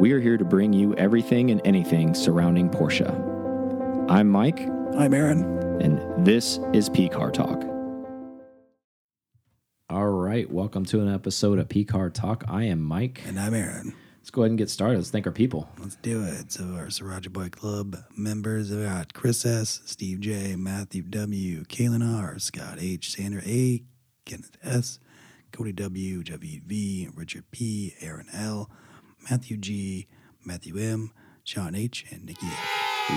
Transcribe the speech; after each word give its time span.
We 0.00 0.12
are 0.12 0.18
here 0.20 0.38
to 0.38 0.46
bring 0.46 0.72
you 0.72 0.94
everything 0.94 1.50
and 1.50 1.60
anything 1.62 2.14
surrounding 2.14 2.70
Porsche. 2.70 3.06
I'm 4.08 4.30
Mike, 4.30 4.60
I'm 4.96 5.12
Aaron. 5.12 5.42
and 5.82 6.24
this 6.24 6.58
is 6.72 6.88
P 6.88 7.06
Car 7.06 7.30
Talk. 7.30 7.62
All 9.90 10.08
right, 10.08 10.50
welcome 10.50 10.86
to 10.86 11.00
an 11.02 11.12
episode 11.12 11.58
of 11.58 11.68
P 11.68 11.84
Car 11.84 12.08
Talk. 12.08 12.44
I 12.48 12.64
am 12.64 12.80
Mike. 12.82 13.20
And 13.26 13.38
I'm 13.38 13.52
Aaron. 13.52 13.94
Let's 14.18 14.30
go 14.30 14.40
ahead 14.40 14.52
and 14.52 14.58
get 14.58 14.70
started. 14.70 14.96
Let's 14.96 15.10
thank 15.10 15.26
our 15.26 15.32
people. 15.34 15.68
Let's 15.78 15.96
do 15.96 16.24
it. 16.24 16.50
So 16.50 16.64
our 16.76 16.86
Sriracha 16.86 17.30
Boy 17.30 17.50
Club 17.50 17.98
members 18.16 18.70
we 18.70 18.82
got 18.84 19.12
Chris 19.12 19.44
S, 19.44 19.82
Steve 19.84 20.20
J, 20.20 20.56
Matthew 20.56 21.02
W, 21.02 21.64
Kaylin 21.64 22.02
R, 22.02 22.38
Scott 22.38 22.78
H, 22.80 23.12
Sandra 23.12 23.42
A, 23.44 23.82
Kenneth 24.24 24.56
S, 24.62 24.98
Cody 25.52 25.72
W., 25.72 26.22
W, 26.22 26.24
W 26.24 26.60
V, 26.66 27.08
Richard 27.14 27.50
P, 27.50 27.92
Aaron 28.00 28.28
L, 28.32 28.70
Matthew 29.30 29.56
G, 29.58 30.08
Matthew 30.44 30.76
M, 30.76 31.12
Sean 31.44 31.76
H, 31.76 32.04
and 32.10 32.26
Nikki 32.26 32.46
F. 32.46 32.58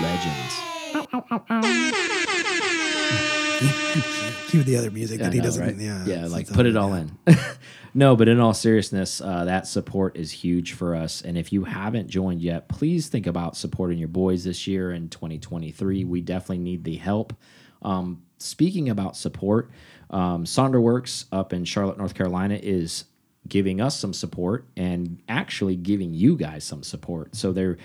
Legends. 0.00 0.54
Cue 4.48 4.62
the 4.62 4.76
other 4.76 4.92
music 4.92 5.20
I 5.20 5.24
that 5.24 5.32
he 5.32 5.40
know, 5.40 5.44
doesn't. 5.44 5.66
right? 5.66 5.76
Yeah, 5.76 6.06
yeah, 6.06 6.26
like 6.26 6.48
put 6.48 6.66
it 6.66 6.76
all 6.76 6.90
yeah. 6.90 7.06
in. 7.26 7.36
no, 7.94 8.14
but 8.14 8.28
in 8.28 8.38
all 8.38 8.54
seriousness, 8.54 9.20
uh, 9.20 9.44
that 9.46 9.66
support 9.66 10.16
is 10.16 10.30
huge 10.30 10.74
for 10.74 10.94
us. 10.94 11.20
And 11.20 11.36
if 11.36 11.52
you 11.52 11.64
haven't 11.64 12.08
joined 12.08 12.42
yet, 12.42 12.68
please 12.68 13.08
think 13.08 13.26
about 13.26 13.56
supporting 13.56 13.98
your 13.98 14.06
boys 14.06 14.44
this 14.44 14.68
year 14.68 14.92
in 14.92 15.08
2023. 15.08 16.04
We 16.04 16.20
definitely 16.20 16.58
need 16.58 16.84
the 16.84 16.94
help. 16.94 17.34
Um, 17.82 18.22
speaking 18.38 18.88
about 18.88 19.16
support, 19.16 19.72
um, 20.10 20.44
Sonderworks 20.44 21.24
up 21.32 21.52
in 21.52 21.64
Charlotte, 21.64 21.98
North 21.98 22.14
Carolina 22.14 22.56
is 22.62 23.06
giving 23.48 23.80
us 23.80 23.98
some 23.98 24.12
support 24.12 24.66
and 24.76 25.22
actually 25.28 25.76
giving 25.76 26.14
you 26.14 26.36
guys 26.36 26.64
some 26.64 26.82
support. 26.82 27.36
So 27.36 27.52
they're 27.52 27.76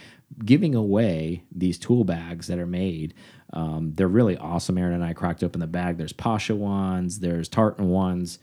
giving 0.46 0.76
away 0.76 1.44
these 1.52 1.78
tool 1.78 2.04
bags 2.04 2.48
that 2.48 2.60
are 2.60 2.68
made. 2.68 3.14
Um, 3.52 3.94
they're 3.96 4.08
really 4.08 4.38
awesome. 4.38 4.78
Aaron 4.78 4.94
and 4.94 5.04
I 5.04 5.14
cracked 5.14 5.44
open 5.44 5.60
the 5.60 5.68
bag. 5.68 5.98
There's 5.98 6.14
Pasha 6.14 6.56
ones, 6.56 7.20
there's 7.20 7.50
Tartan 7.50 7.90
ones. 7.90 8.40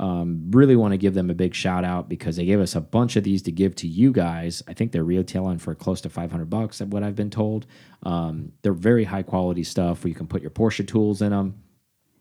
Um, 0.00 0.50
really 0.50 0.76
want 0.76 0.92
to 0.92 0.98
give 0.98 1.14
them 1.14 1.28
a 1.28 1.34
big 1.34 1.54
shout 1.54 1.84
out 1.84 2.08
because 2.08 2.36
they 2.36 2.44
gave 2.44 2.60
us 2.60 2.76
a 2.76 2.80
bunch 2.80 3.16
of 3.16 3.24
these 3.24 3.42
to 3.42 3.52
give 3.52 3.74
to 3.76 3.88
you 3.88 4.12
guys. 4.12 4.62
I 4.68 4.72
think 4.72 4.92
they're 4.92 5.02
retailing 5.02 5.58
for 5.58 5.74
close 5.74 6.00
to 6.02 6.08
500 6.08 6.48
bucks, 6.48 6.80
at 6.80 6.88
what 6.88 7.02
I've 7.02 7.16
been 7.16 7.30
told. 7.30 7.66
Um, 8.04 8.52
they're 8.62 8.72
very 8.72 9.04
high 9.04 9.24
quality 9.24 9.64
stuff 9.64 10.04
where 10.04 10.08
you 10.08 10.14
can 10.14 10.28
put 10.28 10.40
your 10.40 10.52
Porsche 10.52 10.86
tools 10.86 11.20
in 11.20 11.30
them. 11.30 11.60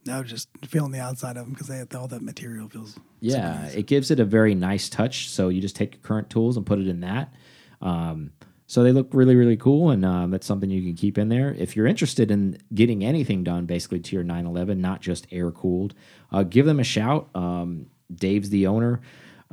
Now 0.08 0.24
just 0.24 0.50
feeling 0.66 0.92
the 0.92 1.00
outside 1.00 1.38
of 1.38 1.46
them 1.46 1.54
because 1.54 1.68
they 1.68 1.84
all 1.98 2.08
that 2.08 2.22
material 2.22 2.70
feels. 2.70 2.98
Yeah, 3.20 3.66
it 3.68 3.88
gives 3.88 4.12
it 4.12 4.20
a 4.20 4.26
very 4.26 4.56
nice 4.56 4.90
touch. 4.90 5.30
So 5.30 5.50
you 5.50 5.62
just 5.62 5.76
take 5.76 5.94
your 5.94 6.02
current 6.02 6.30
tools 6.30 6.58
and 6.58 6.66
put 6.66 6.80
it 6.80 6.88
in 6.88 7.02
that. 7.02 7.34
Um, 7.82 8.32
so 8.70 8.84
they 8.84 8.92
look 8.92 9.08
really, 9.14 9.36
really 9.36 9.56
cool, 9.56 9.92
and 9.92 10.04
um, 10.04 10.30
that's 10.30 10.46
something 10.46 10.70
you 10.70 10.82
can 10.82 10.96
keep 10.96 11.18
in 11.18 11.30
there. 11.30 11.56
If 11.58 11.76
you're 11.78 11.88
interested 11.88 12.30
in 12.30 12.58
getting 12.74 13.04
anything 13.04 13.44
done, 13.44 13.66
basically 13.66 14.02
to 14.02 14.16
your 14.16 14.26
911, 14.26 14.82
not 14.82 15.00
just 15.00 15.26
air 15.32 15.52
cooled, 15.52 15.94
uh, 16.34 16.44
give 16.44 16.66
them 16.66 16.80
a 16.80 16.84
shout. 16.84 17.30
Um, 17.34 17.88
Dave's 18.14 18.50
the 18.50 18.68
owner. 18.68 19.00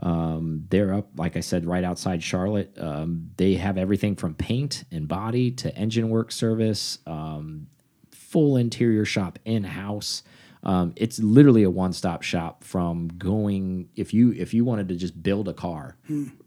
Um, 0.03 0.65
they're 0.69 0.93
up, 0.93 1.11
like 1.17 1.37
I 1.37 1.41
said, 1.41 1.65
right 1.65 1.85
outside 1.85 2.25
Charlotte. 2.25 2.77
Um, 2.77 3.31
they 3.37 3.55
have 3.55 3.79
everything 3.79 4.17
from 4.17 4.35
paint 4.35 4.83
and 4.91 5.07
body 5.07 5.53
to 5.53 5.75
engine 5.77 6.09
work 6.09 6.33
service, 6.33 6.99
um, 7.07 7.69
full 8.11 8.57
interior 8.57 9.05
shop 9.05 9.39
in 9.45 9.63
house. 9.63 10.25
Um, 10.65 10.95
it's 10.97 11.19
literally 11.19 11.63
a 11.63 11.71
one-stop 11.71 12.23
shop 12.23 12.65
from 12.65 13.09
going 13.19 13.89
if 13.97 14.15
you 14.15 14.33
if 14.33 14.55
you 14.55 14.65
wanted 14.65 14.89
to 14.89 14.97
just 14.97 15.23
build 15.23 15.47
a 15.49 15.53
car 15.53 15.97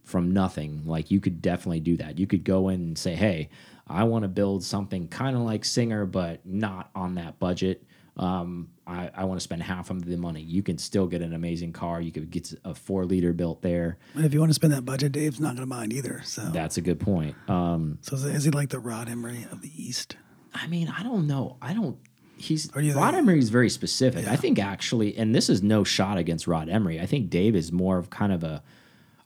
from 0.04 0.32
nothing 0.32 0.82
like 0.86 1.12
you 1.12 1.20
could 1.20 1.42
definitely 1.42 1.80
do 1.82 1.98
that 1.98 2.18
you 2.18 2.26
could 2.26 2.44
go 2.44 2.70
in 2.70 2.82
and 2.82 2.98
say 2.98 3.14
hey 3.14 3.50
i 3.88 4.04
want 4.04 4.24
to 4.24 4.28
build 4.28 4.64
something 4.64 5.08
kind 5.08 5.36
of 5.36 5.44
like 5.44 5.64
singer 5.66 6.06
but 6.06 6.44
not 6.46 6.90
on 6.96 7.16
that 7.16 7.38
budget 7.40 7.84
um, 8.18 8.70
i, 8.88 9.12
I 9.14 9.26
want 9.26 9.40
to 9.40 9.44
spend 9.44 9.62
half 9.62 9.92
of 9.92 10.04
the 10.04 10.18
money 10.18 10.42
you 10.42 10.64
can 10.64 10.78
still 10.80 11.06
get 11.08 11.22
an 11.22 11.34
amazing 11.34 11.72
car 11.74 12.02
you 12.02 12.12
could 12.12 12.32
get 12.32 12.52
a 12.66 12.74
four 12.74 13.06
liter 13.06 13.34
built 13.34 13.62
there 13.62 13.98
And 14.16 14.26
if 14.26 14.34
you 14.34 14.40
want 14.40 14.50
to 14.50 14.56
spend 14.56 14.74
that 14.74 14.86
budget, 14.86 15.12
Dave's 15.12 15.40
not 15.40 15.50
going 15.56 15.68
to 15.70 15.76
mind 15.76 15.94
either. 15.94 16.22
So, 16.26 16.42
that's 16.52 16.78
a 16.78 16.82
good 16.82 17.00
point 17.00 17.36
um, 17.48 18.00
so 18.02 18.16
is, 18.16 18.26
is 18.26 18.44
he 18.46 18.52
like 18.52 18.70
the 18.70 18.80
Rod 18.80 19.10
Emory 19.10 19.46
of 19.52 19.62
the 19.62 19.72
East? 19.76 20.16
I 20.54 20.66
mean, 20.68 20.88
I 20.90 21.04
don't 21.04 21.28
know. 21.28 21.58
I 21.62 21.74
don't. 21.74 21.98
He's 22.38 22.70
Or 22.76 22.82
do 22.82 22.88
you 22.88 22.94
Rod 22.94 23.16
Emory 23.16 23.40
is 23.40 23.50
very 23.50 23.70
specific. 23.70 24.28
I 24.28 24.36
think 24.36 24.60
actually, 24.60 25.18
and 25.18 25.34
this 25.34 25.50
is 25.50 25.64
no 25.64 25.84
shot 25.84 26.18
against 26.18 26.48
Rod 26.48 26.70
Emory. 26.70 27.00
I 27.00 27.06
think 27.06 27.30
Dave 27.30 27.56
is 27.56 27.72
more 27.72 27.98
of 27.98 28.10
kind 28.10 28.32
of 28.32 28.44
a 28.44 28.64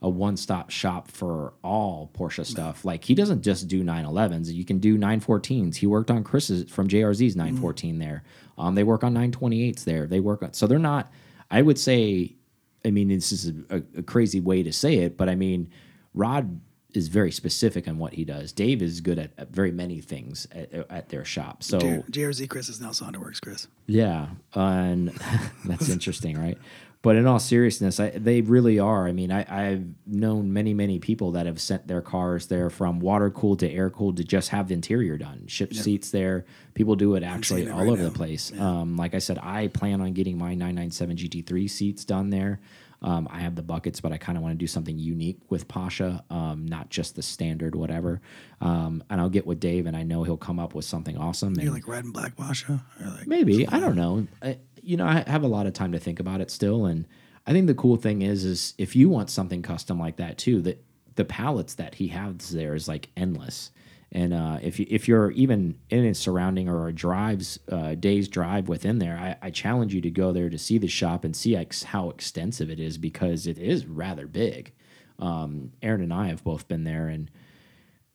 a 0.04 0.10
one 0.10 0.36
stop 0.36 0.72
shop 0.72 1.12
for 1.12 1.54
all 1.64 2.10
Porsche 2.18 2.46
stuff. 2.46 2.84
Like 2.84 3.04
he 3.04 3.14
doesn't 3.14 3.42
just 3.42 3.68
do 3.68 3.84
911s. 3.84 4.52
You 4.52 4.66
can 4.66 4.80
do 4.80 4.98
914s. 4.98 5.76
He 5.76 5.86
worked 5.86 6.10
on 6.10 6.24
Chris's 6.24 6.72
from 6.72 6.88
JRZ's 6.88 7.36
914 7.36 8.00
there. 8.00 8.24
Um, 8.58 8.74
they 8.74 8.84
work 8.84 9.04
on 9.04 9.14
928s 9.14 9.84
there. 9.84 10.08
They 10.08 10.20
work 10.20 10.42
on 10.42 10.54
so 10.54 10.66
they're 10.68 10.80
not. 10.80 11.12
I 11.50 11.62
would 11.62 11.80
say. 11.80 12.36
I 12.84 12.90
mean, 12.90 13.10
this 13.10 13.32
is 13.32 13.54
a, 13.70 13.84
a 13.96 14.02
crazy 14.02 14.40
way 14.40 14.64
to 14.64 14.74
say 14.74 14.96
it, 15.00 15.16
but 15.16 15.30
I 15.30 15.36
mean, 15.36 15.70
Rod 16.16 16.60
is 16.94 17.08
very 17.08 17.32
specific 17.32 17.88
on 17.88 17.98
what 17.98 18.14
he 18.14 18.26
does. 18.26 18.52
Dave 18.52 18.82
is 18.82 19.02
good 19.02 19.20
at, 19.20 19.32
at 19.38 19.50
very 19.50 19.72
many 19.72 20.02
things 20.02 20.48
at, 20.52 20.74
at 20.90 21.10
their 21.10 21.26
shop. 21.26 21.64
So 21.64 21.80
JRZ 21.80 22.50
Chris 22.50 22.70
is 22.70 22.82
now 22.82 22.90
Sonderworks 22.90 23.42
Chris. 23.42 23.68
yeah, 23.88 24.28
and 24.54 25.10
that's 25.66 25.90
interesting, 25.90 26.38
right? 26.38 26.58
But 27.04 27.16
in 27.16 27.26
all 27.26 27.40
seriousness, 27.40 28.00
I, 28.00 28.12
they 28.12 28.42
really 28.42 28.78
are. 28.78 29.08
I 29.08 29.12
mean, 29.12 29.32
I, 29.32 29.46
I've 29.50 29.86
known 30.06 30.54
many, 30.54 30.76
many 30.76 31.00
people 31.00 31.32
that 31.32 31.48
have 31.48 31.60
sent 31.60 31.88
their 31.88 32.02
cars 32.02 32.46
there 32.46 32.70
from 32.70 33.00
water 33.00 33.32
cooled 33.32 33.60
to 33.60 33.72
air 33.72 33.90
cooled 33.90 34.18
to 34.18 34.24
just 34.24 34.50
have 34.50 34.68
the 34.68 34.76
interior 34.76 35.18
done. 35.18 35.48
Ship 35.48 35.74
seats 35.74 36.12
there. 36.12 36.46
People 36.76 36.96
do 36.96 37.16
it 37.16 37.24
actually 37.24 37.68
all 37.70 37.80
right 37.80 37.90
over 37.90 38.04
now. 38.04 38.10
the 38.10 38.16
place. 38.16 38.52
Um, 38.58 38.98
like 38.98 39.16
I 39.16 39.20
said, 39.20 39.40
I 39.42 39.68
plan 39.70 40.00
on 40.00 40.14
getting 40.14 40.38
my 40.38 40.54
997 40.54 41.16
GT3 41.18 41.70
seats 41.70 42.06
done 42.06 42.30
there. 42.30 42.60
Um, 43.04 43.28
I 43.32 43.40
have 43.40 43.56
the 43.56 43.64
buckets, 43.64 44.00
but 44.00 44.12
I 44.12 44.18
kind 44.18 44.38
of 44.38 44.44
want 44.44 44.54
to 44.54 44.58
do 44.58 44.68
something 44.68 45.00
unique 45.00 45.40
with 45.50 45.68
Pasha, 45.68 46.24
um, 46.30 46.68
not 46.68 46.90
just 46.90 47.16
the 47.16 47.24
standard 47.24 47.76
whatever. 47.76 48.22
Um, 48.60 49.04
and 49.10 49.20
I'll 49.20 49.30
get 49.30 49.48
with 49.48 49.60
Dave, 49.60 49.88
and 49.88 49.98
I 49.98 50.04
know 50.04 50.24
he'll 50.24 50.38
come 50.38 50.60
up 50.60 50.76
with 50.76 50.86
something 50.86 51.18
awesome. 51.18 51.60
You 51.60 51.72
like 51.72 51.88
red 51.88 52.04
and 52.04 52.14
black 52.14 52.36
Pasha? 52.36 52.84
Or 53.00 53.08
like 53.08 53.28
Maybe 53.28 53.68
I 53.68 53.80
don't 53.80 53.96
know. 53.96 54.28
I, 54.42 54.60
you 54.84 54.98
know, 54.98 55.06
I 55.06 55.24
have 55.28 55.44
a 55.44 55.48
lot 55.48 55.66
of 55.66 55.74
time 55.74 55.92
to 55.94 56.00
think 56.00 56.20
about 56.20 56.42
it 56.42 56.52
still, 56.52 56.86
and 56.86 57.08
I 57.48 57.54
think 57.54 57.68
the 57.68 57.74
cool 57.74 57.96
thing 57.98 58.22
is, 58.22 58.46
is 58.46 58.74
if 58.78 58.96
you 58.96 59.10
want 59.10 59.30
something 59.30 59.62
custom 59.62 60.00
like 60.00 60.18
that 60.18 60.38
too, 60.38 60.62
that 60.62 60.84
the 61.16 61.26
palettes 61.26 61.76
that 61.76 61.96
he 61.96 62.10
has 62.10 62.52
there 62.52 62.76
is 62.76 62.88
like 62.88 63.10
endless. 63.18 63.72
And 64.12 64.34
uh, 64.34 64.60
if 64.62 64.78
you 64.80 64.86
if 64.90 65.08
you're 65.08 65.32
even 65.32 65.78
in 65.90 66.06
a 66.06 66.14
surrounding 66.14 66.68
or 66.68 66.88
a 66.88 66.94
drives 66.94 67.60
uh, 67.72 67.96
day's 67.96 68.28
drive 68.28 68.68
within 68.68 69.00
there, 69.00 69.18
I, 69.18 69.48
I 69.48 69.50
challenge 69.52 69.94
you 69.94 70.02
to 70.02 70.12
go 70.12 70.34
there 70.34 70.50
to 70.50 70.58
see 70.58 70.78
the 70.78 70.88
shop 70.88 71.24
and 71.24 71.36
see 71.36 71.56
ex 71.56 71.84
how 71.84 72.10
extensive 72.10 72.70
it 72.70 72.80
is 72.80 72.98
because 72.98 73.48
it 73.48 73.58
is 73.58 73.86
rather 73.86 74.28
big. 74.28 74.74
Um, 75.18 75.72
Aaron 75.82 76.02
and 76.02 76.14
I 76.14 76.28
have 76.28 76.44
both 76.44 76.68
been 76.68 76.84
there, 76.84 77.08
and 77.08 77.32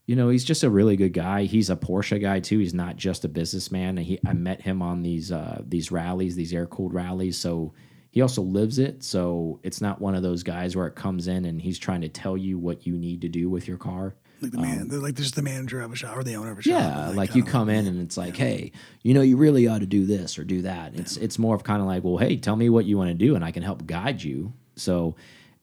you 0.04 0.16
know 0.16 0.28
he's 0.28 0.44
just 0.44 0.64
a 0.64 0.70
really 0.70 0.96
good 0.96 1.14
guy. 1.14 1.44
He's 1.44 1.70
a 1.70 1.76
porsche 1.76 2.20
guy 2.20 2.40
too. 2.40 2.58
He's 2.58 2.74
not 2.74 2.96
just 2.96 3.24
a 3.24 3.28
businessman. 3.28 3.96
And 3.96 4.06
he 4.06 4.18
i 4.26 4.34
met 4.34 4.60
him 4.60 4.82
on 4.82 5.02
these 5.02 5.32
uh 5.32 5.62
these 5.66 5.90
rallies 5.90 6.36
these 6.36 6.52
air 6.52 6.66
cooled 6.66 6.92
rallies. 6.92 7.38
So 7.38 7.72
he 8.10 8.20
also 8.20 8.42
lives 8.42 8.78
it. 8.78 9.02
So 9.02 9.60
it's 9.62 9.80
not 9.80 10.00
one 10.00 10.14
of 10.14 10.22
those 10.22 10.42
guys 10.42 10.76
where 10.76 10.86
it 10.86 10.94
comes 10.94 11.26
in 11.26 11.46
and 11.46 11.60
he's 11.60 11.78
trying 11.78 12.02
to 12.02 12.08
tell 12.08 12.36
you 12.36 12.58
what 12.58 12.86
you 12.86 12.98
need 12.98 13.22
to 13.22 13.28
do 13.28 13.48
with 13.48 13.66
your 13.66 13.78
car 13.78 14.14
like 14.40 14.52
the 14.52 14.58
man, 14.58 14.88
they're 14.88 15.00
like 15.00 15.14
just 15.14 15.34
the 15.34 15.42
manager 15.42 15.80
of 15.80 15.92
a 15.92 15.96
shop 15.96 16.16
or 16.16 16.22
the 16.22 16.34
owner 16.34 16.50
of 16.50 16.58
a 16.58 16.62
shop. 16.62 16.74
Um, 16.74 16.82
yeah, 16.82 17.06
but, 17.06 17.16
like, 17.16 17.34
you 17.34 17.42
come 17.42 17.68
in 17.68 17.86
and 17.86 18.00
it's 18.00 18.16
like, 18.16 18.36
hey, 18.36 18.72
you 19.02 19.14
know, 19.14 19.22
you 19.22 19.36
really 19.36 19.66
ought 19.66 19.80
to 19.80 19.86
do 19.86 20.06
this 20.06 20.38
or 20.38 20.44
do 20.44 20.62
that. 20.62 20.94
It's 20.94 21.16
it's 21.16 21.38
more 21.38 21.54
of 21.54 21.64
kind 21.64 21.80
of 21.80 21.86
like, 21.86 22.04
well, 22.04 22.18
hey, 22.18 22.36
tell 22.36 22.56
me 22.56 22.68
what 22.68 22.84
you 22.84 22.98
want 22.98 23.08
to 23.08 23.14
do, 23.14 23.34
and 23.34 23.44
I 23.44 23.50
can 23.50 23.62
help 23.62 23.86
guide 23.86 24.22
you. 24.22 24.52
So 24.76 25.16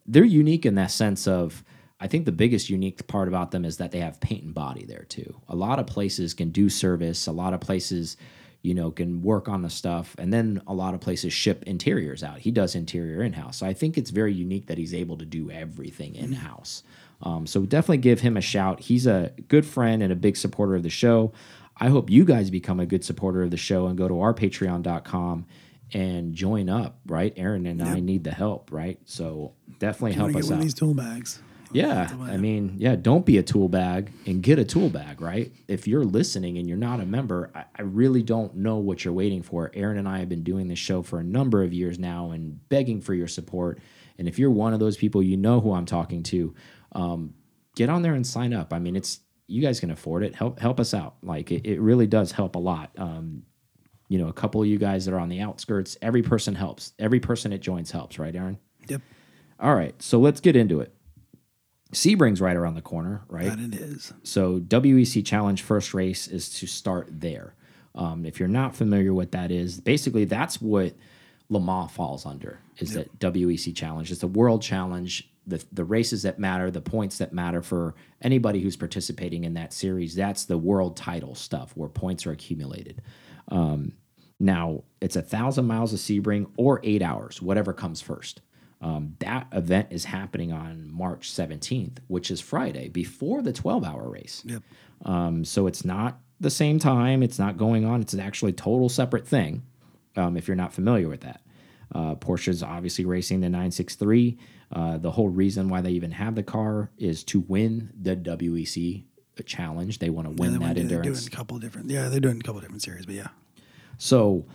they're 0.05 0.23
unique 0.23 0.65
in 0.65 0.75
that 0.75 0.91
sense 0.91 1.27
of. 1.27 1.63
I 1.99 2.07
think 2.07 2.25
the 2.25 2.33
biggest 2.33 2.69
unique 2.69 3.07
part 3.07 3.29
about 3.29 3.51
them 3.51 3.63
is 3.63 3.77
that 3.77 3.91
they 3.91 3.99
have 3.99 4.19
paint 4.19 4.43
and 4.43 4.53
body 4.53 4.83
there 4.83 5.05
too. 5.07 5.39
A 5.47 5.55
lot 5.55 5.79
of 5.79 5.87
places 5.87 6.33
can 6.33 6.49
do 6.49 6.67
service. 6.67 7.27
A 7.27 7.31
lot 7.31 7.53
of 7.53 7.61
places, 7.61 8.17
you 8.63 8.73
know, 8.73 8.89
can 8.91 9.21
work 9.21 9.47
on 9.47 9.61
the 9.61 9.69
stuff, 9.69 10.15
and 10.17 10.33
then 10.33 10.61
a 10.65 10.73
lot 10.73 10.93
of 10.93 11.01
places 11.01 11.33
ship 11.33 11.63
interiors 11.67 12.23
out. 12.23 12.39
He 12.39 12.49
does 12.49 12.75
interior 12.75 13.21
in 13.21 13.33
house. 13.33 13.57
So 13.57 13.65
I 13.65 13.73
think 13.73 13.97
it's 13.97 14.09
very 14.09 14.33
unique 14.33 14.67
that 14.67 14.77
he's 14.77 14.93
able 14.93 15.17
to 15.17 15.25
do 15.25 15.51
everything 15.51 16.15
in 16.15 16.31
house. 16.31 16.81
Um, 17.21 17.45
so 17.45 17.65
definitely 17.65 17.97
give 17.97 18.21
him 18.21 18.37
a 18.37 18.41
shout. 18.41 18.79
He's 18.79 19.05
a 19.05 19.33
good 19.49 19.65
friend 19.65 20.01
and 20.01 20.11
a 20.11 20.15
big 20.15 20.37
supporter 20.37 20.75
of 20.75 20.83
the 20.83 20.89
show. 20.89 21.33
I 21.77 21.89
hope 21.89 22.09
you 22.09 22.23
guys 22.23 22.49
become 22.49 22.79
a 22.79 22.85
good 22.85 23.03
supporter 23.03 23.43
of 23.43 23.51
the 23.51 23.57
show 23.57 23.87
and 23.87 23.97
go 23.97 24.07
to 24.07 24.21
our 24.21 24.33
patreon.com 24.33 25.45
and 25.93 26.33
join 26.33 26.69
up, 26.69 26.99
right? 27.05 27.33
Aaron 27.35 27.65
and 27.65 27.81
I 27.81 27.99
need 27.99 28.23
the 28.23 28.31
help, 28.31 28.71
right? 28.71 28.99
So 29.05 29.53
definitely 29.79 30.13
help 30.13 30.29
us 30.29 30.35
get 30.35 30.43
one 30.45 30.53
out. 30.53 30.57
of 30.57 30.63
these 30.63 30.73
tool 30.73 30.93
bags. 30.93 31.41
Yeah, 31.73 32.09
I 32.21 32.37
mean, 32.37 32.75
yeah, 32.77 32.95
don't 32.95 33.25
be 33.25 33.37
a 33.37 33.43
tool 33.43 33.67
bag 33.69 34.11
and 34.25 34.41
get 34.41 34.59
a 34.59 34.65
tool 34.65 34.89
bag, 34.89 35.21
right? 35.21 35.51
If 35.67 35.87
you're 35.87 36.03
listening 36.03 36.57
and 36.57 36.67
you're 36.67 36.77
not 36.77 36.99
a 36.99 37.05
member, 37.05 37.51
I, 37.53 37.65
I 37.75 37.81
really 37.81 38.23
don't 38.23 38.55
know 38.55 38.77
what 38.77 39.03
you're 39.03 39.13
waiting 39.13 39.41
for. 39.41 39.71
Aaron 39.73 39.97
and 39.97 40.07
I 40.07 40.19
have 40.19 40.29
been 40.29 40.43
doing 40.43 40.67
this 40.67 40.79
show 40.79 41.01
for 41.01 41.19
a 41.19 41.23
number 41.23 41.63
of 41.63 41.73
years 41.73 41.99
now 41.99 42.31
and 42.31 42.67
begging 42.69 43.01
for 43.01 43.13
your 43.13 43.27
support. 43.27 43.79
And 44.17 44.27
if 44.27 44.37
you're 44.37 44.51
one 44.51 44.73
of 44.73 44.79
those 44.79 44.97
people, 44.97 45.23
you 45.23 45.37
know 45.37 45.59
who 45.59 45.73
I'm 45.73 45.85
talking 45.85 46.23
to. 46.23 46.53
Um, 46.91 47.33
get 47.75 47.89
on 47.89 48.01
there 48.01 48.13
and 48.13 48.25
sign 48.25 48.53
up. 48.53 48.73
I 48.73 48.79
mean, 48.79 48.95
it's 48.95 49.19
you 49.47 49.61
guys 49.61 49.79
can 49.79 49.91
afford 49.91 50.23
it. 50.23 50.35
Help 50.35 50.59
help 50.59 50.79
us 50.79 50.93
out. 50.93 51.15
Like 51.23 51.51
it, 51.51 51.65
it 51.65 51.81
really 51.81 52.07
does 52.07 52.31
help 52.31 52.55
a 52.55 52.59
lot. 52.59 52.91
Um, 52.97 53.43
you 54.09 54.19
know, 54.19 54.27
a 54.27 54.33
couple 54.33 54.61
of 54.61 54.67
you 54.67 54.77
guys 54.77 55.05
that 55.05 55.13
are 55.13 55.19
on 55.19 55.29
the 55.29 55.41
outskirts, 55.41 55.97
every 56.01 56.21
person 56.21 56.53
helps. 56.53 56.93
Every 56.99 57.19
person 57.19 57.51
that 57.51 57.59
joins 57.59 57.89
helps, 57.89 58.19
right, 58.19 58.35
Aaron? 58.35 58.59
Yep. 58.87 59.01
All 59.59 59.73
right, 59.73 59.99
so 60.01 60.19
let's 60.19 60.39
get 60.39 60.55
into 60.55 60.81
it. 60.81 60.93
Sebring's 61.93 62.41
right 62.41 62.55
around 62.55 62.75
the 62.75 62.81
corner, 62.81 63.21
right? 63.27 63.49
That 63.49 63.59
it 63.59 63.75
is. 63.75 64.13
So 64.23 64.59
WEC 64.59 65.25
Challenge 65.25 65.61
first 65.61 65.93
race 65.93 66.27
is 66.27 66.49
to 66.59 66.67
start 66.67 67.07
there. 67.09 67.55
Um, 67.95 68.25
if 68.25 68.39
you're 68.39 68.49
not 68.49 68.75
familiar 68.75 69.13
what 69.13 69.31
that 69.31 69.51
is, 69.51 69.79
basically 69.79 70.25
that's 70.25 70.61
what 70.61 70.93
Le 71.49 71.59
Mans 71.59 71.91
falls 71.91 72.25
under. 72.25 72.59
Is 72.79 72.93
that 72.93 73.19
WEC 73.19 73.75
Challenge? 73.75 74.11
It's 74.11 74.21
the 74.21 74.27
World 74.27 74.61
Challenge. 74.61 75.29
The 75.45 75.63
the 75.73 75.83
races 75.83 76.23
that 76.23 76.39
matter, 76.39 76.71
the 76.71 76.81
points 76.81 77.17
that 77.17 77.33
matter 77.33 77.61
for 77.61 77.95
anybody 78.21 78.61
who's 78.61 78.77
participating 78.77 79.43
in 79.43 79.53
that 79.55 79.73
series. 79.73 80.15
That's 80.15 80.45
the 80.45 80.57
world 80.57 80.95
title 80.95 81.35
stuff 81.35 81.73
where 81.75 81.89
points 81.89 82.25
are 82.25 82.31
accumulated. 82.31 83.01
Um, 83.49 83.91
now 84.39 84.83
it's 85.01 85.17
a 85.17 85.21
thousand 85.21 85.65
miles 85.65 85.93
of 85.93 85.99
Sebring 85.99 86.49
or 86.57 86.79
eight 86.83 87.01
hours, 87.01 87.41
whatever 87.41 87.73
comes 87.73 88.01
first. 88.01 88.41
Um, 88.83 89.15
that 89.19 89.47
event 89.53 89.87
is 89.91 90.03
happening 90.05 90.51
on 90.51 90.91
March 90.91 91.31
17th, 91.31 91.99
which 92.07 92.29
is 92.29 92.41
Friday 92.41 92.89
before 92.89 93.41
the 93.41 93.53
12 93.53 93.85
hour 93.85 94.09
race. 94.09 94.43
Yep. 94.45 94.61
Um, 95.05 95.45
so 95.45 95.67
it's 95.67 95.85
not 95.85 96.19
the 96.41 96.49
same 96.49 96.79
time. 96.79 97.23
It's 97.23 97.39
not 97.39 97.55
going 97.57 97.85
on. 97.85 98.01
It's 98.01 98.13
an 98.13 98.19
actually 98.19 98.51
total 98.51 98.89
separate 98.89 99.25
thing. 99.25 99.63
Um, 100.17 100.35
if 100.35 100.47
you're 100.49 100.55
not 100.57 100.73
familiar 100.73 101.07
with 101.07 101.21
that, 101.21 101.41
uh, 101.95 102.15
Porsche's 102.15 102.61
obviously 102.61 103.05
racing 103.05 103.39
the 103.39 103.47
963. 103.49 104.37
Uh, 104.71 104.97
the 104.97 105.11
whole 105.11 105.29
reason 105.29 105.69
why 105.69 105.79
they 105.79 105.91
even 105.91 106.11
have 106.11 106.35
the 106.35 106.43
car 106.43 106.91
is 106.97 107.23
to 107.25 107.39
win 107.41 107.91
the 107.99 108.15
WEC 108.17 109.05
challenge. 109.45 109.99
They 109.99 110.09
want 110.09 110.27
to 110.27 110.31
win 110.41 110.51
They 110.53 110.57
that 110.59 110.75
went- 110.75 110.89
they're 110.89 111.01
doing 111.01 111.17
a 111.25 111.29
couple 111.29 111.57
different. 111.57 111.89
Yeah, 111.89 112.09
they're 112.09 112.19
doing 112.19 112.37
a 112.39 112.43
couple 112.43 112.59
different 112.59 112.81
series, 112.81 113.05
but 113.05 113.15
yeah. 113.15 113.29
So 113.97 114.45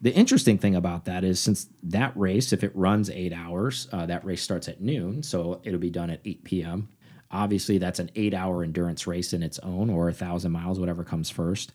the 0.00 0.14
interesting 0.14 0.58
thing 0.58 0.76
about 0.76 1.06
that 1.06 1.24
is 1.24 1.40
since 1.40 1.66
that 1.82 2.16
race, 2.16 2.52
if 2.52 2.62
it 2.62 2.70
runs 2.74 3.10
eight 3.10 3.32
hours, 3.32 3.88
uh, 3.92 4.06
that 4.06 4.24
race 4.24 4.42
starts 4.42 4.68
at 4.68 4.80
noon, 4.80 5.22
so 5.22 5.60
it'll 5.64 5.80
be 5.80 5.90
done 5.90 6.10
at 6.10 6.20
8 6.24 6.44
p.m. 6.44 6.88
Obviously, 7.30 7.78
that's 7.78 7.98
an 7.98 8.10
eight 8.16 8.32
hour 8.32 8.62
endurance 8.62 9.06
race 9.06 9.32
in 9.32 9.42
its 9.42 9.58
own, 9.58 9.90
or 9.90 10.08
a 10.08 10.12
thousand 10.12 10.52
miles, 10.52 10.78
whatever 10.80 11.02
comes 11.04 11.28
first, 11.30 11.72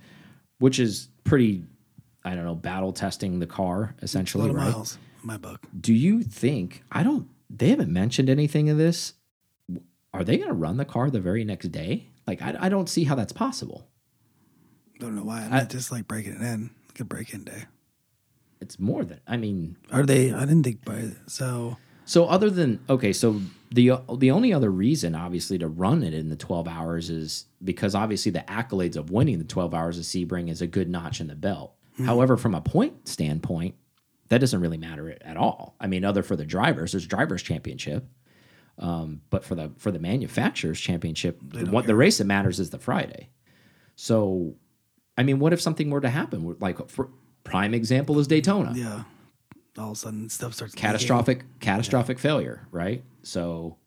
which 0.59 0.79
is 0.79 1.09
pretty, 1.25 1.63
I 2.23 2.33
don't 2.33 2.45
know, 2.45 2.55
battle 2.55 2.91
testing 2.93 3.39
the 3.39 3.45
car 3.47 3.95
A 4.01 4.03
essentially, 4.05 4.43
lot 4.45 4.49
of 4.51 4.55
right? 4.55 4.71
miles 4.71 4.97
in 5.21 5.27
my 5.27 5.37
book. 5.37 5.59
Do 5.79 5.93
you 5.93 6.23
think, 6.23 6.83
I 6.91 7.03
don't, 7.03 7.27
they 7.49 7.69
haven't 7.69 7.91
mentioned 7.93 8.29
anything 8.29 8.69
of 8.69 8.77
this. 8.77 9.13
Are 10.13 10.23
they 10.23 10.37
going 10.37 10.47
to 10.49 10.53
run 10.55 10.77
the 10.77 10.85
car 10.85 11.09
the 11.09 11.19
very 11.19 11.43
next 11.43 11.71
day? 11.71 12.07
Like, 12.25 12.41
I, 12.41 12.55
I 12.61 12.69
don't 12.69 12.87
see 12.87 13.03
how 13.03 13.15
that's 13.15 13.33
possible. 13.33 13.87
Don't 14.99 15.15
know 15.15 15.23
why. 15.23 15.41
I'm 15.41 15.53
I- 15.53 15.63
just 15.65 15.91
like 15.91 16.07
breaking 16.07 16.33
it 16.35 16.41
in. 16.41 16.69
Like 16.87 16.99
a 16.99 17.05
break 17.05 17.33
in 17.33 17.43
day. 17.43 17.63
It's 18.63 18.79
more 18.79 19.03
than, 19.03 19.19
I 19.27 19.35
mean, 19.35 19.75
Are 19.91 20.05
they? 20.05 20.31
I 20.31 20.39
didn't 20.41 20.63
think 20.63 20.85
by 20.85 21.09
so. 21.27 21.77
So 22.05 22.25
other 22.25 22.49
than 22.49 22.79
okay, 22.89 23.13
so 23.13 23.41
the 23.71 23.91
the 24.17 24.31
only 24.31 24.53
other 24.53 24.69
reason 24.71 25.15
obviously 25.15 25.57
to 25.57 25.67
run 25.67 26.01
it 26.01 26.13
in 26.13 26.29
the 26.29 26.35
12 26.35 26.67
hours 26.67 27.09
is 27.09 27.45
because 27.63 27.93
obviously 27.93 28.31
the 28.31 28.45
accolades 28.47 28.95
of 28.95 29.11
winning 29.11 29.37
the 29.37 29.45
12 29.45 29.73
hours 29.73 29.97
of 29.97 30.05
Sebring 30.05 30.49
is 30.49 30.61
a 30.61 30.67
good 30.67 30.89
notch 30.89 31.19
in 31.21 31.27
the 31.27 31.35
belt. 31.35 31.75
However, 32.05 32.37
from 32.37 32.55
a 32.55 32.61
point 32.61 33.07
standpoint, 33.07 33.75
that 34.29 34.39
doesn't 34.39 34.61
really 34.61 34.77
matter 34.77 35.15
at 35.21 35.37
all. 35.37 35.75
I 35.79 35.87
mean, 35.87 36.03
other 36.03 36.23
for 36.23 36.35
the 36.35 36.45
drivers, 36.45 36.93
there's 36.93 37.05
drivers 37.05 37.43
championship. 37.43 38.07
Um, 38.79 39.21
but 39.29 39.43
for 39.45 39.53
the 39.53 39.71
for 39.77 39.91
the 39.91 39.99
manufacturers 39.99 40.79
championship, 40.79 41.39
the, 41.43 41.65
what 41.65 41.85
the 41.85 41.95
race 41.95 42.17
that 42.17 42.25
matters 42.25 42.59
is 42.59 42.71
the 42.71 42.79
Friday. 42.79 43.29
So, 43.95 44.55
I 45.17 45.23
mean, 45.23 45.37
what 45.37 45.53
if 45.53 45.61
something 45.61 45.91
were 45.91 46.01
to 46.01 46.09
happen? 46.09 46.55
Like, 46.59 46.89
for, 46.89 47.09
prime 47.43 47.73
example 47.73 48.19
is 48.19 48.27
Daytona 48.27 48.73
Yeah. 48.75 49.03
All 49.77 49.91
of 49.91 49.93
a 49.93 49.95
sudden, 49.95 50.29
stuff 50.29 50.53
starts 50.53 50.73
leaking. 50.75 50.87
catastrophic 50.87 51.43
catastrophic 51.59 52.19
failure, 52.19 52.67
right? 52.71 53.03
So 53.23 53.77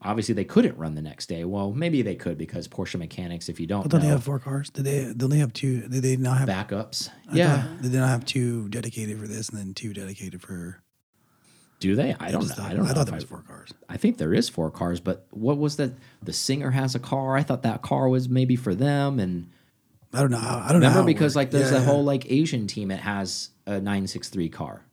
obviously 0.00 0.34
they 0.34 0.44
couldn't 0.44 0.78
run 0.78 0.94
the 0.94 1.02
next 1.02 1.26
day. 1.28 1.44
Well, 1.44 1.72
maybe 1.72 2.00
they 2.00 2.14
could 2.14 2.38
because 2.38 2.66
Porsche 2.68 2.98
mechanics, 2.98 3.48
if 3.50 3.60
you 3.60 3.66
don't 3.66 3.82
But 3.82 3.90
don't 3.90 4.00
they 4.00 4.06
have 4.06 4.24
four 4.24 4.38
cars? 4.38 4.70
Did 4.70 4.84
they? 4.84 5.12
Don't 5.14 5.28
they 5.30 5.38
have 5.38 5.52
two? 5.52 5.82
Did 5.88 6.02
they 6.02 6.16
not 6.16 6.38
have? 6.38 6.48
backups. 6.48 7.10
I 7.30 7.36
yeah, 7.36 7.62
thought- 7.62 7.82
did 7.82 7.92
they 7.92 7.98
not 7.98 8.08
have 8.08 8.24
two 8.24 8.68
dedicated 8.70 9.18
for 9.20 9.26
this 9.26 9.50
and 9.50 9.58
then 9.58 9.74
two 9.74 9.92
dedicated 9.92 10.40
for? 10.40 10.82
do 11.78 11.94
they? 11.94 12.16
I 12.18 12.30
don't 12.30 12.48
know. 12.48 12.64
I 12.64 12.72
don't 12.72 12.84
know. 12.84 12.90
I 12.90 12.94
thought 12.94 13.04
there 13.04 13.14
I, 13.14 13.18
was 13.18 13.24
four 13.24 13.42
cars. 13.46 13.74
I 13.86 13.98
think 13.98 14.16
there 14.16 14.32
is 14.32 14.48
four 14.48 14.70
cars, 14.70 14.98
but 15.00 15.26
what 15.30 15.58
was 15.58 15.76
that? 15.76 15.92
The 16.22 16.32
singer 16.32 16.70
has 16.70 16.94
a 16.94 16.98
car. 16.98 17.36
I 17.36 17.42
thought 17.42 17.62
that 17.64 17.82
car 17.82 18.08
was 18.08 18.30
maybe 18.30 18.56
for 18.56 18.74
them. 18.74 19.20
And 19.20 19.50
I 20.12 20.20
don't 20.20 20.30
know. 20.30 20.38
I 20.38 20.68
don't 20.72 20.80
remember 20.80 21.00
it 21.02 21.06
because 21.06 21.36
like 21.36 21.50
there's 21.50 21.72
yeah, 21.72 21.78
a 21.78 21.80
whole 21.82 22.04
like 22.04 22.30
Asian 22.30 22.66
team 22.66 22.88
that 22.88 23.00
has 23.00 23.50
a 23.66 23.80
nine 23.80 24.06
six 24.06 24.28
three 24.28 24.48
car, 24.48 24.84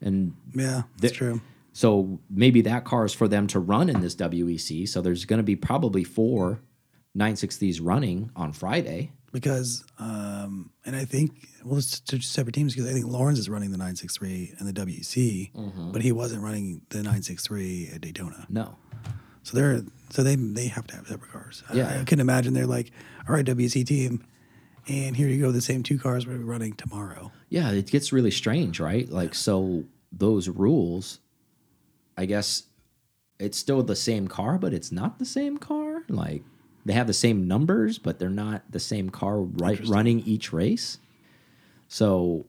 and 0.00 0.34
Yeah, 0.54 0.82
that's 0.98 1.14
true. 1.14 1.40
So 1.72 2.20
maybe 2.30 2.62
that 2.62 2.84
car 2.84 3.04
is 3.04 3.12
for 3.12 3.28
them 3.28 3.46
to 3.48 3.58
run 3.58 3.90
in 3.90 4.00
this 4.00 4.14
WEC. 4.14 4.88
So 4.88 5.02
there's 5.02 5.24
going 5.26 5.38
to 5.38 5.42
be 5.42 5.56
probably 5.56 6.04
four 6.04 6.60
960s 7.16 7.80
running 7.82 8.30
on 8.34 8.52
Friday. 8.52 9.12
Because, 9.32 9.84
um, 9.98 10.70
and 10.86 10.96
I 10.96 11.04
think 11.04 11.48
well, 11.64 11.76
it's 11.78 12.00
two 12.00 12.20
separate 12.20 12.54
teams 12.54 12.74
because 12.74 12.88
I 12.88 12.94
think 12.94 13.06
Lawrence 13.06 13.38
is 13.38 13.50
running 13.50 13.70
the 13.72 13.76
963 13.76 14.54
and 14.58 14.66
the 14.68 14.72
WEC, 14.72 15.52
Mm-hmm. 15.52 15.92
but 15.92 16.00
he 16.00 16.12
wasn't 16.12 16.42
running 16.42 16.80
the 16.88 16.98
963 16.98 17.90
at 17.94 18.00
Daytona. 18.00 18.46
No. 18.48 18.76
So 19.42 19.56
they're 19.56 19.82
so 20.10 20.22
they 20.22 20.36
they 20.36 20.68
have 20.68 20.86
to 20.88 20.96
have 20.96 21.06
separate 21.08 21.30
cars. 21.32 21.62
I- 21.68 21.74
Yeah. 21.76 22.00
I, 22.00 22.04
can 22.04 22.20
imagine 22.20 22.54
they're 22.54 22.66
like, 22.66 22.90
all 23.28 23.34
right, 23.34 23.44
WC 23.44 23.84
team, 23.86 24.24
and 24.88 25.16
here 25.16 25.28
you 25.28 25.40
go, 25.40 25.50
the 25.52 25.60
same 25.60 25.82
two 25.82 25.98
cars 25.98 26.26
we're 26.26 26.36
running 26.38 26.74
tomorrow. 26.74 27.32
Yeah, 27.48 27.70
it 27.70 27.86
gets 27.90 28.12
really 28.12 28.30
strange, 28.30 28.80
right? 28.80 29.08
Like, 29.08 29.34
so 29.34 29.84
those 30.12 30.48
rules, 30.48 31.20
I 32.16 32.26
guess 32.26 32.64
it's 33.38 33.58
still 33.58 33.82
the 33.82 33.96
same 33.96 34.28
car, 34.28 34.58
but 34.58 34.72
it's 34.72 34.90
not 34.90 35.18
the 35.18 35.24
same 35.26 35.58
car. 35.58 36.02
Like, 36.08 36.42
they 36.84 36.92
have 36.94 37.06
the 37.08 37.12
same 37.12 37.46
numbers, 37.48 37.98
but 37.98 38.18
they're 38.18 38.30
not 38.30 38.62
the 38.70 38.78
same 38.80 39.10
car 39.10 39.40
right 39.40 39.84
running 39.86 40.20
each 40.20 40.52
race. 40.52 40.98
So 41.88 42.46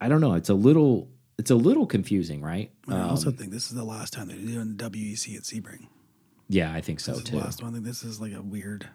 I 0.00 0.08
don't 0.08 0.20
know. 0.20 0.34
It's 0.34 0.48
a 0.48 0.54
little 0.54 1.08
it's 1.38 1.50
a 1.50 1.54
little 1.54 1.86
confusing, 1.86 2.40
right? 2.40 2.70
I 2.88 2.94
Um, 2.94 3.10
also 3.10 3.30
think 3.30 3.52
this 3.52 3.66
is 3.68 3.74
the 3.74 3.84
last 3.84 4.14
time 4.14 4.28
they're 4.28 4.36
doing 4.38 4.74
WEC 4.76 5.36
at 5.36 5.42
Sebring. 5.42 5.86
Yeah, 6.48 6.72
I 6.72 6.80
think 6.80 7.00
so 7.00 7.12
This 7.12 7.22
is 7.22 7.24
too. 7.30 7.36
the 7.36 7.42
last 7.42 7.62
one. 7.62 7.72
I 7.72 7.74
think 7.74 7.84
this 7.84 8.02
is 8.02 8.20
like 8.20 8.32
a 8.32 8.42
weird. 8.42 8.88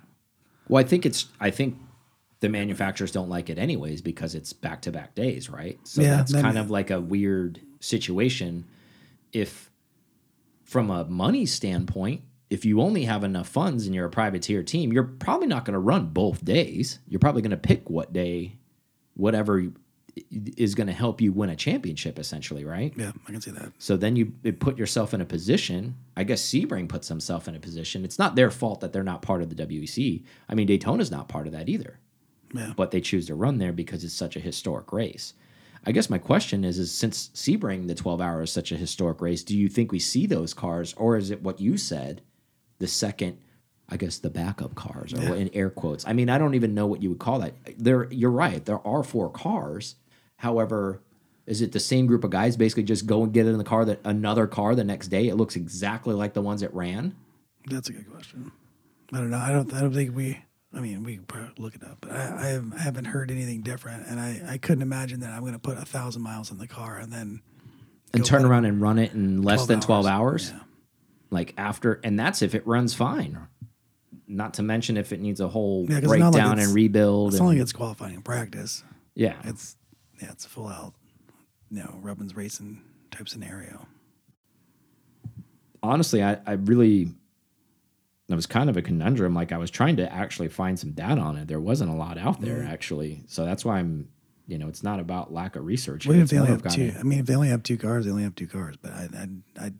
Well, 0.67 0.83
I 0.83 0.87
think 0.87 1.05
it's 1.05 1.27
I 1.39 1.51
think 1.51 1.77
the 2.39 2.49
manufacturers 2.49 3.11
don't 3.11 3.29
like 3.29 3.49
it 3.49 3.57
anyways 3.57 4.01
because 4.01 4.35
it's 4.35 4.53
back 4.53 4.81
to 4.83 4.91
back 4.91 5.15
days, 5.15 5.49
right? 5.49 5.79
So 5.83 6.01
Yeah, 6.01 6.17
that's 6.17 6.31
that 6.33 6.41
kind 6.41 6.57
of 6.57 6.71
like 6.71 6.89
a 6.89 6.99
weird 6.99 7.61
situation. 7.79 8.65
If 9.31 9.69
from 10.63 10.89
a 10.89 11.05
money 11.05 11.45
standpoint, 11.45 12.21
if 12.49 12.65
you 12.65 12.81
only 12.81 13.05
have 13.05 13.23
enough 13.23 13.47
funds 13.47 13.85
and 13.85 13.93
you're 13.95 14.05
a 14.05 14.09
privateer 14.09 14.63
team, 14.63 14.91
you're 14.91 15.03
probably 15.03 15.47
not 15.47 15.65
going 15.65 15.73
to 15.73 15.79
run 15.79 16.07
both 16.07 16.43
days. 16.43 16.99
You're 17.07 17.19
probably 17.19 17.41
going 17.41 17.51
to 17.51 17.57
pick 17.57 17.89
what 17.89 18.11
day, 18.11 18.57
whatever 19.13 19.63
is 20.29 20.75
going 20.75 20.87
to 20.87 20.93
help 20.93 21.21
you 21.21 21.31
win 21.31 21.49
a 21.49 21.55
championship, 21.55 22.19
essentially, 22.19 22.65
right? 22.65 22.93
Yeah, 22.95 23.11
I 23.27 23.31
can 23.31 23.41
see 23.41 23.51
that. 23.51 23.71
So 23.77 23.97
then 23.97 24.15
you 24.15 24.27
put 24.59 24.77
yourself 24.77 25.13
in 25.13 25.21
a 25.21 25.25
position. 25.25 25.95
I 26.17 26.23
guess 26.23 26.41
Sebring 26.41 26.89
puts 26.89 27.07
himself 27.07 27.47
in 27.47 27.55
a 27.55 27.59
position. 27.59 28.03
It's 28.03 28.19
not 28.19 28.35
their 28.35 28.51
fault 28.51 28.81
that 28.81 28.93
they're 28.93 29.03
not 29.03 29.21
part 29.21 29.41
of 29.41 29.49
the 29.49 29.65
WEC. 29.65 30.23
I 30.49 30.55
mean, 30.55 30.67
Daytona's 30.67 31.11
not 31.11 31.29
part 31.29 31.47
of 31.47 31.53
that 31.53 31.69
either. 31.69 31.99
Yeah. 32.53 32.73
But 32.75 32.91
they 32.91 32.99
choose 33.01 33.27
to 33.27 33.35
run 33.35 33.59
there 33.59 33.71
because 33.71 34.03
it's 34.03 34.13
such 34.13 34.35
a 34.35 34.41
historic 34.41 34.91
race. 34.91 35.33
I 35.85 35.91
guess 35.91 36.09
my 36.09 36.17
question 36.17 36.63
is: 36.63 36.77
Is 36.77 36.91
since 36.91 37.29
Sebring 37.33 37.87
the 37.87 37.95
12 37.95 38.21
hour 38.21 38.41
is 38.41 38.51
such 38.51 38.71
a 38.71 38.77
historic 38.77 39.21
race, 39.21 39.43
do 39.43 39.57
you 39.57 39.67
think 39.67 39.91
we 39.91 39.99
see 39.99 40.25
those 40.25 40.53
cars, 40.53 40.93
or 40.97 41.17
is 41.17 41.31
it 41.31 41.41
what 41.41 41.59
you 41.59 41.77
said, 41.77 42.21
the 42.79 42.87
second? 42.87 43.37
I 43.89 43.97
guess 43.97 44.19
the 44.19 44.29
backup 44.29 44.73
cars, 44.75 45.13
or 45.13 45.35
in 45.35 45.49
air 45.53 45.69
quotes. 45.69 46.07
I 46.07 46.13
mean, 46.13 46.29
I 46.29 46.37
don't 46.37 46.55
even 46.55 46.73
know 46.73 46.87
what 46.87 47.03
you 47.03 47.09
would 47.09 47.19
call 47.19 47.39
that. 47.39 47.55
There, 47.77 48.07
you're 48.09 48.31
right. 48.31 48.63
There 48.63 48.85
are 48.87 49.03
four 49.03 49.29
cars. 49.29 49.95
However, 50.41 51.01
is 51.45 51.61
it 51.61 51.71
the 51.71 51.79
same 51.79 52.07
group 52.07 52.23
of 52.23 52.31
guys 52.31 52.57
basically 52.57 52.81
just 52.81 53.05
go 53.05 53.21
and 53.23 53.31
get 53.31 53.45
it 53.45 53.49
in 53.49 53.59
the 53.59 53.63
car 53.63 53.85
that 53.85 53.99
another 54.03 54.47
car 54.47 54.73
the 54.73 54.83
next 54.83 55.09
day? 55.09 55.27
It 55.27 55.35
looks 55.35 55.55
exactly 55.55 56.15
like 56.15 56.33
the 56.33 56.41
ones 56.41 56.61
that 56.61 56.73
ran. 56.73 57.15
That's 57.67 57.89
a 57.89 57.93
good 57.93 58.11
question. 58.11 58.51
I 59.13 59.17
don't 59.17 59.29
know. 59.29 59.37
I 59.37 59.51
don't. 59.51 59.71
I 59.71 59.81
don't 59.81 59.93
think 59.93 60.15
we. 60.15 60.39
I 60.73 60.79
mean, 60.79 61.03
we 61.03 61.17
can 61.17 61.25
probably 61.25 61.51
look 61.59 61.75
it 61.75 61.83
up, 61.83 61.97
but 62.01 62.11
I, 62.13 62.15
I, 62.37 62.45
have, 62.47 62.73
I 62.73 62.79
haven't 62.79 63.05
heard 63.05 63.29
anything 63.29 63.61
different, 63.61 64.07
and 64.07 64.19
I, 64.19 64.41
I 64.53 64.57
couldn't 64.57 64.81
imagine 64.81 65.19
that 65.19 65.29
I'm 65.29 65.41
going 65.41 65.53
to 65.53 65.59
put 65.59 65.77
a 65.77 65.85
thousand 65.85 66.23
miles 66.23 66.49
in 66.49 66.57
the 66.57 66.67
car 66.67 66.97
and 66.97 67.13
then 67.13 67.41
and 68.13 68.25
turn 68.25 68.43
around 68.43 68.65
and 68.65 68.81
run 68.81 68.97
it 68.97 69.13
in 69.13 69.43
less 69.43 69.65
12 69.65 69.67
than 69.67 69.79
12 69.81 70.05
hours. 70.07 70.49
hours. 70.49 70.51
Yeah. 70.51 70.63
Like 71.29 71.53
after, 71.57 71.99
and 72.03 72.17
that's 72.19 72.41
if 72.41 72.55
it 72.55 72.65
runs 72.65 72.93
fine. 72.95 73.37
Not 74.27 74.55
to 74.55 74.63
mention 74.63 74.97
if 74.97 75.11
it 75.13 75.19
needs 75.19 75.39
a 75.39 75.47
whole 75.49 75.85
Yeah, 75.87 75.99
not 75.99 76.03
like 76.09 76.19
breakdown 76.21 76.57
and 76.59 76.73
rebuild. 76.73 77.33
it's 77.33 77.39
not 77.39 77.49
and- 77.49 77.57
like 77.57 77.61
it's 77.61 77.73
qualifying 77.73 78.15
in 78.15 78.21
practice. 78.21 78.83
yeah. 79.13 79.35
It's 79.43 79.75
yeah, 80.21 80.31
it's 80.31 80.45
a 80.45 80.49
full 80.49 80.67
out, 80.67 80.93
you 81.69 81.79
know, 81.79 81.97
Rubbins 82.01 82.35
racing 82.35 82.81
type 83.11 83.27
scenario. 83.27 83.87
Honestly, 85.83 86.23
I, 86.23 86.37
I 86.45 86.53
really, 86.53 87.11
it 88.29 88.35
was 88.35 88.45
kind 88.45 88.69
of 88.69 88.77
a 88.77 88.81
conundrum. 88.81 89.33
Like 89.33 89.51
I 89.51 89.57
was 89.57 89.71
trying 89.71 89.95
to 89.97 90.11
actually 90.13 90.47
find 90.49 90.77
some 90.79 90.91
data 90.91 91.19
on 91.19 91.37
it. 91.37 91.47
There 91.47 91.59
wasn't 91.59 91.89
a 91.89 91.95
lot 91.95 92.17
out 92.17 92.39
there 92.41 92.59
Mm. 92.59 92.69
actually. 92.69 93.23
So 93.27 93.45
that's 93.45 93.65
why 93.65 93.79
I'm, 93.79 94.09
you 94.47 94.57
know, 94.57 94.67
it's 94.67 94.83
not 94.83 94.99
about 94.99 95.33
lack 95.33 95.55
of 95.55 95.65
research. 95.65 96.05
What 96.05 96.17
if 96.17 96.29
they 96.29 96.37
only 96.37 96.51
have 96.51 96.63
two? 96.63 96.93
I 96.99 97.03
mean, 97.03 97.19
if 97.19 97.25
they 97.25 97.35
only 97.35 97.49
have 97.49 97.63
two 97.63 97.77
cars, 97.77 98.05
they 98.05 98.11
only 98.11 98.23
have 98.23 98.35
two 98.35 98.47
cars. 98.47 98.75
But 98.81 98.91
I, 98.91 99.07
I, 99.15 99.65
I 99.67 99.71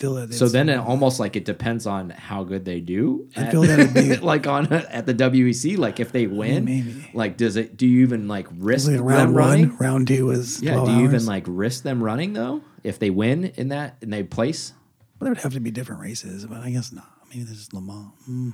feel 0.00 0.14
that. 0.14 0.32
So 0.34 0.48
then 0.48 0.68
it 0.68 0.78
almost 0.78 1.20
like 1.20 1.36
it 1.36 1.44
depends 1.44 1.86
on 1.86 2.10
how 2.10 2.42
good 2.42 2.64
they 2.64 2.80
do. 2.80 3.28
I 3.36 3.42
at- 3.42 3.50
feel 3.52 3.60
that 3.62 3.94
be- 3.94 4.16
like 4.32 4.46
on 4.46 4.72
at 4.72 5.06
the 5.06 5.14
WEC. 5.14 5.78
Like 5.78 6.00
if 6.00 6.10
they 6.10 6.26
win, 6.26 6.64
maybe. 6.64 7.08
like 7.14 7.36
does 7.36 7.56
it? 7.56 7.76
Do 7.76 7.86
you 7.86 8.02
even 8.02 8.26
like 8.26 8.48
risk 8.56 8.88
Like 8.88 8.96
them 8.96 9.06
round 9.06 9.36
running? 9.36 9.68
one, 9.68 9.76
round 9.78 10.08
two 10.08 10.26
was 10.26 10.60
Yeah. 10.62 10.84
Do 10.84 10.92
you 10.92 11.04
even 11.04 11.24
like 11.26 11.44
risk 11.46 11.84
them 11.84 12.02
running 12.02 12.32
though? 12.32 12.62
If 12.82 12.98
they 12.98 13.10
win 13.10 13.44
in 13.56 13.68
that 13.68 13.96
and 14.00 14.12
they 14.12 14.22
place, 14.22 14.72
Well, 15.18 15.26
there 15.26 15.30
would 15.32 15.42
have 15.42 15.52
to 15.52 15.60
be 15.60 15.70
different 15.70 16.00
races, 16.00 16.46
but 16.46 16.58
I 16.62 16.70
guess 16.70 16.92
not. 16.92 17.10
Maybe 17.28 17.44
this 17.44 17.58
is 17.58 17.72
Le 17.72 17.80
Mans. 17.80 18.10
Hmm. 18.24 18.50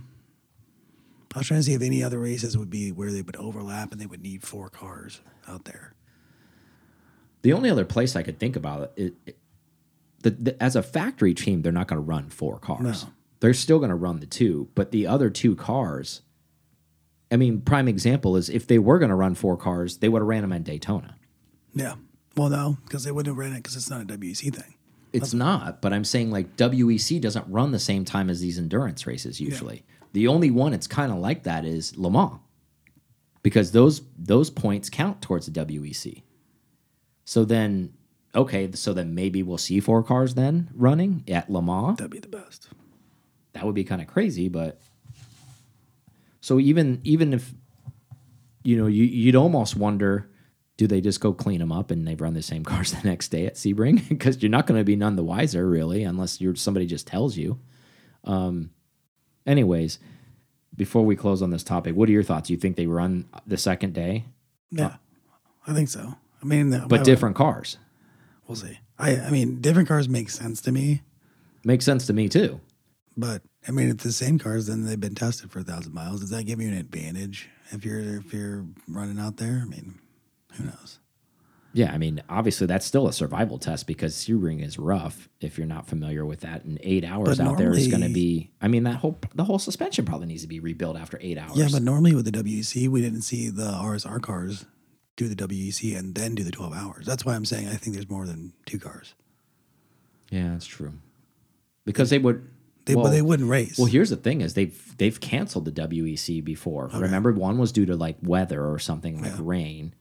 I 1.35 1.39
was 1.39 1.47
trying 1.49 1.61
to 1.61 1.65
see 1.65 1.75
if 1.75 1.83
any 1.83 2.03
other 2.03 2.19
races 2.19 2.57
would 2.59 2.71
be 2.71 2.91
where 2.93 3.13
they 3.13 3.23
would 3.23 3.37
overlap 3.37 3.93
and 3.93 4.01
they 4.01 4.07
would 4.07 4.23
need 4.23 4.43
four 4.43 4.69
cars 4.71 5.21
out 5.47 5.65
there. 5.65 5.93
the 7.43 7.53
only 7.53 7.71
other 7.71 7.85
place 7.85 8.17
I 8.17 8.23
could 8.23 8.39
think 8.41 8.57
about 8.57 8.93
it, 8.97 9.15
it 9.27 9.37
the, 10.27 10.31
the, 10.31 10.63
as 10.63 10.75
a 10.75 10.83
factory 10.83 11.35
team, 11.35 11.63
they're 11.63 11.71
not 11.71 11.87
going 11.87 11.99
to 11.99 12.05
run 12.05 12.29
four 12.31 12.59
cars. 12.59 13.05
No. 13.05 13.11
They're 13.39 13.55
still 13.55 13.79
going 13.79 13.91
to 13.91 13.95
run 13.97 14.19
the 14.19 14.27
two, 14.27 14.69
but 14.75 14.91
the 14.91 15.07
other 15.07 15.31
two 15.31 15.55
cars. 15.55 16.23
I 17.31 17.37
mean, 17.37 17.61
prime 17.61 17.87
example 17.87 18.37
is 18.37 18.49
if 18.49 18.67
they 18.67 18.81
were 18.81 18.99
going 18.99 19.11
to 19.11 19.15
run 19.15 19.37
four 19.37 19.57
cars, 19.57 19.99
they 19.99 20.09
would 20.09 20.23
have 20.23 20.27
ran 20.27 20.43
them 20.43 20.53
at 20.53 20.65
Daytona. 20.65 21.17
Yeah. 21.75 21.95
Well, 22.37 22.49
no, 22.49 22.79
because 22.85 23.05
they 23.05 23.13
wouldn't 23.13 23.37
have 23.37 23.39
ran 23.39 23.53
it 23.53 23.63
because 23.63 23.77
it's 23.77 23.89
not 23.89 24.03
a 24.03 24.05
WEC 24.05 24.55
thing. 24.55 24.75
It's 25.13 25.33
not, 25.33 25.81
but 25.81 25.93
I'm 25.93 26.05
saying 26.05 26.31
like 26.31 26.57
WEC 26.57 27.21
doesn't 27.21 27.47
run 27.49 27.71
the 27.71 27.79
same 27.79 28.05
time 28.05 28.29
as 28.29 28.41
these 28.41 28.59
endurance 28.59 29.07
races 29.07 29.41
usually. 29.41 29.85
The 30.13 30.29
only 30.29 30.51
one 30.51 30.75
it's 30.75 30.87
kind 30.87 31.11
of 31.11 31.19
like 31.19 31.45
that 31.45 31.65
is 31.65 31.97
Le 31.97 32.11
Mans. 32.11 32.41
Because 33.43 33.73
those 33.73 34.03
those 34.19 34.51
points 34.51 34.91
count 34.91 35.23
towards 35.23 35.47
the 35.47 35.65
WEC. 35.65 36.23
So 37.25 37.45
then 37.45 37.95
okay, 38.37 38.71
so 38.73 38.93
then 38.93 39.15
maybe 39.15 39.43
we'll 39.43 39.59
see 39.59 39.81
four 39.81 40.03
cars 40.03 40.35
then 40.35 40.69
running 40.75 41.25
at 41.29 41.51
Le 41.51 41.63
Mans. 41.63 41.97
That'd 41.97 42.11
be 42.13 42.21
the 42.21 42.29
best. 42.29 42.69
That 43.55 43.65
would 43.65 43.75
be 43.75 43.85
kind 43.85 44.01
of 44.03 44.07
crazy, 44.07 44.49
but 44.49 44.81
so 46.41 46.61
even 46.61 47.01
even 47.05 47.33
if 47.33 47.53
you 48.63 48.77
know, 48.77 48.87
you, 48.89 49.05
you'd 49.05 49.37
almost 49.37 49.77
wonder 49.77 50.29
do 50.77 50.87
they 50.87 51.01
just 51.01 51.21
go 51.21 51.33
clean 51.33 51.61
them 51.61 51.73
up 51.73 51.91
and 51.91 52.07
they 52.07 52.15
run 52.17 52.35
the 52.35 52.43
same 52.43 52.65
cars 52.73 52.93
the 52.93 53.09
next 53.09 53.29
day 53.29 53.47
at 53.47 53.55
Sebring? 53.55 54.09
Because 54.09 54.43
you're 54.43 54.51
not 54.51 54.67
going 54.67 54.79
to 54.79 54.85
be 54.85 54.97
none 54.97 55.17
the 55.17 55.25
wiser, 55.25 55.67
really, 55.69 56.03
unless 56.03 56.41
you're 56.41 56.55
somebody 56.55 56.87
just 56.87 57.07
tells 57.07 57.37
you. 57.37 57.59
Um, 58.25 58.71
anyways, 59.47 59.99
before 60.75 61.05
we 61.05 61.17
close 61.17 61.41
on 61.43 61.51
this 61.51 61.65
topic, 61.65 61.95
what 61.97 62.09
are 62.09 62.13
your 62.13 62.23
thoughts? 62.25 62.51
You 62.51 62.57
think 62.57 62.77
they 62.77 62.87
run 62.87 63.27
the 63.47 63.57
second 63.57 63.95
day, 63.95 64.27
Yeah, 64.71 64.97
I 65.67 65.73
think 65.73 65.89
so. 65.89 66.17
I 66.43 66.45
mean, 66.45 66.71
the- 66.71 66.85
but 66.89 67.05
different 67.05 67.37
cars? 67.37 67.79
We'll 68.47 68.57
see. 68.57 68.79
I, 68.99 69.17
I 69.21 69.31
mean, 69.31 69.61
different 69.61 69.89
cars 69.89 70.09
make 70.09 70.31
sense 70.31 70.61
to 70.63 70.73
me, 70.73 71.03
Makes 71.65 71.85
sense 71.85 72.07
to 72.07 72.13
me 72.13 72.29
too. 72.29 72.61
but 73.17 73.43
I 73.67 73.73
mean, 73.73 73.89
if 73.89 73.99
the 73.99 74.13
same 74.13 74.39
cars, 74.39 74.67
then 74.69 74.85
they've 74.87 75.01
been 75.01 75.17
tested 75.17 75.51
for 75.51 75.59
a 75.59 75.65
thousand 75.65 75.93
miles. 75.95 76.21
Does 76.21 76.31
that 76.31 76.45
give 76.45 76.61
you 76.61 76.69
an 76.69 76.77
advantage 76.77 77.49
if 77.73 77.85
you're 77.85 77.99
if 78.19 78.33
you're 78.33 78.65
running 78.89 79.19
out 79.19 79.37
there? 79.39 79.61
I 79.63 79.65
mean, 79.69 79.99
who 80.53 80.65
knows? 80.65 81.01
Yeah, 81.73 81.93
I 81.93 81.99
mean, 81.99 82.23
obviously 82.31 82.67
that's 82.69 82.87
still 82.87 83.07
a 83.09 83.13
survival 83.13 83.59
test 83.59 83.87
because 83.87 84.15
Sebring 84.15 84.65
is 84.65 84.79
rough. 84.79 85.29
If 85.43 85.59
you're 85.59 85.67
not 85.67 85.87
familiar 85.87 86.25
with 86.25 86.41
that, 86.41 86.65
and 86.65 86.79
eight 86.83 87.05
hours 87.05 87.37
But 87.37 87.47
out 87.47 87.59
there 87.59 87.73
is 87.75 87.89
going 87.89 88.01
to 88.01 88.07
normally- 88.09 88.15
be. 88.15 88.51
I 88.63 88.69
mean, 88.69 88.85
that 88.85 88.97
whole 88.97 89.19
the 89.35 89.45
whole 89.45 89.59
suspension 89.59 90.05
probably 90.07 90.29
needs 90.29 90.43
to 90.43 90.49
be 90.49 90.61
rebuilt 90.61 90.97
after 90.97 91.19
eight 91.21 91.37
hours. 91.37 91.57
Yeah, 91.59 91.69
but 91.73 91.83
normally 91.83 92.15
with 92.15 92.25
the 92.25 92.31
WEC, 92.33 92.89
we 92.89 93.03
didn't 93.03 93.23
see 93.23 93.51
the 93.51 93.65
RSR 93.73 94.23
cars 94.23 94.65
do 95.17 95.29
the 95.29 95.35
WEC 95.37 95.97
and 95.99 96.15
then 96.15 96.35
do 96.35 96.45
the 96.45 96.51
12 96.51 96.73
hours. 96.75 97.07
That's 97.07 97.25
why 97.25 97.35
I'm 97.35 97.45
saying 97.45 97.69
I 97.69 97.75
think 97.77 97.95
there's 97.95 98.09
more 98.11 98.27
than 98.27 98.53
two 98.67 98.79
cars. 98.79 99.15
yeah, 100.31 100.51
that's 100.53 100.67
true. 100.67 100.93
Because 101.85 102.11
they 102.11 102.19
would. 102.19 102.49
They, 102.85 102.95
well, 102.95 103.05
but 103.07 103.11
they 103.11 103.23
wouldn't 103.23 103.49
race. 103.51 103.79
well, 103.79 103.87
here's 103.87 104.11
the 104.11 104.17
thing: 104.17 104.41
is 104.43 104.55
they've 104.55 104.97
they've 104.99 105.19
canceled 105.21 105.65
the 105.65 105.73
WEC 105.73 106.43
before. 106.45 106.89
Remember, 106.95 107.33
one 107.33 107.59
was 107.59 107.73
due 107.73 107.87
to 107.87 107.97
like 107.97 108.17
weather 108.23 108.65
or 108.65 108.79
something 108.79 109.21
like 109.21 109.33
Yeah. 109.33 109.39
rain, 109.41 109.95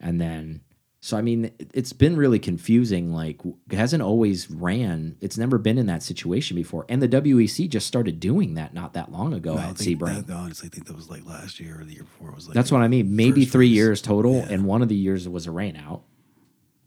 and 0.00 0.20
then 0.20 0.62
so 1.04 1.16
I 1.16 1.20
mean, 1.22 1.46
it- 1.58 1.70
it's 1.74 1.92
been 1.92 2.16
really 2.16 2.38
confusing. 2.38 3.12
Like, 3.12 3.40
it 3.68 3.76
hasn't 3.76 4.02
always 4.02 4.48
ran. 4.50 5.16
It's 5.20 5.36
never 5.36 5.58
been 5.58 5.76
in 5.76 5.86
that 5.86 6.02
situation 6.02 6.54
before, 6.54 6.86
and 6.88 7.02
the 7.02 7.08
WEC 7.08 7.68
just 7.68 7.86
started 7.88 8.20
doing 8.20 8.54
that 8.54 8.72
not 8.72 8.94
that 8.94 9.10
long 9.10 9.34
ago 9.34 9.54
No, 9.56 9.60
I 9.60 9.64
at 9.70 9.76
think 9.78 10.00
Sebring. 10.00 10.30
I 10.30 10.32
honestly 10.32 10.68
think 10.68 10.86
that 10.86 10.94
was 10.96 11.10
like 11.10 11.26
last 11.26 11.58
year 11.60 11.80
or 11.80 11.84
the 11.84 11.92
year 11.94 12.04
before. 12.04 12.28
It 12.30 12.34
was 12.36 12.46
like 12.46 12.54
That's 12.54 12.70
what 12.72 12.80
I 12.82 12.88
mean. 12.88 13.16
Maybe 13.16 13.44
three 13.44 13.66
race. 13.68 13.74
years 13.74 14.00
total, 14.02 14.36
Yeah. 14.36 14.48
and 14.50 14.64
one 14.64 14.80
of 14.80 14.88
the 14.88 14.94
years 14.96 15.28
was 15.28 15.46
a 15.46 15.50
rain 15.50 15.76
out. 15.76 16.04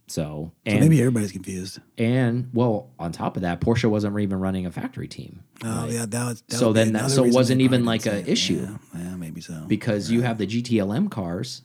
So 0.08 0.52
So 0.68 0.80
maybe 0.80 1.00
everybody's 1.00 1.32
confused. 1.32 1.80
and 1.98 2.50
well, 2.54 2.92
on 3.00 3.12
top 3.12 3.38
of 3.38 3.42
that, 3.42 3.60
Porsche 3.60 3.90
wasn't 3.90 4.20
even 4.20 4.40
running 4.40 4.66
a 4.68 4.72
factory 4.72 5.08
team. 5.08 5.40
Oh 5.64 5.68
Right? 5.84 5.92
yeah, 5.94 6.06
that 6.06 6.26
was. 6.26 6.42
That 6.48 6.56
So 6.58 6.74
then 6.74 6.94
that- 6.94 7.10
so 7.10 7.26
it 7.26 7.34
wasn't 7.34 7.62
even 7.62 7.86
like 7.86 8.04
didn't 8.04 8.28
a 8.28 8.32
issue. 8.32 8.68
Yeah, 8.94 9.02
yeah, 9.02 9.16
maybe 9.16 9.42
so. 9.42 9.66
because 9.68 10.12
you 10.12 10.22
have 10.22 10.38
the 10.38 10.46
GTLM 10.46 11.10
cars. 11.10 11.64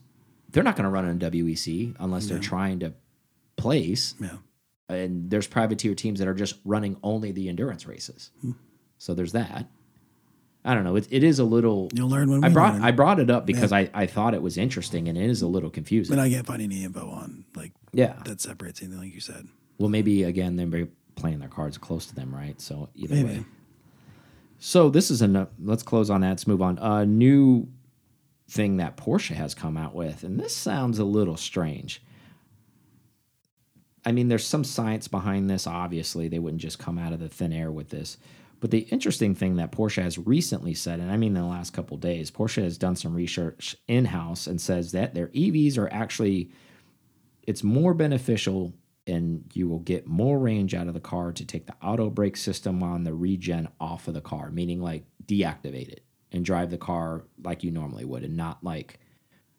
They're 0.51 0.63
not 0.63 0.75
going 0.75 0.83
to 0.85 0.89
run 0.89 1.05
on 1.05 1.19
WEC 1.19 1.95
unless 1.99 2.27
they're 2.27 2.37
Yeah. 2.37 2.43
trying 2.43 2.79
to 2.79 2.93
place. 3.55 4.15
yeah, 4.19 4.37
And 4.89 5.29
there's 5.29 5.47
privateer 5.47 5.95
teams 5.95 6.19
that 6.19 6.27
are 6.27 6.33
just 6.33 6.55
running 6.65 6.97
only 7.03 7.31
the 7.31 7.47
endurance 7.49 7.85
races. 7.87 8.31
Hmm. 8.41 8.51
So 8.97 9.13
there's 9.13 9.31
that. 9.31 9.67
I 10.63 10.75
don't 10.75 10.83
know. 10.83 10.95
It, 10.95 11.07
it 11.09 11.23
is 11.23 11.39
a 11.39 11.43
little. 11.43 11.89
you'll 11.93 12.09
learn 12.09 12.29
when 12.29 12.41
we 12.41 12.47
I 12.47 12.49
brought 12.51 12.73
learn. 12.75 12.83
I 12.83 12.91
brought 12.91 13.19
it 13.19 13.29
up 13.31 13.45
because 13.47 13.71
I, 13.71 13.89
I 13.95 14.05
thought 14.05 14.33
it 14.35 14.43
was 14.43 14.57
interesting 14.57 15.07
and 15.07 15.17
it 15.17 15.27
is 15.29 15.41
a 15.41 15.47
little 15.47 15.71
confusing. 15.71 16.15
but 16.15 16.21
I 16.21 16.29
can't 16.29 16.45
find 16.45 16.61
any 16.61 16.83
info 16.83 17.09
on 17.09 17.45
like 17.55 17.71
yeah. 17.93 18.21
that 18.25 18.41
separates 18.41 18.81
anything, 18.81 18.99
like 18.99 19.13
you 19.13 19.19
said. 19.21 19.47
Well, 19.79 19.89
maybe 19.89 20.21
again 20.23 20.57
they're 20.57 20.87
playing 21.15 21.39
their 21.39 21.49
cards 21.49 21.79
close 21.79 22.05
to 22.07 22.15
them, 22.15 22.33
right? 22.33 22.61
So 22.61 22.89
either 22.93 23.15
Maybe. 23.15 23.27
way. 23.39 23.45
So 24.59 24.89
this 24.91 25.09
is 25.09 25.23
enough. 25.23 25.47
Let's 25.63 25.81
close 25.81 26.11
on 26.11 26.21
that. 26.21 26.29
Let's 26.29 26.45
move 26.47 26.61
on. 26.61 26.77
A 26.77 27.05
new 27.07 27.67
thing 28.51 28.77
that 28.77 28.97
Porsche 28.97 29.33
has 29.33 29.55
come 29.55 29.77
out 29.77 29.95
with, 29.95 30.23
and 30.23 30.37
this 30.37 30.55
sounds 30.55 30.99
a 30.99 31.05
little 31.05 31.37
strange. 31.37 32.03
I 34.05 34.11
mean, 34.11 34.27
there's 34.27 34.45
some 34.45 34.65
science 34.65 35.07
behind 35.07 35.49
this. 35.49 35.65
Obviously, 35.65 36.27
they 36.27 36.39
wouldn't 36.39 36.61
just 36.61 36.77
come 36.77 36.97
out 36.97 37.13
of 37.13 37.19
the 37.19 37.29
thin 37.29 37.53
air 37.53 37.71
with 37.71 37.89
this. 37.89 38.17
But 38.59 38.71
the 38.71 38.79
interesting 38.79 39.35
thing 39.35 39.55
that 39.55 39.71
Porsche 39.71 40.03
has 40.03 40.17
recently 40.17 40.73
said, 40.73 40.99
and 40.99 41.09
I 41.09 41.17
mean 41.17 41.35
in 41.35 41.41
the 41.41 41.47
last 41.47 41.71
couple 41.71 41.97
days, 41.97 42.29
Porsche 42.29 42.61
has 42.61 42.77
done 42.77 42.95
some 42.95 43.13
research 43.13 43.75
in 43.87 44.05
house 44.05 44.47
and 44.47 44.59
says 44.59 44.91
that 44.91 45.13
their 45.13 45.29
EVs 45.29 45.77
are 45.77 45.91
actually 45.91 46.51
it's 47.43 47.63
more 47.63 47.95
beneficial 47.95 48.73
and 49.07 49.49
you 49.53 49.67
will 49.67 49.79
get 49.79 50.05
more 50.05 50.37
range 50.37 50.75
out 50.75 50.87
of 50.87 50.93
the 50.93 50.99
car 50.99 51.31
to 51.31 51.43
take 51.43 51.65
the 51.65 51.75
auto 51.81 52.09
brake 52.09 52.37
system 52.37 52.83
on 52.83 53.03
the 53.03 53.13
regen 53.13 53.67
off 53.79 54.07
of 54.07 54.13
the 54.13 54.21
car, 54.21 54.51
meaning 54.51 54.79
like 54.79 55.05
deactivate 55.25 55.89
it 55.89 56.05
and 56.31 56.45
drive 56.45 56.69
the 56.71 56.77
car 56.77 57.25
like 57.43 57.63
you 57.63 57.71
normally 57.71 58.05
would 58.05 58.23
and 58.23 58.37
not 58.37 58.63
like 58.63 58.99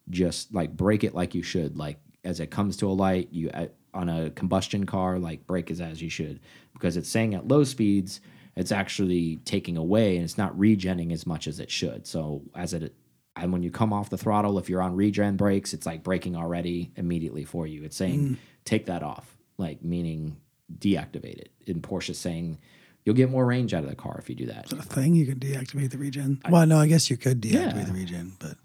just 0.09 0.53
like 0.53 0.75
brake 0.75 1.03
it 1.03 1.13
like 1.13 1.35
you 1.35 1.43
should. 1.43 1.77
Like 1.77 1.99
as 2.23 2.39
it 2.39 2.51
comes 2.51 2.77
to 2.77 2.87
a 2.87 2.93
light, 2.93 3.29
you 3.31 3.49
uh, 3.53 3.67
on 3.93 4.09
a 4.09 4.31
combustion 4.31 4.85
car, 4.85 5.19
like 5.19 5.45
brake 5.45 5.69
is 5.69 5.81
as 5.81 6.01
you 6.01 6.09
should 6.09 6.39
because 6.73 6.97
it's 6.97 7.09
saying 7.09 7.35
at 7.35 7.47
low 7.47 7.63
speeds, 7.63 8.21
it's 8.55 8.71
actually 8.71 9.37
taking 9.45 9.77
away 9.77 10.15
and 10.15 10.23
it's 10.23 10.37
not 10.37 10.57
regenning 10.57 11.11
as 11.11 11.25
much 11.25 11.47
as 11.47 11.59
it 11.59 11.71
should. 11.71 12.07
So 12.07 12.43
as 12.55 12.73
it 12.73 12.93
and 13.35 13.51
when 13.51 13.63
you 13.63 13.71
come 13.71 13.91
off 13.91 14.11
the 14.11 14.17
throttle, 14.17 14.59
if 14.59 14.69
you're 14.69 14.81
on 14.81 14.95
regen 14.95 15.37
brakes, 15.37 15.73
it's 15.73 15.87
like 15.87 16.03
braking 16.03 16.35
already 16.35 16.91
immediately 16.95 17.45
for 17.45 17.65
you. 17.65 17.83
It's 17.83 17.95
saying 17.95 18.37
take 18.65 18.85
that 18.85 19.01
off, 19.01 19.37
like 19.57 19.83
meaning 19.83 20.37
deactivate 20.77 21.39
it. 21.39 21.51
And 21.67 21.81
Porsche 21.81 22.15
saying 22.15 22.59
you'll 23.05 23.15
get 23.15 23.29
more 23.29 23.45
range 23.45 23.73
out 23.73 23.83
of 23.83 23.89
the 23.89 23.95
car 23.95 24.17
if 24.19 24.29
you 24.29 24.35
do 24.35 24.45
that. 24.47 24.65
Is 24.65 24.71
that 24.71 24.79
a 24.79 24.83
thing? 24.83 25.13
You 25.15 25.25
can 25.25 25.39
deactivate 25.39 25.91
the 25.91 25.97
regen. 25.97 26.41
well, 26.49 26.65
no, 26.65 26.77
I 26.79 26.87
guess 26.87 27.09
you 27.09 27.17
could 27.17 27.41
deactivate 27.41 27.75
Yeah. 27.75 27.83
the 27.83 27.93
regen, 27.93 28.33
but 28.39 28.57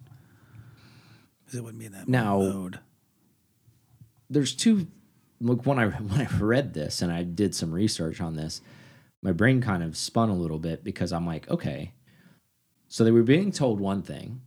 it 1.53 1.61
wouldn't 1.63 1.79
be 1.79 1.87
in 1.87 1.93
that 1.93 2.09
Now- 2.09 2.39
mode. 2.39 2.81
there's 4.31 4.55
two 4.55 4.87
look 5.41 5.65
when 5.67 5.79
I 5.79 5.87
when 5.89 6.21
I 6.21 6.27
read 6.39 6.75
this 6.75 7.01
and 7.03 7.13
I 7.13 7.23
did 7.23 7.55
some 7.55 7.73
research 7.73 8.21
on 8.21 8.37
this, 8.37 8.61
my 9.23 9.33
brain 9.33 9.61
kind 9.61 9.83
of 9.83 9.97
spun 9.97 10.29
a 10.29 10.35
little 10.35 10.59
bit 10.59 10.85
because 10.85 11.13
I'm 11.13 11.27
like, 11.27 11.49
okay, 11.51 11.93
so 12.89 13.05
they 13.05 13.11
were 13.11 13.23
being 13.23 13.51
told 13.53 13.81
one 13.81 14.03
thing, 14.03 14.41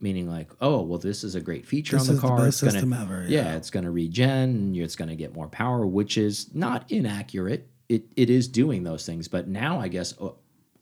meaning 0.00 0.28
like, 0.28 0.50
oh, 0.60 0.82
well, 0.82 0.98
this 0.98 1.22
is 1.24 1.34
a 1.34 1.40
great 1.40 1.66
feature 1.66 1.96
This 1.98 2.08
on 2.08 2.14
the 2.16 2.20
the 2.20 2.28
car. 2.28 2.36
best 2.38 2.62
it's 2.62 2.72
system 2.72 2.90
gonna, 2.90 3.02
ever, 3.02 3.22
Yeah. 3.28 3.44
yeah. 3.44 3.56
it's 3.56 3.70
gonna 3.70 3.90
regen. 3.90 4.74
It's 4.76 4.96
gonna 4.96 5.16
get 5.16 5.34
more 5.34 5.48
power, 5.48 5.86
which 5.86 6.16
is 6.18 6.54
not 6.54 6.90
inaccurate. 6.90 7.68
It 7.88 8.06
it 8.16 8.30
is 8.30 8.48
doing 8.48 8.82
those 8.84 9.06
things, 9.06 9.28
but 9.28 9.46
now 9.48 9.78
I 9.80 9.88
guess, 9.88 10.14
uh, 10.20 10.30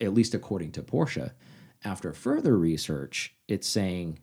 at 0.01 0.15
least 0.15 0.35
according 0.35 0.73
to 0.73 0.83
Porsche, 0.83 1.33
after 1.85 2.13
further 2.13 2.57
research, 2.57 3.35
it's 3.49 3.69
saying, 3.69 4.19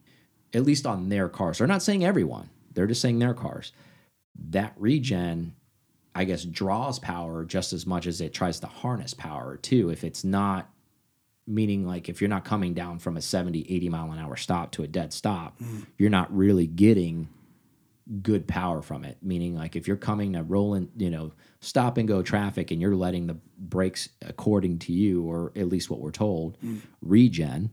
at 0.54 0.64
least 0.64 0.86
on 0.88 1.10
their 1.10 1.30
cars, 1.30 1.58
they're 1.60 1.68
not 1.68 1.84
saying 1.84 2.04
everyone. 2.04 2.50
They're 2.74 2.88
just 2.88 3.02
saying 3.02 3.20
their 3.20 3.34
cars 3.34 3.72
that 4.50 4.74
regen 4.78 5.54
i 6.16 6.24
guess 6.24 6.46
draws 6.46 7.00
power 7.00 7.44
just 7.44 7.74
as 7.74 7.86
much 7.86 8.08
as 8.08 8.22
it 8.22 8.34
tries 8.34 8.62
to 8.62 8.66
harness 8.68 9.14
power 9.14 9.58
too 9.58 9.90
if 9.90 10.06
it's 10.06 10.24
not 10.24 10.70
meaning 11.46 11.86
like 11.86 12.08
if 12.08 12.22
you're 12.22 12.30
not 12.30 12.46
coming 12.46 12.74
down 12.74 12.98
from 12.98 13.18
a 13.18 13.22
70, 13.22 13.66
80 13.70 13.90
mile 13.90 14.10
an 14.12 14.20
hour 14.20 14.38
stop 14.38 14.72
to 14.72 14.84
a 14.84 14.88
dead 14.88 15.12
stop, 15.12 15.60
Mm. 15.60 15.86
you're 15.98 16.10
not 16.10 16.34
really 16.36 16.66
getting 16.66 17.28
good 18.22 18.48
power 18.48 18.82
from 18.82 19.06
it. 19.06 19.18
Meaning 19.22 19.56
like 19.56 19.76
if 19.76 19.88
you're 19.88 19.98
coming 19.98 20.34
to 20.34 20.44
rolling, 20.44 20.90
you 20.98 21.10
know, 21.10 21.32
stop 21.60 21.98
and 21.98 22.08
go 22.08 22.22
traffic 22.22 22.72
and 22.72 22.82
you're 22.82 22.96
letting 22.96 23.28
the 23.28 23.38
brakes 23.58 24.10
according 24.22 24.80
to 24.80 24.92
you, 24.94 25.24
or 25.24 25.52
at 25.56 25.68
least 25.70 25.90
what 25.90 26.00
we're 26.00 26.12
told, 26.12 26.58
Mm. 26.62 26.82
regen, 27.02 27.72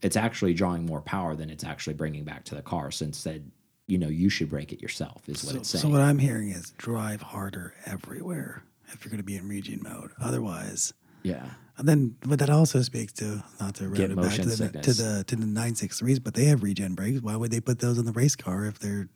it's 0.00 0.16
actually 0.16 0.54
drawing 0.54 0.84
more 0.84 1.00
power 1.00 1.36
than 1.36 1.48
it's 1.50 1.62
actually 1.64 1.94
bringing 1.94 2.24
back 2.24 2.44
to 2.44 2.54
the 2.54 2.62
car. 2.62 2.90
Since 2.90 3.18
instead, 3.18 3.50
you 3.86 3.98
know, 3.98 4.08
you 4.08 4.28
should 4.28 4.48
break 4.48 4.72
it 4.72 4.80
yourself 4.82 5.28
is 5.28 5.44
what 5.44 5.52
So, 5.52 5.58
it's 5.60 5.68
saying. 5.68 5.82
so 5.82 5.88
what 5.90 6.00
I'm 6.00 6.18
hearing 6.18 6.48
is 6.50 6.70
drive 6.78 7.22
harder 7.22 7.74
everywhere 7.86 8.64
if 8.92 9.04
you're 9.04 9.10
going 9.10 9.18
to 9.18 9.24
be 9.24 9.36
in 9.36 9.48
regen 9.48 9.80
mode. 9.82 10.10
Otherwise, 10.20 10.92
yeah. 11.22 11.44
and 11.78 11.86
then 11.88 12.16
but 12.26 12.38
that 12.40 12.50
also 12.50 12.80
speaks 12.82 13.12
to 13.14 13.44
not 13.60 13.74
to 13.76 13.88
Get 13.90 14.10
it 14.10 14.16
back 14.16 14.32
to 14.34 14.42
the, 14.44 14.68
to 14.82 14.92
the 14.92 15.24
to 15.26 15.36
the 15.36 15.46
963s, 15.46 16.22
but 16.22 16.34
they 16.34 16.46
have 16.46 16.62
regen 16.62 16.94
brakes. 16.94 17.20
Why 17.22 17.36
would 17.36 17.50
they 17.52 17.60
put 17.60 17.78
those 17.78 17.98
in 17.98 18.04
the 18.06 18.12
race 18.12 18.34
car 18.36 18.66
if 18.66 18.78
they're 18.80 19.08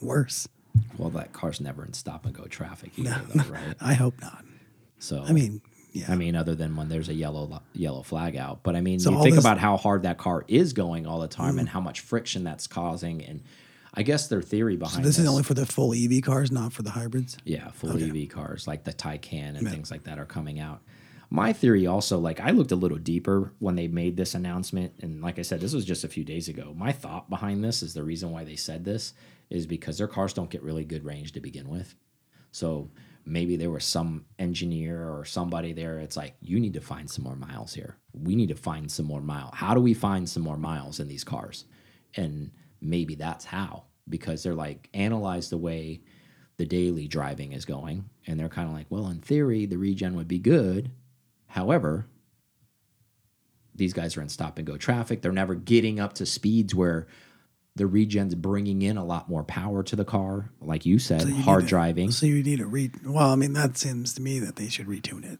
worse? 0.00 0.48
Well, 0.96 1.10
that 1.10 1.32
car's 1.32 1.60
never 1.60 1.84
in 1.84 1.92
stop 1.92 2.24
and 2.24 2.34
go 2.34 2.44
traffic 2.44 2.92
either, 2.96 3.20
though, 3.34 3.42
right? 3.50 3.74
I 3.80 3.94
hope 3.94 4.20
not. 4.20 4.44
So 4.98 5.22
I 5.26 5.32
mean, 5.32 5.60
yeah. 5.92 6.06
I 6.08 6.16
mean, 6.16 6.36
other 6.36 6.54
than 6.54 6.76
when 6.76 6.88
there's 6.88 7.08
a 7.08 7.14
yellow 7.14 7.62
yellow 7.72 8.02
flag 8.02 8.36
out. 8.36 8.62
But 8.62 8.76
I 8.76 8.80
mean, 8.80 9.00
So 9.00 9.10
you 9.10 9.22
think 9.22 9.38
about 9.38 9.58
how 9.58 9.76
hard 9.76 10.02
that 10.02 10.18
car 10.18 10.44
is 10.48 10.72
going 10.72 11.06
all 11.06 11.20
the 11.20 11.28
time 11.28 11.58
and 11.58 11.68
mm. 11.68 11.72
how 11.72 11.80
much 11.80 12.00
friction 12.00 12.44
that's 12.44 12.66
causing. 12.66 13.24
And 13.24 13.42
I 13.94 14.02
guess 14.02 14.28
their 14.28 14.42
theory 14.42 14.74
so 14.74 14.80
behind 14.80 15.04
this 15.04 15.16
this, 15.16 15.24
is 15.24 15.28
only 15.28 15.42
for 15.42 15.54
the 15.54 15.66
full 15.66 15.94
EV 15.94 16.22
cars, 16.22 16.52
not 16.52 16.72
for 16.72 16.82
the 16.82 16.90
hybrids. 16.90 17.38
yeah, 17.44 17.70
full 17.70 17.96
EV 18.02 18.28
cars 18.28 18.66
like 18.66 18.84
the 18.84 18.92
Taycan 18.92 19.56
and 19.56 19.68
things 19.68 19.90
like 19.90 20.04
that 20.04 20.18
are 20.18 20.26
coming 20.26 20.60
out. 20.60 20.82
My 21.30 21.52
theory 21.52 21.86
also, 21.86 22.18
like 22.18 22.40
I 22.40 22.52
looked 22.52 22.72
a 22.72 22.76
little 22.76 22.96
deeper 22.96 23.52
when 23.58 23.76
they 23.76 23.86
made 23.86 24.16
this 24.16 24.34
announcement, 24.34 24.94
and 25.02 25.20
like 25.20 25.38
I 25.38 25.42
said, 25.42 25.60
this 25.60 25.74
was 25.74 25.84
just 25.84 26.02
a 26.02 26.08
few 26.08 26.24
days 26.24 26.48
ago. 26.48 26.72
My 26.74 26.90
thought 26.90 27.28
behind 27.28 27.62
this 27.62 27.82
is 27.82 27.92
the 27.92 28.02
reason 28.02 28.30
why 28.30 28.44
they 28.44 28.56
said 28.56 28.84
this 28.84 29.12
is 29.50 29.66
because 29.66 29.98
their 29.98 30.08
cars 30.08 30.32
don't 30.32 30.50
get 30.50 30.62
really 30.62 30.84
good 30.84 31.04
range 31.04 31.32
to 31.32 31.40
begin 31.40 31.68
with. 31.68 31.94
So 32.50 32.90
maybe 33.24 33.56
there 33.56 33.70
was 33.70 33.84
some 33.84 34.24
engineer 34.38 35.08
or 35.08 35.24
somebody 35.24 35.72
there. 35.72 35.98
It's 35.98 36.16
like, 36.16 36.34
you 36.40 36.58
need 36.58 36.74
to 36.74 36.80
find 36.80 37.10
some 37.10 37.24
more 37.24 37.36
miles 37.36 37.74
here. 37.74 37.96
We 38.12 38.36
need 38.36 38.48
to 38.48 38.54
find 38.54 38.90
some 38.90 39.06
more 39.06 39.20
mile. 39.20 39.50
How 39.54 39.74
do 39.74 39.80
we 39.80 39.94
find 39.94 40.28
some 40.28 40.42
more 40.42 40.56
miles 40.56 41.00
in 41.00 41.08
these 41.08 41.24
cars? 41.24 41.64
And 42.14 42.50
maybe 42.80 43.14
that's 43.14 43.44
how, 43.44 43.84
because 44.08 44.42
they're 44.42 44.54
like, 44.54 44.88
analyze 44.94 45.50
the 45.50 45.58
way 45.58 46.02
the 46.56 46.66
daily 46.66 47.06
driving 47.06 47.52
is 47.52 47.64
going. 47.64 48.08
And 48.26 48.40
they're 48.40 48.48
kind 48.48 48.68
of 48.68 48.74
like, 48.74 48.86
well, 48.90 49.08
in 49.08 49.20
theory, 49.20 49.66
the 49.66 49.78
regen 49.78 50.16
would 50.16 50.28
be 50.28 50.38
good. 50.38 50.90
However, 51.46 52.06
these 53.74 53.92
guys 53.92 54.16
are 54.16 54.22
in 54.22 54.28
stop 54.28 54.58
and 54.58 54.66
go 54.66 54.76
traffic. 54.76 55.22
They're 55.22 55.32
never 55.32 55.54
getting 55.54 56.00
up 56.00 56.14
to 56.14 56.26
speeds 56.26 56.74
where 56.74 57.06
the 57.78 57.86
regen's 57.86 58.34
bringing 58.34 58.82
in 58.82 58.96
a 58.98 59.04
lot 59.04 59.28
more 59.28 59.42
power 59.44 59.82
to 59.84 59.96
the 59.96 60.04
car. 60.04 60.50
Like 60.60 60.84
you 60.84 60.98
said, 60.98 61.22
So 61.22 61.28
you 61.28 61.42
hard 61.42 61.62
to- 61.64 61.68
driving. 61.68 62.10
So 62.10 62.26
you 62.26 62.42
need 62.42 62.58
to 62.58 62.66
re. 62.66 62.90
Well, 63.04 63.30
I 63.30 63.36
mean, 63.36 63.54
that 63.54 63.78
seems 63.78 64.12
to 64.14 64.22
me 64.22 64.38
that 64.40 64.56
they 64.56 64.68
should 64.68 64.86
retune 64.86 65.24
it. 65.24 65.38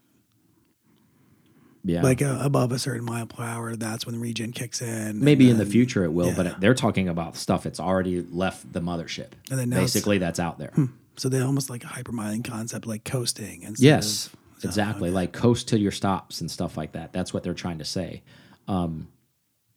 Yeah. 1.85 2.01
Like 2.03 2.21
uh, 2.21 2.37
above 2.41 2.71
a 2.73 2.79
certain 2.79 3.05
mile 3.05 3.25
per 3.25 3.41
hour, 3.43 3.75
that's 3.75 4.05
when 4.05 4.13
the 4.15 4.19
regen 4.21 4.51
kicks 4.51 4.81
in. 4.81 4.89
and 4.89 5.21
Maybe 5.21 5.49
in 5.49 5.57
the 5.57 5.65
future 5.65 6.03
it 6.03 6.11
will, 6.11 6.27
yeah. 6.27 6.33
but 6.35 6.59
they're 6.61 6.73
talking 6.73 7.07
about 7.07 7.37
stuff 7.37 7.63
that's 7.63 7.79
already 7.79 8.21
left 8.21 8.71
the 8.73 8.81
mothership. 8.81 9.29
And 9.49 9.57
then 9.57 9.69
Basically, 9.69 10.17
that's 10.17 10.39
out 10.39 10.59
there. 10.59 10.73
So 11.15 11.29
they 11.29 11.39
almost 11.41 11.69
like 11.69 11.83
a 11.85 11.87
hypermiling 11.87 12.43
concept, 12.43 12.85
like 12.85 13.05
coasting. 13.05 13.63
Instead 13.63 13.85
Yes, 13.85 14.27
of- 14.27 14.63
exactly. 14.65 15.09
Like 15.09 15.31
coast 15.31 15.69
to 15.69 15.79
your 15.79 15.91
stops 15.91 16.41
and 16.41 16.51
stuff 16.51 16.75
like 16.75 16.91
that. 16.93 17.13
That's 17.13 17.33
what 17.33 17.43
they're 17.43 17.53
trying 17.53 17.77
to 17.79 17.85
say. 17.85 18.23
Um, 18.67 19.07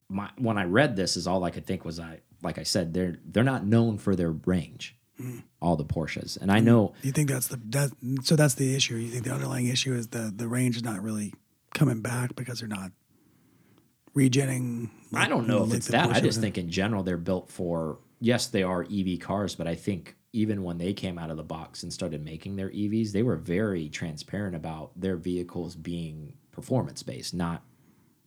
my 0.08 0.28
when 0.38 0.58
I 0.58 0.64
read 0.64 0.96
this, 0.96 1.16
is 1.16 1.26
all 1.28 1.44
I 1.44 1.50
could 1.50 1.66
think 1.66 1.84
was 1.84 2.00
I 2.00 2.18
like 2.42 2.58
I 2.58 2.62
said 2.62 2.94
they're 2.94 3.16
they're 3.24 3.44
not 3.44 3.66
known 3.66 3.98
for 3.98 4.16
their 4.16 4.32
range. 4.32 4.96
Hmm. 5.18 5.40
All 5.60 5.76
the 5.76 5.84
Porsches, 5.84 6.40
and 6.40 6.50
I 6.50 6.58
hmm. 6.58 6.64
know 6.64 6.94
you 7.02 7.12
think 7.12 7.28
that's 7.28 7.48
the 7.48 7.60
that? 7.66 7.90
So 8.22 8.34
that's 8.34 8.54
the 8.54 8.74
issue. 8.74 8.96
You 8.96 9.10
think 9.10 9.24
the 9.24 9.32
underlying 9.32 9.66
issue 9.66 9.94
is 9.94 10.08
the 10.08 10.32
the 10.34 10.48
range 10.48 10.76
is 10.76 10.84
not 10.84 11.02
really 11.02 11.34
coming 11.74 12.00
back 12.00 12.34
because 12.34 12.60
they're 12.60 12.68
not 12.68 12.92
regenning. 14.16 14.90
I 15.14 15.28
don't 15.28 15.46
know 15.46 15.64
if 15.64 15.74
it's 15.74 15.88
that. 15.88 16.10
I 16.10 16.20
just 16.20 16.40
think 16.40 16.58
in 16.58 16.70
general 16.70 17.02
they're 17.02 17.16
built 17.16 17.50
for. 17.50 17.98
Yes, 18.20 18.46
they 18.46 18.62
are 18.62 18.82
EV 18.82 19.18
cars, 19.20 19.56
but 19.56 19.66
I 19.66 19.74
think 19.74 20.16
even 20.32 20.62
when 20.62 20.78
they 20.78 20.92
came 20.92 21.18
out 21.18 21.30
of 21.30 21.36
the 21.36 21.42
box 21.42 21.82
and 21.82 21.92
started 21.92 22.24
making 22.24 22.56
their 22.56 22.70
EVs, 22.70 23.12
they 23.12 23.22
were 23.22 23.36
very 23.36 23.88
transparent 23.88 24.56
about 24.56 24.92
their 24.96 25.16
vehicles 25.16 25.74
being 25.74 26.34
performance 26.52 27.02
based, 27.02 27.34
not 27.34 27.62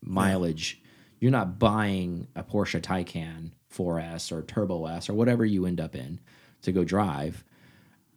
mileage. 0.02 0.82
You're 1.20 1.32
not 1.32 1.58
buying 1.58 2.28
a 2.36 2.44
Porsche 2.44 2.82
Taycan 2.82 3.52
4S 3.76 4.32
or 4.32 4.42
Turbo 4.44 4.86
S 4.86 5.10
or 5.10 5.14
whatever 5.14 5.46
you 5.46 5.66
end 5.66 5.80
up 5.82 5.96
in 5.96 6.20
to 6.64 6.72
go 6.72 6.84
drive 6.84 7.44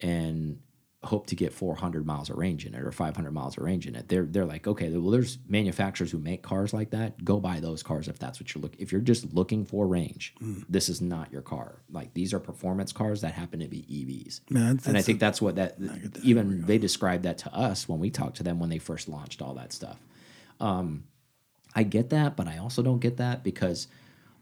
and 0.00 0.58
hope 1.04 1.28
to 1.28 1.36
get 1.36 1.52
400 1.52 2.04
miles 2.04 2.28
of 2.28 2.36
range 2.36 2.66
in 2.66 2.74
it 2.74 2.82
or 2.82 2.90
500 2.90 3.30
miles 3.30 3.56
of 3.56 3.62
range 3.62 3.86
in 3.86 3.94
it. 3.94 4.08
They're 4.08 4.24
they're 4.24 4.44
like, 4.44 4.66
okay, 4.66 4.90
well, 4.90 5.12
there's 5.12 5.38
manufacturers 5.48 6.10
who 6.10 6.18
make 6.18 6.42
cars 6.42 6.72
like 6.74 6.90
that. 6.90 7.24
Go 7.24 7.38
buy 7.38 7.60
those 7.60 7.84
cars 7.84 8.08
if 8.08 8.18
that's 8.18 8.40
what 8.40 8.52
you're 8.54 8.62
looking. 8.62 8.80
If 8.80 8.90
you're 8.90 9.00
just 9.00 9.32
looking 9.32 9.64
for 9.64 9.86
range, 9.86 10.34
this 10.68 10.88
is 10.88 11.00
not 11.00 11.30
your 11.32 11.42
car. 11.42 11.82
Like 11.90 12.14
these 12.14 12.34
are 12.34 12.40
performance 12.40 12.92
cars 12.92 13.20
that 13.20 13.32
happen 13.32 13.60
to 13.60 13.68
be 13.68 13.82
EVs. 13.82 14.40
Man, 14.50 14.74
it's- 14.74 14.86
and 14.88 14.96
I 14.98 15.02
think 15.02 15.20
that's 15.20 15.40
what 15.40 15.54
that 15.56 15.78
that. 15.78 16.18
even 16.24 16.62
they 16.66 16.78
described 16.78 17.22
that 17.24 17.38
to 17.38 17.54
us 17.54 17.88
when 17.88 18.00
we 18.00 18.10
talked 18.10 18.38
to 18.38 18.42
them 18.42 18.58
when 18.58 18.70
they 18.70 18.78
first 18.78 19.08
launched 19.08 19.40
all 19.40 19.54
that 19.54 19.72
stuff. 19.72 19.98
Um, 20.60 21.04
I 21.76 21.84
get 21.84 22.10
that, 22.10 22.34
but 22.36 22.48
I 22.48 22.58
also 22.58 22.82
don't 22.82 22.98
get 22.98 23.18
that 23.18 23.44
because 23.44 23.86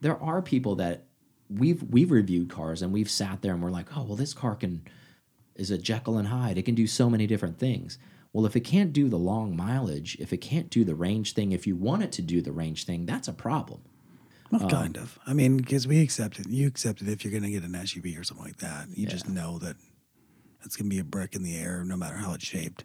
there 0.00 0.16
are 0.22 0.40
people 0.40 0.76
that 0.76 1.04
we've 1.48 1.82
we've 1.82 2.10
reviewed 2.10 2.50
cars 2.50 2.82
and 2.82 2.92
we've 2.92 3.10
sat 3.10 3.42
there 3.42 3.52
and 3.52 3.62
we're 3.62 3.70
like, 3.70 3.96
oh 3.96 4.02
well, 4.02 4.16
this 4.16 4.34
car 4.34 4.54
can 4.54 4.82
is 5.54 5.70
a 5.70 5.78
Jekyll 5.78 6.18
and 6.18 6.28
Hyde. 6.28 6.58
It 6.58 6.64
can 6.64 6.74
do 6.74 6.86
so 6.86 7.08
many 7.08 7.26
different 7.26 7.58
things. 7.58 7.98
Well, 8.32 8.44
if 8.44 8.54
it 8.54 8.60
can't 8.60 8.92
do 8.92 9.08
the 9.08 9.16
long 9.16 9.56
mileage, 9.56 10.16
if 10.20 10.32
it 10.32 10.38
can't 10.38 10.68
do 10.68 10.84
the 10.84 10.94
range 10.94 11.32
thing, 11.32 11.52
if 11.52 11.66
you 11.66 11.74
want 11.74 12.02
it 12.02 12.12
to 12.12 12.22
do 12.22 12.42
the 12.42 12.52
range 12.52 12.84
thing, 12.84 13.06
that's 13.06 13.28
a 13.28 13.32
problem. 13.32 13.80
Well, 14.50 14.64
Um, 14.64 14.68
kind 14.68 14.96
of. 14.98 15.18
I 15.26 15.32
mean, 15.32 15.56
because 15.56 15.88
we 15.88 16.02
accept 16.02 16.38
it. 16.38 16.46
You 16.48 16.66
accept 16.66 17.00
it 17.00 17.08
if 17.08 17.24
you're 17.24 17.30
going 17.30 17.44
to 17.44 17.50
get 17.50 17.62
an 17.62 17.72
SUV 17.72 18.18
or 18.20 18.24
something 18.24 18.44
like 18.44 18.58
that. 18.58 18.88
You 18.94 19.06
just 19.06 19.28
know 19.28 19.58
that 19.60 19.76
it's 20.64 20.76
going 20.76 20.90
to 20.90 20.94
be 20.94 21.00
a 21.00 21.04
brick 21.04 21.34
in 21.34 21.42
the 21.42 21.56
air, 21.56 21.82
no 21.84 21.96
matter 21.96 22.16
how 22.16 22.34
it's 22.34 22.44
shaped. 22.44 22.84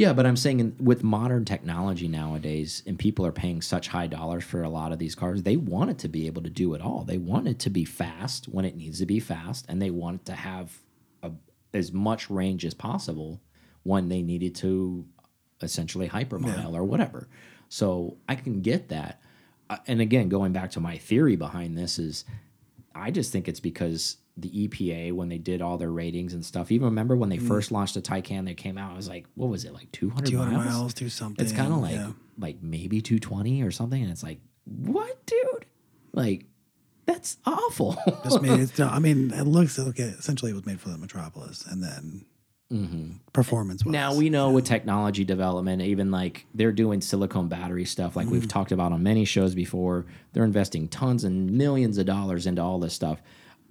Yeah, 0.00 0.14
but 0.14 0.24
I'm 0.24 0.38
saying 0.38 0.60
in, 0.60 0.76
with 0.80 1.04
modern 1.04 1.44
technology 1.44 2.08
nowadays, 2.08 2.82
and 2.86 2.98
people 2.98 3.26
are 3.26 3.32
paying 3.32 3.60
such 3.60 3.88
high 3.88 4.06
dollars 4.06 4.44
for 4.44 4.62
a 4.62 4.70
lot 4.70 4.92
of 4.92 4.98
these 4.98 5.14
cars, 5.14 5.42
they 5.42 5.56
want 5.56 5.90
it 5.90 5.98
to 5.98 6.08
be 6.08 6.26
able 6.26 6.40
to 6.40 6.48
do 6.48 6.72
it 6.72 6.80
all. 6.80 7.04
They 7.04 7.18
want 7.18 7.46
it 7.46 7.58
to 7.58 7.68
be 7.68 7.84
fast 7.84 8.46
when 8.46 8.64
it 8.64 8.74
needs 8.74 9.00
to 9.00 9.04
be 9.04 9.20
fast, 9.20 9.66
and 9.68 9.82
they 9.82 9.90
want 9.90 10.22
it 10.22 10.24
to 10.24 10.32
have 10.32 10.78
a, 11.22 11.32
as 11.74 11.92
much 11.92 12.30
range 12.30 12.64
as 12.64 12.72
possible 12.72 13.42
when 13.82 14.08
they 14.08 14.22
needed 14.22 14.54
to 14.54 15.04
essentially 15.60 16.08
hypermile 16.08 16.72
or 16.72 16.82
whatever. 16.82 17.28
So 17.68 18.16
I 18.26 18.36
can 18.36 18.62
get 18.62 18.88
that. 18.88 19.20
Uh, 19.68 19.76
and 19.86 20.00
again, 20.00 20.30
going 20.30 20.54
back 20.54 20.70
to 20.70 20.80
my 20.80 20.96
theory 20.96 21.36
behind 21.36 21.76
this 21.76 21.98
is, 21.98 22.24
I 22.94 23.10
just 23.10 23.32
think 23.32 23.48
it's 23.48 23.60
because 23.60 24.16
the 24.36 24.68
EPA 24.68 25.12
when 25.12 25.28
they 25.28 25.38
did 25.38 25.60
all 25.60 25.76
their 25.76 25.90
ratings 25.90 26.32
and 26.32 26.44
stuff. 26.44 26.70
Even 26.70 26.86
remember 26.86 27.16
when 27.16 27.28
they 27.28 27.38
first 27.38 27.70
launched 27.70 27.94
the 27.94 28.02
Taycan, 28.02 28.46
they 28.46 28.54
came 28.54 28.78
out. 28.78 28.92
I 28.92 28.96
was 28.96 29.08
like, 29.08 29.26
what 29.34 29.48
was 29.48 29.64
it 29.64 29.74
like 29.74 29.90
200, 29.92 30.26
200 30.26 30.50
miles? 30.52 30.64
miles, 30.66 30.94
do 30.94 31.08
something. 31.08 31.44
It's 31.44 31.54
kind 31.54 31.72
of 31.72 31.80
like 31.80 31.94
yeah. 31.94 32.12
like 32.38 32.62
maybe 32.62 33.00
220 33.00 33.62
or 33.62 33.70
something, 33.70 34.02
and 34.02 34.10
it's 34.10 34.22
like, 34.22 34.40
what, 34.64 35.26
dude? 35.26 35.66
Like, 36.12 36.46
that's 37.06 37.36
awful. 37.44 37.96
Just 38.24 38.42
made 38.42 38.60
it. 38.60 38.80
I 38.80 38.98
mean, 38.98 39.32
it 39.32 39.44
looks 39.44 39.78
like 39.78 39.98
it, 39.98 40.18
essentially 40.18 40.52
it 40.52 40.54
was 40.54 40.66
made 40.66 40.80
for 40.80 40.88
the 40.88 40.98
Metropolis, 40.98 41.64
and 41.66 41.82
then 41.82 42.24
performance. 43.32 43.82
Mm-hmm. 43.82 43.90
now 43.90 44.14
we 44.14 44.30
know 44.30 44.50
with 44.50 44.64
technology 44.64 45.24
development, 45.24 45.82
even 45.82 46.12
like 46.12 46.46
they're 46.54 46.70
doing 46.70 47.00
silicon 47.00 47.48
battery 47.48 47.84
stuff, 47.84 48.14
like 48.14 48.28
we've 48.28 48.46
talked 48.46 48.70
about 48.70 48.92
on 48.92 49.02
many 49.02 49.24
shows 49.24 49.56
before. 49.56 50.06
They're 50.32 50.44
investing 50.44 50.86
tons 50.86 51.24
and 51.24 51.50
millions 51.50 51.98
of 51.98 52.06
dollars 52.06 52.46
into 52.46 52.62
all 52.62 52.78
this 52.78 52.94
stuff. 52.94 53.20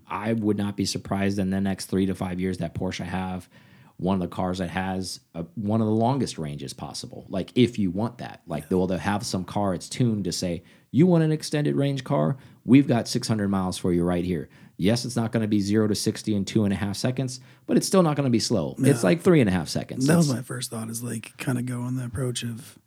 I 0.10 0.34
would 0.34 0.58
not 0.58 0.76
be 0.76 0.86
surprised 0.86 1.39
in 1.39 1.50
the 1.50 1.62
next 1.62 1.86
three 1.86 2.06
to 2.06 2.15
five 2.15 2.39
years 2.39 2.58
that 2.60 2.76
Porsche 2.76 3.06
have 3.06 3.50
one 3.98 4.15
of 4.15 4.22
the 4.22 4.34
cars 4.34 4.60
that 4.60 4.69
has 4.69 5.19
a, 5.36 5.43
one 5.56 5.82
of 5.82 5.88
the 5.88 5.93
longest 5.93 6.38
ranges 6.38 6.74
possible. 6.74 7.26
Like 7.30 7.52
if 7.56 7.78
you 7.78 7.91
want 7.91 8.19
that, 8.19 8.41
like 8.48 8.69
they'll, 8.69 8.88
they'll 8.88 8.98
have 8.98 9.26
some 9.26 9.43
car 9.43 9.74
it's 9.74 9.89
tuned 9.89 10.24
to 10.24 10.32
say 10.32 10.63
you 10.91 11.06
want 11.06 11.24
an 11.24 11.32
extended 11.32 11.76
range 11.76 12.04
car. 12.04 12.38
We've 12.65 12.88
got 12.88 13.08
600 13.08 13.50
miles 13.50 13.78
for 13.78 13.91
you 13.91 14.04
right 14.04 14.24
here. 14.24 14.50
Yes, 14.78 15.04
it's 15.04 15.17
not 15.17 15.34
going 15.34 15.41
to 15.41 15.48
be 15.48 15.60
zero 15.60 15.88
to 15.88 15.95
60 15.95 16.34
in 16.34 16.45
two 16.45 16.63
and 16.63 16.72
a 16.72 16.76
half 16.76 16.95
seconds, 16.95 17.41
but 17.67 17.76
it's 17.76 17.86
still 17.86 18.02
not 18.02 18.15
going 18.15 18.24
to 18.26 18.32
be 18.32 18.39
slow. 18.39 18.76
It's 18.80 19.04
like 19.04 19.22
three 19.22 19.41
and 19.41 19.50
a 19.50 19.52
half 19.52 19.67
seconds. 19.67 20.08
that 20.08 20.15
was 20.15 20.34
my 20.34 20.41
first 20.41 20.72
thought. 20.72 20.89
Is 20.89 21.04
like 21.04 21.36
kind 21.38 21.58
of 21.60 21.65
go 21.65 21.82
on 21.82 21.95
the 21.95 22.06
approach 22.06 22.43
of 22.43 22.80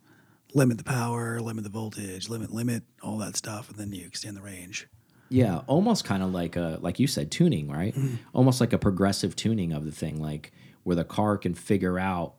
limit 0.55 0.79
the 0.79 0.83
power, 0.83 1.39
limit 1.39 1.63
the 1.63 1.69
voltage, 1.69 2.29
limit 2.29 2.51
limit 2.51 2.83
all 3.03 3.19
that 3.19 3.35
stuff, 3.35 3.69
and 3.69 3.77
then 3.77 3.93
you 3.93 4.07
extend 4.07 4.35
the 4.35 4.41
range. 4.41 4.87
Yeah, 5.29 5.61
almost 5.67 6.05
kind 6.05 6.21
of 6.21 6.31
like 6.31 6.55
a 6.55 6.77
like 6.81 6.99
you 6.99 7.07
said 7.07 7.31
tuning, 7.31 7.69
right? 7.69 7.95
Mm-hmm. 7.95 8.15
Almost 8.33 8.61
like 8.61 8.73
a 8.73 8.77
progressive 8.77 9.35
tuning 9.35 9.71
of 9.71 9.85
the 9.85 9.91
thing, 9.91 10.21
like 10.21 10.51
where 10.83 10.95
the 10.95 11.03
car 11.03 11.37
can 11.37 11.53
figure 11.53 11.97
out 11.97 12.35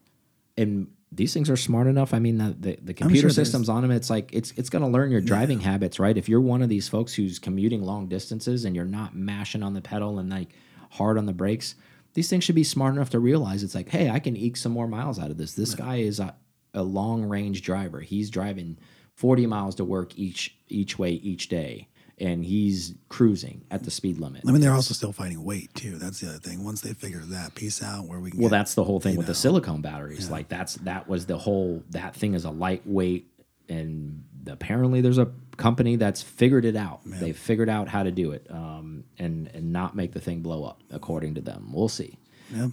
and 0.56 0.88
these 1.16 1.32
things 1.32 1.48
are 1.48 1.56
smart 1.56 1.86
enough. 1.86 2.12
I 2.12 2.18
mean, 2.18 2.38
the 2.38 2.56
the, 2.58 2.78
the 2.82 2.94
computer 2.94 3.28
sure 3.28 3.30
systems 3.30 3.68
on 3.68 3.82
them. 3.82 3.90
It's 3.90 4.10
like 4.10 4.30
it's 4.32 4.52
it's 4.56 4.68
going 4.68 4.82
to 4.82 4.88
learn 4.88 5.10
your 5.10 5.20
driving 5.20 5.60
habits, 5.60 5.98
right? 5.98 6.16
If 6.16 6.28
you're 6.28 6.40
one 6.40 6.62
of 6.62 6.68
these 6.68 6.88
folks 6.88 7.14
who's 7.14 7.38
commuting 7.38 7.82
long 7.82 8.08
distances 8.08 8.64
and 8.64 8.74
you're 8.74 8.84
not 8.84 9.14
mashing 9.14 9.62
on 9.62 9.74
the 9.74 9.80
pedal 9.80 10.18
and 10.18 10.30
like 10.30 10.50
hard 10.90 11.18
on 11.18 11.26
the 11.26 11.32
brakes, 11.32 11.76
these 12.14 12.28
things 12.28 12.44
should 12.44 12.54
be 12.54 12.64
smart 12.64 12.94
enough 12.94 13.10
to 13.10 13.18
realize 13.18 13.62
it's 13.62 13.74
like, 13.74 13.88
hey, 13.88 14.10
I 14.10 14.18
can 14.18 14.36
eke 14.36 14.56
some 14.56 14.72
more 14.72 14.88
miles 14.88 15.18
out 15.18 15.30
of 15.30 15.38
this. 15.38 15.54
This 15.54 15.74
guy 15.74 15.96
is 15.96 16.20
a, 16.20 16.34
a 16.72 16.82
long 16.82 17.24
range 17.24 17.62
driver. 17.62 18.00
He's 18.00 18.30
driving 18.30 18.78
40 19.14 19.46
miles 19.46 19.74
to 19.76 19.84
work 19.84 20.16
each 20.18 20.56
each 20.68 20.98
way 20.98 21.12
each 21.12 21.48
day, 21.48 21.88
and 22.18 22.44
he's 22.44 22.94
cruising 23.08 23.64
at 23.70 23.82
the 23.84 23.90
speed 23.90 24.18
limit. 24.18 24.42
I 24.46 24.52
mean, 24.52 24.60
they're 24.60 24.72
also 24.72 24.94
still 24.94 25.12
fighting 25.12 25.42
weight 25.42 25.74
too. 25.74 25.96
That's 25.98 26.20
the 26.20 26.28
other 26.30 26.38
thing. 26.38 26.64
Once 26.64 26.80
they 26.80 26.94
figure 26.94 27.20
that 27.20 27.54
piece 27.54 27.82
out, 27.82 28.06
where 28.06 28.20
we 28.20 28.30
can 28.30 28.40
Well, 28.40 28.48
get, 28.50 28.56
that's 28.56 28.74
the 28.74 28.84
whole 28.84 29.00
thing 29.00 29.16
with 29.16 29.26
the 29.26 29.34
silicon 29.34 29.80
batteries. 29.80 30.30
Like 30.30 30.48
that's 30.48 30.74
that 30.76 31.08
was 31.08 31.26
the 31.26 31.38
whole 31.38 31.82
that 31.90 32.14
thing 32.14 32.34
is 32.34 32.44
a 32.44 32.50
lightweight, 32.50 33.26
and 33.68 34.24
apparently 34.46 35.00
there's 35.00 35.18
a 35.18 35.30
company 35.56 35.96
that's 35.96 36.22
figured 36.22 36.64
it 36.64 36.76
out. 36.76 37.00
They 37.04 37.32
figured 37.32 37.68
out 37.68 37.88
how 37.88 38.02
to 38.02 38.10
do 38.10 38.32
it, 38.32 38.46
um, 38.50 39.04
and 39.18 39.48
and 39.54 39.72
not 39.72 39.96
make 39.96 40.12
the 40.12 40.20
thing 40.20 40.40
blow 40.40 40.64
up, 40.64 40.82
according 40.90 41.34
to 41.36 41.40
them. 41.40 41.70
We'll 41.72 41.88
see. 41.88 42.18
Yeah. 42.54 42.68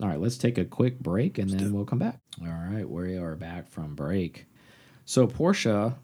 All 0.00 0.08
right, 0.08 0.18
let's 0.18 0.36
take 0.36 0.58
a 0.58 0.64
quick 0.64 0.98
break 0.98 1.38
and 1.38 1.48
then 1.48 1.72
we'll 1.72 1.84
come 1.84 2.00
back. 2.00 2.18
All 2.42 2.48
right, 2.48 2.88
we 2.88 3.16
are 3.16 3.36
back 3.36 3.70
from 3.70 3.94
break. 3.94 4.46
So 5.04 5.26
Porsche, 5.28 5.94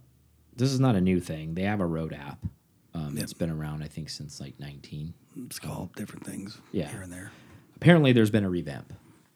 this 0.57 0.73
is 0.73 0.81
not 0.81 0.95
a 0.97 1.01
new 1.01 1.21
thing. 1.21 1.55
They 1.55 1.63
have 1.63 1.81
a 1.81 1.87
road 1.87 2.13
app. 2.13 2.39
Um, 2.95 3.17
It's 3.17 3.33
been 3.33 3.51
around, 3.51 3.83
I 3.83 3.89
think, 3.89 4.11
since 4.11 4.41
like 4.41 4.59
19. 4.59 5.15
it's 5.47 5.59
called 5.59 5.95
different 5.95 6.27
things 6.27 6.59
Yeah. 6.73 6.89
here 6.91 7.03
and 7.03 7.13
there. 7.13 7.31
Apparently, 7.77 8.13
there's 8.13 8.31
been 8.31 8.45
a 8.45 8.51
revamp. 8.51 8.93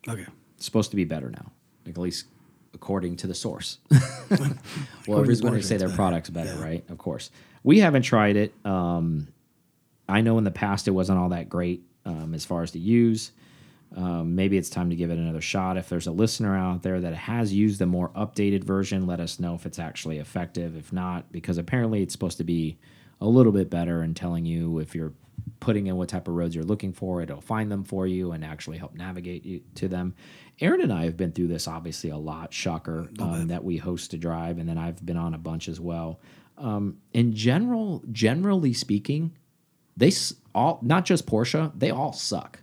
Okay. 0.09 0.27
It's 0.57 0.64
supposed 0.66 0.90
to 0.90 0.96
be 0.96 1.05
better 1.05 1.31
now, 1.31 1.53
like 1.87 1.94
at 1.96 2.00
least 2.00 2.27
according 2.74 3.16
to 3.16 3.27
the 3.27 3.35
source. 3.35 3.79
well, 3.90 5.18
everybody's 5.20 5.40
going 5.40 5.55
to 5.55 5.62
say 5.62 5.77
their 5.77 5.88
better. 5.88 5.96
product's 5.96 6.31
better, 6.31 6.55
Yeah. 6.55 6.62
right? 6.64 6.85
Of 6.90 6.98
course. 6.98 7.31
We 7.62 7.79
haven't 7.79 8.03
tried 8.03 8.37
it. 8.37 8.53
Um, 8.66 9.29
I 10.09 10.20
know 10.20 10.37
in 10.38 10.44
the 10.44 10.50
past 10.50 10.87
it 10.88 10.90
wasn't 10.90 11.18
all 11.18 11.31
that 11.31 11.48
great 11.48 11.83
um, 12.05 12.35
as 12.35 12.44
far 12.44 12.62
as 12.62 12.72
to 12.72 12.79
use. 12.79 13.33
Um, 13.94 14.35
maybe 14.35 14.59
it's 14.59 14.70
time 14.70 14.90
to 14.90 14.96
give 14.96 15.11
it 15.11 15.18
another 15.18 15.40
shot. 15.40 15.76
If 15.76 15.88
there's 15.88 16.09
a 16.09 16.12
listener 16.12 16.57
out 16.57 16.83
there 16.83 17.00
that 17.00 17.14
has 17.14 17.52
used 17.52 17.78
the 17.78 17.87
more 17.87 18.09
updated 18.11 18.64
version, 18.64 19.07
let 19.07 19.20
us 19.20 19.38
know 19.38 19.54
if 19.54 19.66
it's 19.66 19.78
actually 19.78 20.18
effective. 20.18 20.76
If 20.76 20.92
not, 20.92 21.30
because 21.30 21.59
apparently 21.59 22.02
it's 22.02 22.12
supposed 22.12 22.38
to 22.38 22.44
be 22.44 22.76
a 23.20 23.26
little 23.26 23.52
bit 23.52 23.70
better 23.70 24.02
in 24.02 24.14
telling 24.14 24.44
you 24.44 24.80
if 24.80 24.94
you're 24.94 25.12
putting 25.61 25.87
in 25.87 25.96
what 25.96 26.09
type 26.09 26.28
of 26.28 26.35
roads 26.35 26.54
you're 26.54 26.64
looking 26.64 26.92
for, 26.92 27.22
it'll 27.22 27.40
find 27.40 27.70
them 27.70 27.85
for 27.85 28.07
you 28.07 28.33
and 28.33 28.44
actually 28.44 28.78
help 28.78 28.94
navigate 28.94 29.44
you 29.44 29.61
to 29.76 29.88
them. 29.88 30.14
Aaron 30.61 30.80
and 30.80 30.92
I 30.92 31.04
have 31.04 31.16
been 31.16 31.33
through 31.33 31.48
this 31.48 31.68
obviously 31.68 32.11
a 32.11 32.16
lot, 32.16 32.52
shocker, 32.52 33.09
um, 33.18 33.48
that 33.48 33.64
we 33.64 33.76
host 33.76 34.11
to 34.12 34.16
drive, 34.16 34.59
and 34.59 34.68
then 34.68 34.78
I've 34.78 35.04
been 35.04 35.16
on 35.16 35.35
a 35.35 35.38
bunch 35.38 35.68
as 35.68 35.80
well. 35.80 36.20
Um, 36.59 36.98
in 37.12 37.35
general, 37.35 38.02
generally 38.12 38.72
speaking, 38.72 39.37
they 39.96 40.12
all 40.54 40.78
not 40.83 41.04
just 41.04 41.26
Porsche, 41.26 41.72
they 41.76 41.90
all 41.90 42.12
suck. 42.12 42.61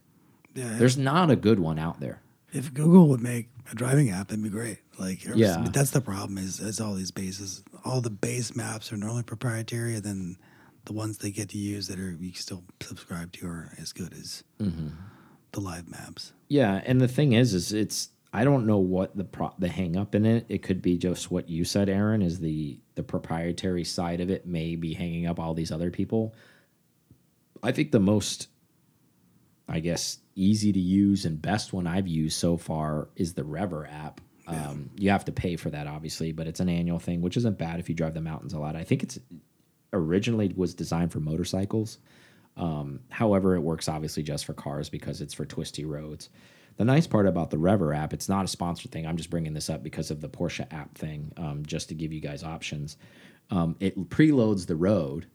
Yeah. 0.53 0.75
There's 0.77 0.97
not 0.97 1.29
a 1.31 1.35
good 1.35 1.59
one 1.59 1.79
out 1.79 1.99
there. 1.99 2.21
if 2.53 2.73
Google 2.73 3.07
would 3.07 3.21
make 3.21 3.49
a 3.71 3.75
driving 3.75 4.09
app, 4.09 4.27
that'd 4.27 4.43
be 4.43 4.49
great. 4.49 4.79
Like, 4.99 5.23
Yeah. 5.35 5.61
but 5.63 5.71
that's 5.73 5.91
the 5.91 6.01
problem 6.01 6.37
is, 6.37 6.59
is 6.59 6.81
all 6.81 6.93
these 6.95 7.11
bases, 7.11 7.63
all 7.85 8.01
the 8.01 8.09
base 8.09 8.53
maps 8.57 8.91
are 8.91 8.97
normally 8.97 9.23
proprietary, 9.23 9.95
and 9.95 10.03
then 10.03 10.37
the 10.83 10.91
ones 10.91 11.19
they 11.19 11.31
get 11.31 11.47
to 11.49 11.57
use 11.57 11.87
that 11.87 11.97
are 11.97 12.11
you 12.19 12.33
still 12.33 12.63
subscribe 12.81 13.31
to 13.33 13.47
are 13.47 13.71
as 13.79 13.93
good 13.93 14.11
as 14.13 14.43
Mm-hmm. 14.59 14.89
the 15.53 15.61
live 15.61 15.87
maps. 15.89 16.33
Yeah, 16.49 16.81
and 16.85 16.99
the 16.99 17.07
thing 17.07 17.31
is, 17.33 17.53
is 17.53 17.71
it's 17.71 18.09
I 18.33 18.43
don't 18.43 18.65
know 18.65 18.77
what 18.79 19.15
the 19.15 19.23
pro 19.23 19.53
the 19.57 19.69
hang 19.69 19.95
up 19.95 20.13
in 20.15 20.25
it. 20.25 20.45
It 20.49 20.61
could 20.61 20.81
be 20.81 20.97
just 20.97 21.31
what 21.31 21.47
you 21.49 21.63
said, 21.63 21.87
Aaron, 21.87 22.21
is 22.21 22.39
the 22.39 22.79
the 22.95 23.03
proprietary 23.03 23.85
side 23.85 24.19
of 24.19 24.29
it 24.29 24.45
may 24.45 24.75
be 24.75 24.93
hanging 24.93 25.25
up 25.25 25.39
all 25.39 25.53
these 25.53 25.71
other 25.71 25.89
people. 25.91 26.33
I 27.63 27.71
think 27.71 27.91
the 27.91 27.99
most, 27.99 28.47
I 29.69 29.79
guess, 29.81 30.19
easy 30.35 30.71
to 30.71 30.79
use 30.79 31.25
and 31.25 31.41
best 31.41 31.73
one 31.73 31.87
I've 31.87 32.07
used 32.07 32.37
so 32.37 32.57
far 32.57 33.09
is 33.15 33.33
the 33.33 33.43
Rever 33.43 33.87
app. 33.87 34.21
Um, 34.47 34.89
you 34.97 35.11
have 35.11 35.25
to 35.25 35.31
pay 35.31 35.55
for 35.55 35.69
that, 35.69 35.87
obviously, 35.87 36.31
but 36.31 36.47
it's 36.47 36.59
an 36.59 36.67
annual 36.67 36.99
thing, 36.99 37.21
which 37.21 37.37
isn't 37.37 37.57
bad 37.57 37.79
if 37.79 37.87
you 37.87 37.95
drive 37.95 38.13
the 38.13 38.21
mountains 38.21 38.53
a 38.53 38.59
lot. 38.59 38.75
I 38.75 38.83
think 38.83 39.03
it's 39.03 39.17
originally 39.93 40.51
was 40.55 40.73
designed 40.73 41.11
for 41.11 41.19
motorcycles. 41.19 41.99
Um, 42.57 42.99
however, 43.09 43.55
it 43.55 43.61
works 43.61 43.87
obviously 43.87 44.23
just 44.23 44.45
for 44.45 44.53
cars 44.53 44.89
because 44.89 45.21
it's 45.21 45.33
for 45.33 45.45
twisty 45.45 45.85
roads. 45.85 46.29
The 46.77 46.85
nice 46.85 47.07
part 47.07 47.27
about 47.27 47.49
the 47.49 47.57
Rever 47.57 47.93
app, 47.93 48.13
it's 48.13 48.29
not 48.29 48.45
a 48.45 48.47
sponsored 48.47 48.91
thing. 48.91 49.05
I'm 49.05 49.17
just 49.17 49.29
bringing 49.29 49.53
this 49.53 49.69
up 49.69 49.83
because 49.83 50.11
of 50.11 50.21
the 50.21 50.29
Porsche 50.29 50.67
app 50.71 50.97
thing, 50.97 51.31
um, 51.37 51.65
just 51.65 51.89
to 51.89 51.95
give 51.95 52.11
you 52.11 52.19
guys 52.19 52.43
options. 52.43 52.97
Um, 53.49 53.75
it 53.79 54.09
preloads 54.09 54.65
the 54.65 54.75
road. 54.75 55.27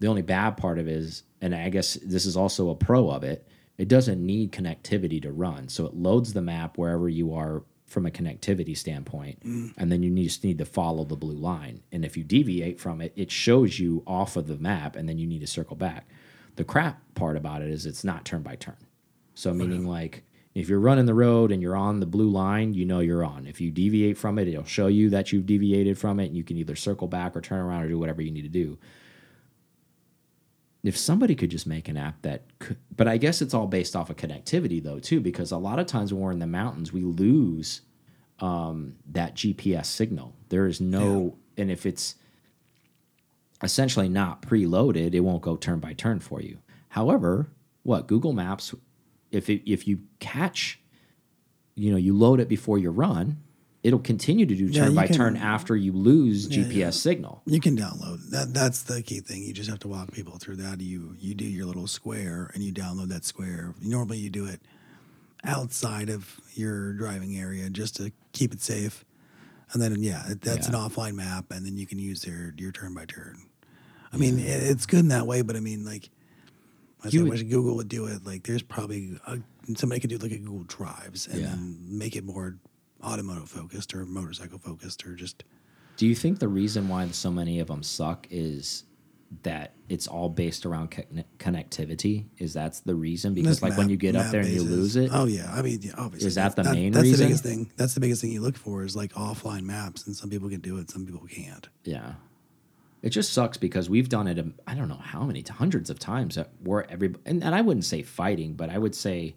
The 0.00 0.08
only 0.08 0.22
bad 0.22 0.56
part 0.56 0.78
of 0.78 0.88
it 0.88 0.96
is, 0.96 1.22
and 1.40 1.54
I 1.54 1.68
guess 1.68 1.94
this 1.94 2.26
is 2.26 2.36
also 2.36 2.70
a 2.70 2.74
pro 2.74 3.10
of 3.10 3.22
it, 3.24 3.46
it 3.80 3.88
doesn't 3.88 4.24
need 4.24 4.52
connectivity 4.52 5.22
to 5.22 5.32
run. 5.32 5.66
So 5.66 5.86
it 5.86 5.94
loads 5.94 6.34
the 6.34 6.42
map 6.42 6.76
wherever 6.76 7.08
you 7.08 7.32
are 7.32 7.62
from 7.86 8.04
a 8.04 8.10
connectivity 8.10 8.76
standpoint, 8.76 9.42
mm. 9.42 9.72
and 9.78 9.90
then 9.90 10.02
you 10.02 10.10
need, 10.10 10.24
just 10.24 10.44
need 10.44 10.58
to 10.58 10.66
follow 10.66 11.02
the 11.02 11.16
blue 11.16 11.34
line. 11.34 11.82
And 11.90 12.04
if 12.04 12.14
you 12.14 12.22
deviate 12.22 12.78
from 12.78 13.00
it, 13.00 13.14
it 13.16 13.30
shows 13.30 13.78
you 13.78 14.02
off 14.06 14.36
of 14.36 14.48
the 14.48 14.58
map, 14.58 14.96
and 14.96 15.08
then 15.08 15.16
you 15.16 15.26
need 15.26 15.40
to 15.40 15.46
circle 15.46 15.76
back. 15.76 16.06
The 16.56 16.64
crap 16.64 17.00
part 17.14 17.38
about 17.38 17.62
it 17.62 17.70
is 17.70 17.86
it's 17.86 18.04
not 18.04 18.26
turn 18.26 18.42
by 18.42 18.56
turn. 18.56 18.76
So 19.34 19.54
meaning 19.54 19.86
like 19.86 20.24
if 20.54 20.68
you're 20.68 20.78
running 20.78 21.06
the 21.06 21.14
road 21.14 21.50
and 21.50 21.62
you're 21.62 21.74
on 21.74 22.00
the 22.00 22.06
blue 22.06 22.28
line, 22.28 22.74
you 22.74 22.84
know 22.84 23.00
you're 23.00 23.24
on. 23.24 23.46
If 23.46 23.62
you 23.62 23.70
deviate 23.70 24.18
from 24.18 24.38
it, 24.38 24.46
it'll 24.46 24.64
show 24.64 24.88
you 24.88 25.08
that 25.08 25.32
you've 25.32 25.46
deviated 25.46 25.96
from 25.96 26.20
it, 26.20 26.26
and 26.26 26.36
you 26.36 26.44
can 26.44 26.58
either 26.58 26.76
circle 26.76 27.08
back 27.08 27.34
or 27.34 27.40
turn 27.40 27.60
around 27.60 27.84
or 27.84 27.88
do 27.88 27.98
whatever 27.98 28.20
you 28.20 28.30
need 28.30 28.42
to 28.42 28.48
do. 28.48 28.78
If 30.82 30.96
somebody 30.96 31.34
could 31.34 31.50
just 31.50 31.66
make 31.66 31.88
an 31.88 31.96
app 31.96 32.22
that 32.22 32.42
could, 32.58 32.78
but 32.96 33.06
I 33.06 33.18
guess 33.18 33.42
it's 33.42 33.52
all 33.52 33.66
based 33.66 33.94
off 33.94 34.08
of 34.08 34.16
connectivity 34.16 34.82
though 34.82 34.98
too, 34.98 35.20
because 35.20 35.52
a 35.52 35.58
lot 35.58 35.78
of 35.78 35.86
times 35.86 36.12
when 36.12 36.22
we're 36.22 36.32
in 36.32 36.38
the 36.38 36.46
mountains, 36.46 36.92
we 36.92 37.02
lose 37.02 37.82
um, 38.40 38.96
that 39.10 39.34
GPS 39.34 39.86
signal. 39.86 40.34
There 40.48 40.66
is 40.66 40.80
no, 40.80 41.36
and 41.56 41.70
if 41.70 41.84
it's 41.84 42.14
essentially 43.62 44.08
not 44.08 44.42
preloaded, 44.42 45.14
it 45.14 45.20
won't 45.20 45.42
go 45.42 45.56
turn 45.56 45.80
by 45.80 45.92
turn 45.92 46.20
for 46.20 46.40
you. 46.40 46.58
However, 46.88 47.48
what 47.82 48.06
Google 48.06 48.32
Maps, 48.32 48.74
if 49.30 49.48
it, 49.50 49.70
if 49.70 49.86
you 49.86 50.00
catch, 50.18 50.80
you 51.74 51.90
know, 51.90 51.96
you 51.96 52.16
load 52.16 52.40
it 52.40 52.48
before 52.48 52.78
you 52.78 52.90
run, 52.90 53.38
it'll 53.82 53.98
continue 53.98 54.44
to 54.46 54.54
do 54.54 54.70
turn 54.72 54.90
you 54.90 54.96
by 54.96 55.06
can- 55.06 55.16
turn 55.16 55.36
after 55.36 55.74
you 55.76 55.92
lose 55.92 56.48
GPS 56.48 56.94
signal. 56.94 57.42
You 57.46 57.60
can 57.60 57.76
download 57.76 58.30
that. 58.30 58.52
That's 58.52 58.82
the 58.82 59.02
key 59.02 59.20
thing. 59.20 59.42
You 59.42 59.52
just 59.52 59.70
have 59.70 59.78
to 59.80 59.88
walk 59.88 60.12
people 60.12 60.38
through 60.38 60.56
that. 60.56 60.80
You 60.80 61.16
you 61.18 61.34
do 61.34 61.44
your 61.44 61.66
little 61.66 61.86
square 61.86 62.50
and 62.54 62.62
you 62.62 62.72
download 62.72 63.08
that 63.08 63.24
square. 63.24 63.74
Normally 63.82 64.18
you 64.18 64.30
do 64.30 64.46
it 64.46 64.60
outside 65.44 66.10
of 66.10 66.40
your 66.54 66.92
driving 66.92 67.36
area 67.36 67.70
just 67.70 67.96
to 67.96 68.12
keep 68.32 68.52
it 68.52 68.60
safe. 68.60 69.04
And 69.72 69.80
then 69.80 70.02
yeah, 70.02 70.24
that's 70.42 70.66
an 70.66 70.74
offline 70.74 71.14
map, 71.14 71.46
and 71.52 71.64
then 71.64 71.76
you 71.76 71.86
can 71.86 71.98
use 71.98 72.22
their 72.22 72.52
your 72.58 72.72
turn 72.72 72.92
by 72.92 73.04
turn. 73.06 73.38
I 74.12 74.16
mean, 74.16 74.40
it, 74.40 74.42
it's 74.64 74.84
good 74.84 74.98
in 75.00 75.08
that 75.08 75.28
way, 75.28 75.42
but 75.42 75.54
I 75.54 75.60
mean, 75.60 75.84
like, 75.84 76.10
I 77.04 77.08
You 77.08 77.20
would- 77.22 77.30
wish 77.30 77.42
Google 77.44 77.76
would 77.76 77.88
do 77.88 78.06
it. 78.06 78.26
Like, 78.26 78.42
there's 78.42 78.62
probably 78.62 79.16
a, 79.28 79.38
somebody 79.76 80.00
could 80.00 80.10
do 80.10 80.18
like 80.18 80.32
a 80.32 80.38
Google 80.38 80.64
Drives 80.64 81.28
and 81.28 81.40
Yeah. 81.40 81.46
then 81.50 81.76
make 81.88 82.16
it 82.16 82.24
more 82.24 82.56
automotive 83.02 83.48
focused 83.48 83.94
or 83.94 84.04
motorcycle 84.06 84.58
focused 84.58 85.06
or 85.06 85.14
just 85.14 85.44
Do 85.96 86.06
you 86.06 86.14
think 86.14 86.38
the 86.38 86.48
reason 86.48 86.88
why 86.88 87.06
so 87.08 87.30
many 87.30 87.60
of 87.60 87.68
them 87.68 87.82
suck 87.82 88.26
is 88.30 88.84
that 89.42 89.74
it's 89.88 90.08
all 90.08 90.28
based 90.28 90.66
around 90.66 90.90
connectivity? 91.38 92.24
Is 92.38 92.52
that's 92.52 92.80
the 92.80 92.94
reason? 92.94 93.32
Because 93.34 93.62
like 93.62 93.76
when 93.76 93.88
you 93.88 93.96
get 93.96 94.16
up 94.16 94.24
map 94.24 94.32
there 94.32 94.40
and 94.40 94.50
you 94.50 94.62
lose 94.62 94.96
it, 94.96 95.10
Oh 95.12 95.26
yeah, 95.26 95.52
I 95.52 95.62
mean 95.62 95.80
yeah, 95.82 95.92
obviously. 95.96 96.26
Is 96.28 96.34
that 96.34 96.56
the 96.56 96.62
that's- 96.62 96.74
main 96.74 96.92
that's 96.92 97.02
reason? 97.04 97.18
the 97.18 97.24
biggest 97.26 97.44
thing. 97.44 97.72
That's 97.76 97.94
the 97.94 98.00
biggest 98.00 98.20
thing 98.22 98.32
you 98.32 98.40
look 98.40 98.56
for 98.56 98.84
is 98.84 98.96
like 98.96 99.12
offline 99.12 99.62
maps, 99.62 100.06
and 100.06 100.16
some 100.16 100.30
people 100.30 100.48
can 100.48 100.60
do 100.60 100.78
it, 100.78 100.90
some 100.90 101.06
people 101.06 101.26
can't. 101.28 101.68
Yeah. 101.84 102.14
It 103.02 103.10
just 103.10 103.32
sucks 103.32 103.56
because 103.56 103.88
we've 103.88 104.10
done 104.10 104.26
it, 104.26 104.38
um, 104.38 104.52
I 104.66 104.74
don't 104.74 104.88
know 104.88 105.00
how 105.02 105.22
many, 105.24 105.42
hundreds 105.48 105.88
of 105.88 105.98
times 105.98 106.34
that 106.34 106.50
where 106.62 106.90
every, 106.90 107.14
and, 107.24 107.42
and 107.42 107.54
I 107.54 107.62
wouldn't 107.62 107.86
say 107.86 108.02
fighting, 108.02 108.52
but 108.54 108.68
I 108.68 108.76
would 108.76 108.94
say, 108.94 109.36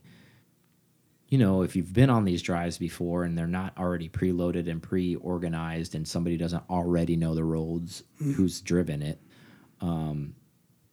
you 1.33 1.39
know, 1.39 1.63
if 1.63 1.75
you've 1.75 1.91
been 1.91 2.11
on 2.11 2.25
these 2.25 2.43
drives 2.43 2.77
before 2.77 3.23
and 3.23 3.35
they're 3.35 3.47
not 3.47 3.75
already 3.75 4.07
preloaded 4.07 4.69
and 4.69 4.83
pre 4.83 5.15
organized 5.15 5.95
and 5.95 6.07
somebody 6.07 6.37
doesn't 6.37 6.61
already 6.69 7.15
know 7.15 7.33
the 7.33 7.43
roads, 7.43 8.03
who's 8.19 8.61
driven 8.61 9.01
it, 9.01 9.19
um, 9.81 10.35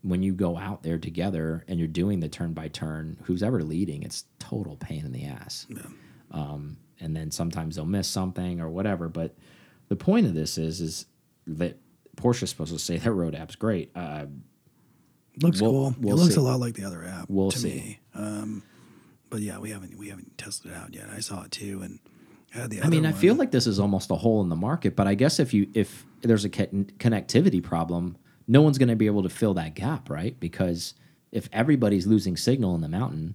when 0.00 0.22
you 0.22 0.32
go 0.32 0.56
out 0.56 0.82
there 0.82 0.96
together 0.96 1.62
and 1.68 1.78
you're 1.78 1.86
doing 1.88 2.20
the 2.20 2.28
turn 2.30 2.54
by 2.54 2.68
turn, 2.68 3.18
who's 3.24 3.42
ever 3.42 3.62
leading, 3.62 4.02
it's 4.02 4.24
total 4.38 4.76
pain 4.78 5.04
in 5.04 5.12
the 5.12 5.26
ass. 5.26 5.66
Um, 6.30 6.78
and 7.00 7.14
then 7.14 7.30
sometimes 7.30 7.76
they'll 7.76 7.84
miss 7.84 8.08
something 8.08 8.62
or 8.62 8.70
whatever. 8.70 9.10
But 9.10 9.36
the 9.88 9.96
point 9.96 10.24
of 10.24 10.32
this 10.32 10.56
is, 10.56 10.80
is 10.80 11.04
that 11.48 11.76
Porsche 12.16 12.44
is 12.44 12.48
supposed 12.48 12.72
to 12.72 12.78
say 12.78 12.96
that 12.96 13.12
road 13.12 13.34
app's 13.34 13.56
great. 13.56 13.90
Uh, 13.94 14.24
Looks 15.42 15.60
We'll- 15.60 15.70
cool. 15.70 15.94
we'll 16.00 16.16
it 16.16 16.22
looks 16.22 16.34
see. 16.34 16.40
a 16.40 16.42
lot 16.44 16.60
like 16.60 16.74
the 16.76 16.84
other 16.84 17.04
app. 17.04 17.26
We'll 17.28 17.50
to 17.50 17.58
see. 17.58 17.68
Me. 17.74 18.00
Um, 18.14 18.62
but 19.30 19.40
yeah, 19.40 19.58
we 19.58 19.70
haven't 19.70 19.96
we 19.96 20.08
haven't 20.08 20.36
tested 20.36 20.72
it 20.72 20.76
out 20.76 20.92
yet. 20.94 21.08
I 21.14 21.20
saw 21.20 21.42
it 21.44 21.50
too, 21.52 21.80
and 21.82 21.98
Yeah, 22.54 22.66
the 22.66 22.82
I 22.82 22.88
mean, 22.88 23.06
other 23.06 23.16
I 23.16 23.18
feel 23.18 23.34
like 23.36 23.50
this 23.52 23.66
is 23.66 23.78
almost 23.80 24.10
a 24.10 24.16
hole 24.16 24.42
in 24.42 24.48
the 24.48 24.56
market, 24.56 24.96
but 24.96 25.06
I 25.06 25.14
guess 25.14 25.38
if 25.40 25.54
you 25.54 25.68
if 25.74 26.04
there's 26.22 26.44
a 26.44 26.50
connectivity 26.50 27.62
problem, 27.62 28.16
no 28.46 28.62
one's 28.62 28.78
going 28.78 28.88
to 28.88 28.96
be 28.96 29.06
able 29.06 29.22
to 29.22 29.28
fill 29.28 29.54
that 29.54 29.74
gap, 29.74 30.10
right? 30.10 30.38
Because 30.38 30.94
if 31.32 31.48
everybody's 31.52 32.06
losing 32.06 32.36
signal 32.36 32.74
in 32.74 32.80
the 32.80 32.88
mountain 32.88 33.34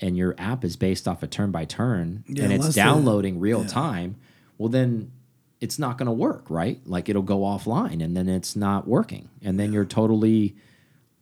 and 0.00 0.16
your 0.16 0.34
app 0.38 0.64
is 0.64 0.76
based 0.76 1.06
off 1.08 1.22
of 1.22 1.30
turn 1.30 1.50
by 1.50 1.64
turn 1.64 2.24
Yeah, 2.28 2.44
and 2.44 2.52
it's 2.52 2.60
unless 2.60 2.74
the- 2.74 2.80
downloading 2.80 3.38
real 3.40 3.62
yeah. 3.62 3.68
time, 3.68 4.16
well 4.58 4.68
then 4.68 5.12
it's 5.60 5.78
not 5.78 5.98
going 5.98 6.06
to 6.06 6.12
work, 6.12 6.44
right? 6.50 6.80
Like 6.86 7.08
it'll 7.08 7.22
go 7.22 7.40
offline 7.40 8.02
and 8.04 8.16
then 8.16 8.28
it's 8.28 8.54
not 8.54 8.86
working. 8.86 9.28
And 9.42 9.58
then 9.58 9.72
you're 9.72 9.84
totally 9.84 10.54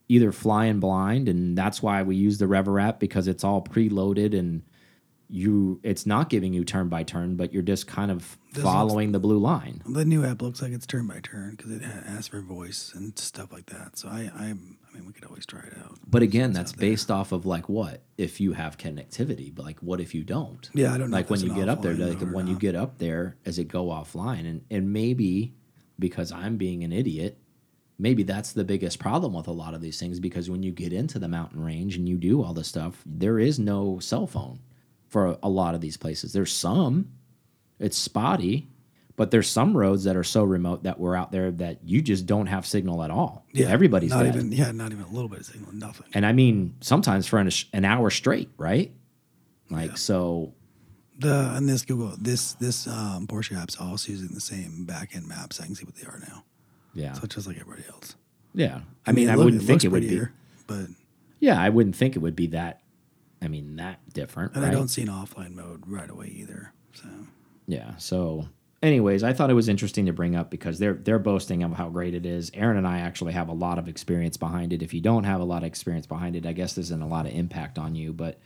either 0.08 0.32
flying 0.32 0.80
blind 0.80 1.28
and 1.28 1.56
that's 1.58 1.82
why 1.82 2.02
we 2.02 2.16
use 2.16 2.38
the 2.38 2.46
Rever 2.46 2.78
app 2.78 3.00
because 3.00 3.26
it's 3.26 3.44
all 3.44 3.62
preloaded 3.62 4.38
and 4.38 4.62
you 5.28 5.80
it's 5.82 6.06
not 6.06 6.28
giving 6.28 6.52
you 6.52 6.64
turn 6.64 6.88
by 6.88 7.02
turn, 7.02 7.36
but 7.36 7.52
you're 7.52 7.62
just 7.62 7.86
kind 7.86 8.10
of 8.10 8.38
This 8.52 8.62
following 8.62 9.12
the 9.12 9.18
blue 9.18 9.38
line. 9.38 9.82
The 9.86 10.04
new 10.04 10.24
app 10.24 10.40
looks 10.42 10.62
like 10.62 10.72
it's 10.72 10.86
turn 10.86 11.06
by 11.06 11.20
turn 11.20 11.56
because 11.56 11.72
it 11.72 11.82
asks 11.82 12.28
for 12.28 12.40
voice 12.40 12.92
and 12.94 13.18
stuff 13.18 13.52
like 13.52 13.66
that. 13.66 13.98
So 13.98 14.08
I, 14.08 14.30
I, 14.36 14.44
I 14.44 14.54
mean, 14.94 15.04
we 15.04 15.12
could 15.12 15.24
always 15.24 15.44
try 15.44 15.60
it 15.60 15.76
out. 15.78 15.98
But 16.06 16.22
again, 16.22 16.52
that's 16.52 16.72
based 16.72 17.10
off 17.10 17.32
of 17.32 17.44
like 17.44 17.68
what 17.68 18.02
if 18.16 18.40
you 18.40 18.52
have 18.52 18.78
connectivity, 18.78 19.52
but 19.54 19.64
like 19.64 19.80
what 19.80 20.00
if 20.00 20.14
you 20.14 20.22
don't? 20.22 20.70
Yeah, 20.74 20.94
I 20.94 20.98
don't 20.98 21.10
know 21.10 21.16
Like 21.16 21.28
when 21.28 21.40
you 21.40 21.54
get 21.54 21.68
up 21.68 21.82
there, 21.82 21.94
like 21.94 22.20
when 22.20 22.46
you 22.46 22.56
get 22.56 22.76
up 22.76 22.98
there, 22.98 23.36
as 23.44 23.58
it 23.58 23.66
go 23.66 23.86
offline, 23.86 24.48
and 24.48 24.64
and 24.70 24.92
maybe 24.92 25.54
because 25.98 26.30
I'm 26.30 26.56
being 26.56 26.84
an 26.84 26.92
idiot, 26.92 27.38
maybe 27.98 28.22
that's 28.22 28.52
the 28.52 28.64
biggest 28.64 28.98
problem 28.98 29.32
with 29.32 29.46
a 29.46 29.52
lot 29.52 29.74
of 29.74 29.80
these 29.80 29.98
things 29.98 30.20
because 30.20 30.50
when 30.50 30.62
you 30.62 30.72
get 30.72 30.92
into 30.92 31.18
the 31.18 31.28
mountain 31.28 31.62
range 31.62 31.96
and 31.96 32.08
you 32.08 32.16
do 32.16 32.42
all 32.42 32.54
this 32.54 32.68
stuff, 32.68 33.02
there 33.06 33.38
is 33.38 33.58
no 33.58 33.98
cell 33.98 34.26
phone 34.26 34.60
for 35.08 35.38
a, 35.42 35.48
lot 35.48 35.74
of 35.74 35.80
these 35.80 35.96
places. 35.96 36.32
There's 36.32 36.52
some, 36.52 37.12
it's 37.78 37.96
spotty, 37.96 38.68
but 39.14 39.30
there's 39.30 39.48
some 39.48 39.76
roads 39.76 40.04
that 40.04 40.16
are 40.16 40.24
so 40.24 40.44
remote 40.44 40.82
that 40.82 41.00
we're 41.00 41.16
out 41.16 41.32
there 41.32 41.50
that 41.52 41.78
you 41.84 42.02
just 42.02 42.26
don't 42.26 42.46
have 42.46 42.66
signal 42.66 43.02
at 43.02 43.10
all. 43.10 43.46
Yeah, 43.52 43.68
everybody's 43.68 44.10
not 44.10 44.24
dead. 44.24 44.34
even. 44.34 44.52
Yeah, 44.52 44.72
not 44.72 44.92
even 44.92 45.04
a 45.04 45.10
little 45.10 45.28
bit 45.28 45.40
of 45.40 45.46
signal. 45.46 45.72
Nothing. 45.72 46.06
And 46.12 46.26
I 46.26 46.32
mean, 46.32 46.74
sometimes 46.80 47.26
for 47.26 47.38
an, 47.38 47.50
an 47.72 47.84
hour 47.84 48.10
straight, 48.10 48.50
right? 48.58 48.92
Like, 49.70 49.96
so, 49.96 50.52
The 51.18 51.52
and 51.56 51.68
this 51.68 51.82
Google 51.82 52.14
this 52.20 52.52
this 52.54 52.86
um, 52.86 53.26
Porsche 53.26 53.60
app's 53.60 53.76
also 53.76 54.12
using 54.12 54.28
the 54.28 54.40
same 54.40 54.84
back 54.84 55.16
end 55.16 55.26
maps. 55.26 55.60
I 55.60 55.66
can 55.66 55.74
see 55.74 55.84
what 55.84 55.96
they 55.96 56.06
are 56.06 56.20
now. 56.20 56.44
Yeah. 56.96 57.12
So 57.12 57.20
it's 57.24 57.34
just 57.34 57.46
like 57.46 57.58
everybody 57.60 57.84
else. 57.88 58.16
Yeah. 58.54 58.80
I, 59.06 59.12
mean, 59.12 59.28
it 59.28 59.32
I 59.32 59.36
wouldn't 59.36 59.62
think 59.62 59.84
it 59.84 59.88
would 59.88 60.02
be. 60.02 60.22
but 60.66 60.86
Yeah, 61.40 61.60
I 61.60 61.68
wouldn't 61.68 61.94
think 61.94 62.16
it 62.16 62.20
would 62.20 62.34
be 62.36 62.48
that, 62.48 62.80
I 63.42 63.48
mean, 63.48 63.76
that 63.76 64.00
different. 64.12 64.54
and 64.54 64.62
right? 64.64 64.70
I 64.70 64.74
don't 64.74 64.88
see 64.88 65.02
an 65.02 65.08
offline 65.08 65.54
mode 65.54 65.82
right 65.86 66.08
away 66.10 66.28
either. 66.28 66.72
So 66.94 67.06
Yeah. 67.68 67.96
So, 67.96 68.48
anyways, 68.82 69.22
I 69.22 69.32
thought 69.34 69.50
it 69.50 69.54
was 69.54 69.68
interesting 69.68 70.06
to 70.06 70.12
bring 70.12 70.34
up 70.34 70.50
because 70.50 70.78
they're 70.78 70.94
they're 70.94 71.18
boasting 71.18 71.62
of 71.62 71.72
how 71.74 71.88
great 71.90 72.14
it 72.14 72.24
is. 72.24 72.50
Aaron 72.54 72.78
and 72.78 72.86
I 72.88 73.00
actually 73.00 73.34
have 73.34 73.48
a 73.48 73.52
lot 73.54 73.78
of 73.78 73.88
experience 73.88 74.36
behind 74.38 74.72
it. 74.72 74.82
If 74.82 74.94
you 74.94 75.00
don't 75.02 75.24
have 75.24 75.40
a 75.40 75.44
lot 75.44 75.58
of 75.62 75.66
experience 75.68 76.06
behind 76.06 76.34
it, 76.36 76.46
I 76.46 76.52
guess 76.52 76.74
there's 76.74 76.86
isn't 76.88 77.02
a 77.02 77.06
lot 77.08 77.26
of 77.26 77.32
impact 77.34 77.78
on 77.78 77.94
you. 77.94 78.12
But 78.14 78.38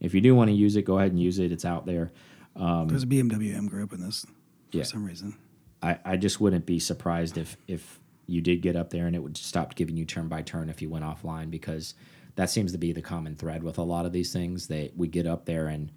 if 0.00 0.14
you 0.14 0.20
do 0.22 0.34
want 0.34 0.48
to 0.48 0.54
use 0.54 0.76
it, 0.76 0.82
go 0.82 0.98
ahead 0.98 1.10
and 1.12 1.20
use 1.20 1.38
it. 1.38 1.52
It's 1.52 1.64
out 1.66 1.84
there. 1.84 2.10
there's 2.56 3.02
a 3.02 3.06
BMW 3.06 3.54
M 3.54 3.68
group 3.68 3.92
in 3.92 4.00
this 4.00 4.22
for 4.22 4.28
Um, 4.30 4.34
Yeah. 4.72 4.82
some 4.84 5.04
reason. 5.04 5.34
I, 5.82 5.98
I 6.04 6.16
just 6.16 6.40
wouldn't 6.40 6.66
be 6.66 6.78
surprised 6.78 7.38
if 7.38 7.56
if 7.66 8.00
you 8.26 8.40
did 8.40 8.60
get 8.60 8.76
up 8.76 8.90
there 8.90 9.06
and 9.06 9.16
it 9.16 9.20
would 9.20 9.36
stop 9.36 9.74
giving 9.74 9.96
you 9.96 10.04
turn 10.04 10.28
by 10.28 10.42
turn 10.42 10.68
if 10.68 10.82
you 10.82 10.90
went 10.90 11.04
offline 11.04 11.50
because 11.50 11.94
that 12.34 12.50
seems 12.50 12.72
to 12.72 12.78
be 12.78 12.92
the 12.92 13.00
common 13.00 13.34
thread 13.34 13.62
with 13.62 13.78
a 13.78 13.82
lot 13.82 14.04
of 14.06 14.12
these 14.12 14.32
things. 14.32 14.68
that 14.68 14.96
we 14.96 15.08
get 15.08 15.26
up 15.26 15.46
there 15.46 15.66
and 15.66 15.90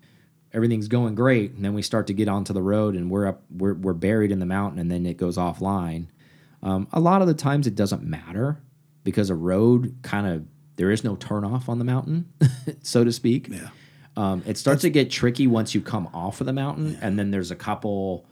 everything's 0.54 0.88
going 0.88 1.16
great, 1.16 1.54
and 1.54 1.64
then 1.64 1.74
we 1.74 1.82
start 1.82 2.08
to 2.08 2.14
get 2.14 2.28
onto 2.28 2.54
the 2.54 2.62
road 2.62 2.96
and 2.96 3.10
we're 3.10 3.28
up 3.28 3.44
we're 3.50 3.74
we're 3.74 3.94
buried 3.94 4.32
in 4.32 4.40
the 4.40 4.46
mountain, 4.46 4.80
and 4.80 4.92
then 4.92 5.06
it 5.06 5.18
goes 5.18 5.38
offline. 5.38 6.08
Um, 6.64 6.88
a 6.92 7.00
lot 7.00 7.22
of 7.22 7.28
the 7.28 7.34
times 7.34 7.68
it 7.68 7.76
doesn't 7.76 8.04
matter 8.04 8.60
because 9.04 9.30
a 9.30 9.36
road 9.36 9.96
kind 10.04 10.28
of 10.28 10.46
there 10.76 10.92
is 10.92 11.04
no 11.04 11.16
turn 11.16 11.44
off 11.44 11.70
on 11.70 11.80
the 11.80 11.86
mountain, 11.86 12.32
so 12.82 13.04
to 13.04 13.12
speak. 13.12 13.48
Yeah. 13.50 13.70
Um, 14.18 14.44
it 14.46 14.58
starts 14.58 14.82
to 14.82 14.90
get 14.90 15.10
tricky 15.10 15.48
once 15.48 15.74
you 15.74 15.82
come 15.82 16.10
off 16.14 16.42
of 16.42 16.48
the 16.48 16.54
mountain, 16.54 16.98
and 17.02 17.18
then 17.18 17.32
there's 17.32 17.52
a 17.52 17.56
couple 17.56 18.26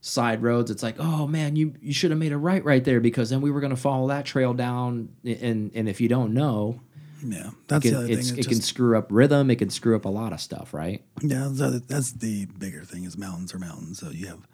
side 0.00 0.42
roads. 0.42 0.70
It's 0.70 0.82
like, 0.82 0.96
oh 0.98 1.26
man, 1.26 1.56
you 1.56 1.74
you 1.80 1.92
should 1.92 2.10
have 2.10 2.18
made 2.20 2.32
a 2.32 2.38
right 2.38 2.64
right 2.64 2.84
there 2.84 3.00
because 3.00 3.30
then 3.30 3.40
we 3.40 3.50
were 3.50 3.60
going 3.60 3.70
to 3.74 3.76
follow 3.76 4.08
that 4.08 4.24
trail 4.24 4.54
down. 4.54 5.08
And 5.24 5.70
and 5.74 5.88
if 5.88 6.00
you 6.00 6.08
don't 6.08 6.32
know, 6.34 6.80
Yeah, 7.24 7.50
that's 7.68 7.84
it, 7.86 7.90
the 7.90 7.96
other 7.98 8.06
thing. 8.22 8.38
it 8.38 8.48
can 8.48 8.60
screw 8.60 8.96
up 8.96 9.06
rhythm. 9.10 9.50
It 9.50 9.56
can 9.56 9.70
screw 9.70 9.96
up 9.96 10.04
a 10.04 10.08
lot 10.10 10.32
of 10.32 10.40
stuff, 10.40 10.72
right? 10.74 11.02
yeah, 11.22 11.48
that's, 11.50 11.58
the 11.58 11.82
that's 11.86 12.12
the 12.12 12.46
bigger 12.46 12.84
thing 12.84 13.04
is 13.04 13.16
mountains 13.18 13.52
are 13.54 13.58
mountains. 13.58 13.98
So 13.98 14.10
you 14.10 14.26
have 14.28 14.46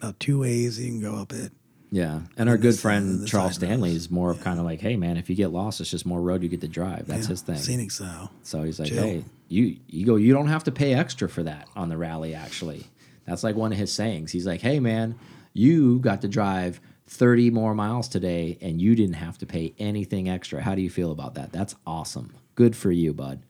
about 0.00 0.18
two 0.20 0.40
ways 0.40 0.78
you 0.80 0.88
can 0.90 1.00
go 1.00 1.14
up 1.16 1.32
it. 1.32 1.52
Yeah. 1.92 2.22
And 2.36 2.48
our 2.48 2.58
good 2.58 2.76
friend 2.76 3.20
the 3.20 3.26
Charles 3.26 3.54
Stanley 3.54 3.90
roads. 3.90 4.02
is 4.06 4.10
more 4.10 4.30
of 4.32 4.40
kind 4.40 4.58
of 4.58 4.64
like, 4.64 4.80
hey 4.80 4.96
man, 4.96 5.16
if 5.16 5.30
you 5.30 5.36
get 5.36 5.52
lost, 5.52 5.80
it's 5.80 5.90
just 5.90 6.04
more 6.04 6.20
road 6.20 6.42
you 6.42 6.48
get 6.48 6.60
to 6.62 6.68
drive. 6.68 7.06
That's 7.06 7.22
Yeah, 7.22 7.28
his 7.28 7.42
thing. 7.42 7.56
Scenic 7.56 7.92
style. 7.92 8.32
So 8.42 8.64
he's 8.64 8.80
like, 8.80 8.88
Chill. 8.88 9.02
hey, 9.02 9.24
you 9.48 9.76
you 9.86 10.04
go, 10.04 10.16
you 10.16 10.32
don't 10.32 10.48
have 10.48 10.64
to 10.64 10.72
pay 10.72 10.94
extra 10.94 11.28
for 11.28 11.44
that 11.44 11.68
on 11.76 11.88
the 11.88 11.96
rally. 11.96 12.34
Actually, 12.34 12.84
that's 13.26 13.44
like 13.44 13.56
one 13.56 13.72
of 13.72 13.78
his 13.78 13.92
sayings. 13.92 14.32
He's 14.32 14.46
like, 14.46 14.60
hey 14.60 14.80
man, 14.80 15.18
you 15.52 15.98
got 16.00 16.22
to 16.22 16.28
drive 16.28 16.80
thirty 17.06 17.50
more 17.50 17.74
miles 17.74 18.08
today, 18.08 18.58
and 18.60 18.80
you 18.80 18.94
didn't 18.94 19.14
have 19.14 19.38
to 19.38 19.46
pay 19.46 19.74
anything 19.78 20.28
extra. 20.28 20.62
How 20.62 20.74
do 20.74 20.82
you 20.82 20.90
feel 20.90 21.12
about 21.12 21.34
that? 21.34 21.52
That's 21.52 21.74
awesome. 21.86 22.34
Good 22.54 22.74
for 22.76 22.90
you, 22.90 23.12
bud. 23.12 23.42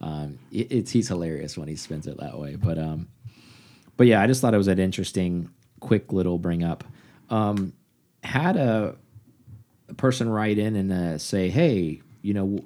Um, 0.00 0.38
it, 0.50 0.70
it's 0.70 0.90
he's 0.90 1.08
hilarious 1.08 1.56
when 1.56 1.68
he 1.68 1.76
spins 1.76 2.06
it 2.06 2.18
that 2.18 2.38
way. 2.38 2.56
But 2.56 2.78
um, 2.78 3.08
but 3.96 4.06
yeah, 4.06 4.20
I 4.20 4.26
just 4.26 4.40
thought 4.40 4.54
it 4.54 4.58
was 4.58 4.68
an 4.68 4.78
interesting, 4.78 5.50
quick 5.80 6.12
little 6.12 6.38
bring 6.38 6.64
up. 6.64 6.84
Um, 7.30 7.72
had 8.22 8.56
a, 8.56 8.96
a 9.88 9.94
person 9.94 10.28
write 10.28 10.58
in 10.58 10.76
and 10.76 10.92
uh, 10.92 11.18
say, 11.18 11.48
hey, 11.48 12.02
you 12.20 12.34
know, 12.34 12.64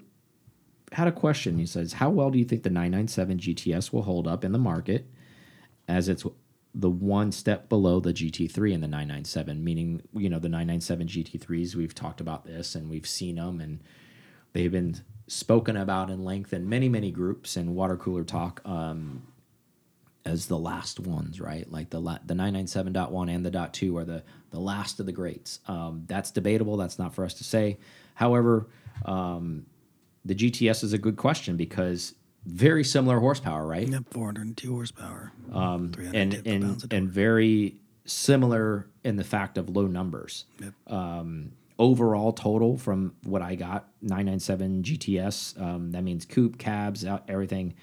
had 0.93 1.09
a 1.09 1.13
question. 1.13 1.59
He 1.59 1.67
says, 1.67 1.95
"How 1.95 2.11
well 2.11 2.31
do 2.31 2.39
you 2.39 2.45
think 2.45 2.63
the 2.63 2.71
997 2.71 3.39
GTS 3.39 3.93
will 3.93 4.03
hold 4.03 4.27
up 4.27 4.45
in 4.45 4.53
the 4.53 4.59
market, 4.59 5.07
as 5.89 6.09
it's 6.09 6.25
the 6.79 6.91
one 6.91 7.33
step 7.33 7.69
below 7.71 8.01
the 8.01 8.13
GT3 8.13 8.75
and 8.75 8.83
the 8.83 8.89
997? 8.89 9.65
Meaning, 9.65 10.03
you 10.13 10.29
know, 10.29 10.39
the 10.39 10.49
997 10.49 11.09
GT3s. 11.09 11.75
We've 11.75 11.95
talked 11.95 12.21
about 12.21 12.45
this 12.45 12.75
and 12.75 12.91
we've 12.91 13.07
seen 13.07 13.37
them, 13.37 13.61
and 13.61 13.81
they've 14.53 14.71
been 14.71 15.01
spoken 15.27 15.77
about 15.77 16.11
in 16.11 16.25
length 16.25 16.53
in 16.53 16.69
many, 16.69 16.89
many 16.89 17.11
groups 17.11 17.57
and 17.57 17.75
water 17.75 17.97
cooler 17.97 18.25
talk 18.25 18.61
um, 18.65 19.27
as 20.25 20.47
the 20.47 20.59
last 20.59 21.01
ones, 21.01 21.41
right? 21.41 21.71
Like 21.71 21.91
the 21.91 22.01
the 22.27 22.35
997.1 22.35 23.35
and 23.35 23.47
the 23.47 23.51
dot 23.51 23.73
two 23.73 23.97
are 23.97 24.05
the 24.05 24.23
the 24.51 24.61
last 24.61 25.01
of 25.01 25.07
the 25.07 25.13
greats. 25.13 25.61
Um, 25.67 26.05
that's 26.07 26.31
debatable. 26.31 26.77
That's 26.77 26.99
not 26.99 27.15
for 27.15 27.25
us 27.25 27.35
to 27.35 27.45
say. 27.45 27.79
However, 28.15 28.69
um, 29.05 29.67
the 30.25 30.35
GTS 30.35 30.83
is 30.83 30.93
a 30.93 30.99
good 30.99 31.17
question 31.17 31.57
because 31.57 32.15
very 32.47 32.85
similar 32.85 33.19
horsepower, 33.21 33.67
right? 33.67 33.89
Yep, 33.89 34.05
402 34.11 34.73
horsepower. 34.73 35.33
Um, 35.53 35.93
and 36.15 36.35
and 36.47 36.93
and 36.93 37.11
very 37.11 37.77
similar 38.05 38.87
in 39.05 39.17
the 39.17 39.25
fact 39.25 39.59
of 39.59 39.69
low 39.69 39.87
numbers. 39.87 40.45
Yep. 40.61 40.73
Um, 40.87 41.53
overall 41.79 42.33
total 42.33 42.79
from 42.79 43.15
what 43.25 43.43
I 43.43 43.55
got 43.55 43.89
997 44.01 44.83
GTS. 44.83 45.61
Um, 45.61 45.91
that 45.91 46.03
means 46.03 46.25
coupe, 46.25 46.59
cabs, 46.59 47.05
out- 47.05 47.25
everything. 47.29 47.75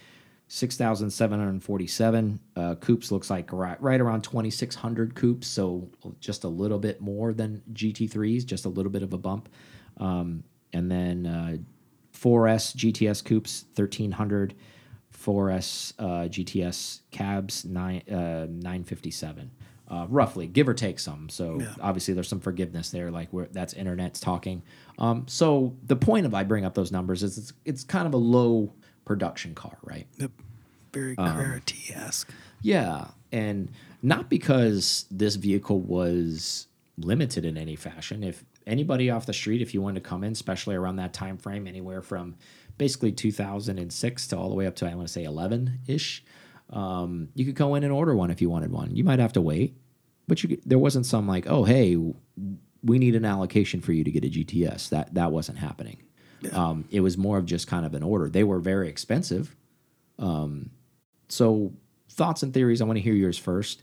6,747. 0.47 2.39
Uh, 2.55 2.75
coupes 2.75 3.11
looks 3.11 3.29
like 3.29 3.51
right, 3.51 3.81
right 3.81 3.99
around 3.99 4.23
2,600 4.23 5.15
coupes, 5.15 5.47
so 5.47 5.89
just 6.19 6.43
a 6.43 6.47
little 6.47 6.79
bit 6.79 7.01
more 7.01 7.33
than 7.33 7.61
GT3s, 7.73 8.45
just 8.45 8.65
a 8.65 8.69
little 8.69 8.91
bit 8.91 9.03
of 9.03 9.13
a 9.13 9.17
bump. 9.17 9.49
Um, 9.97 10.43
and 10.71 10.91
then 10.91 11.25
uh, 11.25 11.57
4S 12.23 12.75
GTS 12.75 13.23
coupes 13.23 13.65
1300, 13.75 14.53
4S 15.13 15.93
uh, 15.99 16.03
GTS 16.29 17.01
cabs 17.11 17.65
nine 17.65 18.01
uh, 18.09 18.47
957, 18.49 19.51
uh, 19.89 20.05
roughly 20.09 20.47
give 20.47 20.67
or 20.69 20.73
take 20.73 20.99
some. 20.99 21.29
So 21.29 21.59
Yeah. 21.59 21.73
obviously 21.81 22.13
there's 22.13 22.27
some 22.27 22.39
forgiveness 22.39 22.89
there, 22.91 23.11
like 23.11 23.29
where 23.31 23.47
that's 23.51 23.73
internet's 23.73 24.19
talking. 24.19 24.63
Um, 24.99 25.25
so 25.27 25.75
the 25.85 25.95
point 25.95 26.25
of 26.25 26.33
I 26.33 26.43
bring 26.43 26.65
up 26.65 26.73
those 26.75 26.91
numbers 26.91 27.23
is 27.23 27.37
it's 27.37 27.53
it's 27.65 27.83
kind 27.83 28.07
of 28.07 28.13
a 28.13 28.17
low 28.17 28.73
production 29.05 29.53
car, 29.55 29.77
right? 29.83 30.07
Yep. 30.17 30.31
Very 30.93 31.17
Um, 31.17 31.35
Carrera 31.35 31.61
T-esque. 31.65 32.31
Yeah, 32.61 33.07
and 33.31 33.69
not 34.01 34.29
because 34.29 35.05
this 35.11 35.35
vehicle 35.35 35.79
was 35.81 36.67
limited 36.97 37.43
in 37.43 37.57
any 37.57 37.75
fashion. 37.75 38.23
If 38.23 38.43
anybody 38.65 39.09
off 39.09 39.25
the 39.25 39.33
street, 39.33 39.61
if 39.61 39.73
you 39.73 39.81
wanted 39.81 40.03
to 40.03 40.09
come 40.09 40.23
in, 40.23 40.31
especially 40.31 40.75
around 40.75 40.97
that 40.97 41.13
time 41.13 41.37
frame, 41.37 41.67
anywhere 41.67 42.01
from 42.01 42.35
basically 42.77 43.11
2006 43.11 44.27
to 44.27 44.37
all 44.37 44.49
the 44.49 44.55
way 44.55 44.65
up 44.65 44.75
to 44.75 44.89
I 44.89 44.95
want 44.95 45.07
to 45.07 45.13
say 45.13 45.23
11 45.23 45.79
ish, 45.87 46.23
um, 46.69 47.29
you 47.35 47.45
could 47.45 47.55
go 47.55 47.75
in 47.75 47.83
and 47.83 47.93
order 47.93 48.15
one 48.15 48.31
if 48.31 48.41
you 48.41 48.49
wanted 48.49 48.71
one. 48.71 48.95
You 48.95 49.03
might 49.03 49.19
have 49.19 49.33
to 49.33 49.41
wait, 49.41 49.77
but 50.27 50.41
you 50.43 50.49
could, 50.49 50.61
there 50.65 50.79
wasn't 50.79 51.05
some 51.05 51.27
like, 51.27 51.45
oh 51.47 51.63
hey, 51.63 51.97
we 52.83 52.99
need 52.99 53.15
an 53.15 53.25
allocation 53.25 53.81
for 53.81 53.93
you 53.93 54.03
to 54.03 54.11
get 54.11 54.25
a 54.25 54.29
GTS. 54.29 54.89
That 54.89 55.13
that 55.13 55.31
wasn't 55.31 55.59
happening. 55.59 56.03
Um, 56.51 56.85
it 56.91 56.99
was 56.99 57.17
more 57.17 57.37
of 57.37 57.45
just 57.45 57.67
kind 57.67 57.85
of 57.85 57.93
an 57.93 58.03
order. 58.03 58.29
They 58.29 58.43
were 58.43 58.59
very 58.59 58.89
expensive, 58.89 59.55
um, 60.19 60.71
so 61.29 61.71
thoughts 62.09 62.43
and 62.43 62.53
theories. 62.53 62.81
I 62.81 62.85
want 62.85 62.97
to 62.97 63.03
hear 63.03 63.13
yours 63.13 63.37
first. 63.37 63.81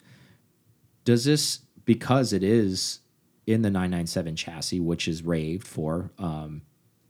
Does 1.05 1.25
this 1.25 1.61
because 1.85 2.33
it 2.33 2.43
is 2.43 3.01
in 3.47 3.63
the 3.63 3.71
997 3.71 4.37
chassis, 4.37 4.81
which 4.81 5.09
is 5.09 5.23
raved 5.23 5.67
for, 5.67 6.11
um, 6.19 6.63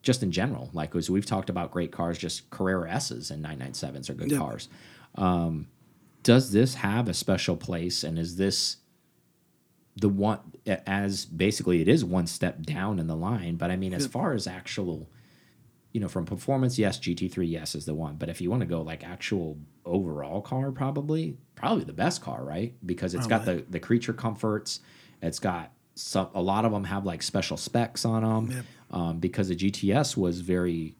just 0.03 0.23
in 0.23 0.33
general, 0.33 0.71
like 0.73 0.95
as 0.97 1.11
we've 1.11 1.27
talked 1.27 1.51
about 1.51 1.71
great 1.71 1.93
cars, 1.93 2.17
just 2.17 2.49
Carrera 2.51 2.91
S's 2.91 3.31
and 3.31 3.45
997s 3.45 4.09
are 4.09 4.15
good 4.15 4.31
cars. 4.39 4.69
Um, 5.17 5.69
does 6.23 6.53
this 6.53 6.75
have 6.77 7.09
a 7.09 7.15
special 7.15 7.57
place, 7.57 8.05
and 8.05 8.19
is 8.19 8.37
this 8.37 8.77
the 9.97 10.09
one 10.09 10.39
as 10.67 11.25
basically 11.25 11.81
it 11.83 11.89
is 11.89 12.05
one 12.05 12.27
step 12.27 12.63
down 12.63 12.99
in 12.99 13.07
the 13.07 13.17
line? 13.17 13.57
But 13.57 13.71
I 13.71 13.77
mean, 13.77 13.93
as 13.95 14.07
far 14.07 14.33
as 14.33 14.47
actual, 14.47 15.11
you 15.93 16.01
know, 16.01 16.09
from 16.09 16.27
performance, 16.27 16.79
yes, 16.79 16.99
GT3, 16.99 17.51
yes, 17.51 17.75
is 17.75 17.87
the 17.87 17.95
one. 17.95 18.17
But 18.17 18.29
if 18.29 18.41
you 18.41 18.51
want 18.51 18.61
to 18.61 18.67
go 18.67 18.83
like 18.83 19.03
actual 19.05 19.59
overall 19.85 20.41
car, 20.41 20.71
probably 20.73 21.37
probably 21.55 21.85
the 21.85 21.93
best 21.93 22.23
car, 22.23 22.45
right? 22.45 22.75
Because 22.85 23.15
it's 23.15 23.27
got 23.27 23.45
the 23.45 23.65
the 23.69 23.81
creature 23.81 24.13
comforts, 24.13 24.81
it's 25.23 25.39
got 25.39 25.73
some 25.95 26.29
a 26.35 26.43
lot 26.43 26.65
of 26.65 26.73
them 26.73 26.85
have 26.85 27.05
like 27.05 27.23
special 27.23 27.57
specs 27.57 28.05
on 28.05 28.23
them. 28.23 28.57
Yep. 28.57 28.65
Um, 28.93 29.19
because 29.21 29.49
the 29.49 29.57
GTS 29.57 30.17
was 30.17 30.41
very 30.41 30.97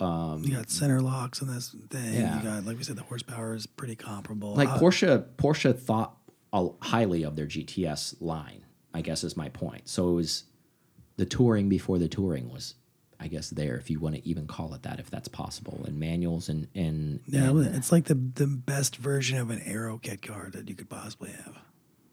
You 0.00 0.52
got 0.56 0.70
center 0.70 1.00
locks 1.00 1.40
on 1.40 1.48
this 1.48 1.74
thing. 1.90 2.14
Yeah. 2.14 2.38
You 2.38 2.44
got, 2.44 2.64
like 2.66 2.76
we 2.76 2.84
said, 2.84 2.96
the 2.96 3.02
horsepower 3.02 3.54
is 3.54 3.66
pretty 3.66 3.96
comparable. 3.96 4.54
like 4.54 4.68
Uh, 4.68 4.78
Porsche 4.78 5.24
Porsche 5.36 5.78
thought 5.78 6.16
highly 6.82 7.22
of 7.24 7.36
their 7.36 7.46
GTS 7.46 8.16
line. 8.20 8.64
I 8.92 9.00
guess 9.00 9.24
is 9.24 9.36
my 9.36 9.48
point. 9.48 9.88
So 9.88 10.10
it 10.10 10.14
was 10.14 10.44
the 11.16 11.26
touring 11.26 11.68
before 11.68 11.98
the 11.98 12.06
touring 12.08 12.48
was, 12.48 12.74
I 13.18 13.26
guess, 13.28 13.50
there 13.50 13.76
if 13.76 13.90
you 13.90 13.98
want 13.98 14.14
to 14.16 14.28
even 14.28 14.46
call 14.46 14.72
it 14.74 14.82
that, 14.82 15.00
if 15.00 15.10
that's 15.10 15.26
possible. 15.28 15.82
And 15.86 15.98
manuals 15.98 16.48
and 16.48 16.68
and 16.74 17.20
Yeah, 17.26 17.48
and, 17.50 17.74
it's 17.74 17.90
like 17.90 18.04
the 18.04 18.14
the 18.14 18.46
best 18.46 18.96
version 18.96 19.38
of 19.38 19.50
an 19.50 19.62
Aero 19.64 19.98
kit 19.98 20.22
car 20.22 20.50
that 20.52 20.68
you 20.68 20.74
could 20.74 20.90
possibly 20.90 21.30
have 21.30 21.58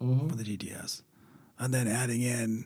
Mm-hmm. 0.02 0.30
for 0.30 0.36
the 0.36 0.44
GTS, 0.44 1.04
and 1.62 1.74
then 1.74 1.88
adding 1.88 2.22
in 2.22 2.66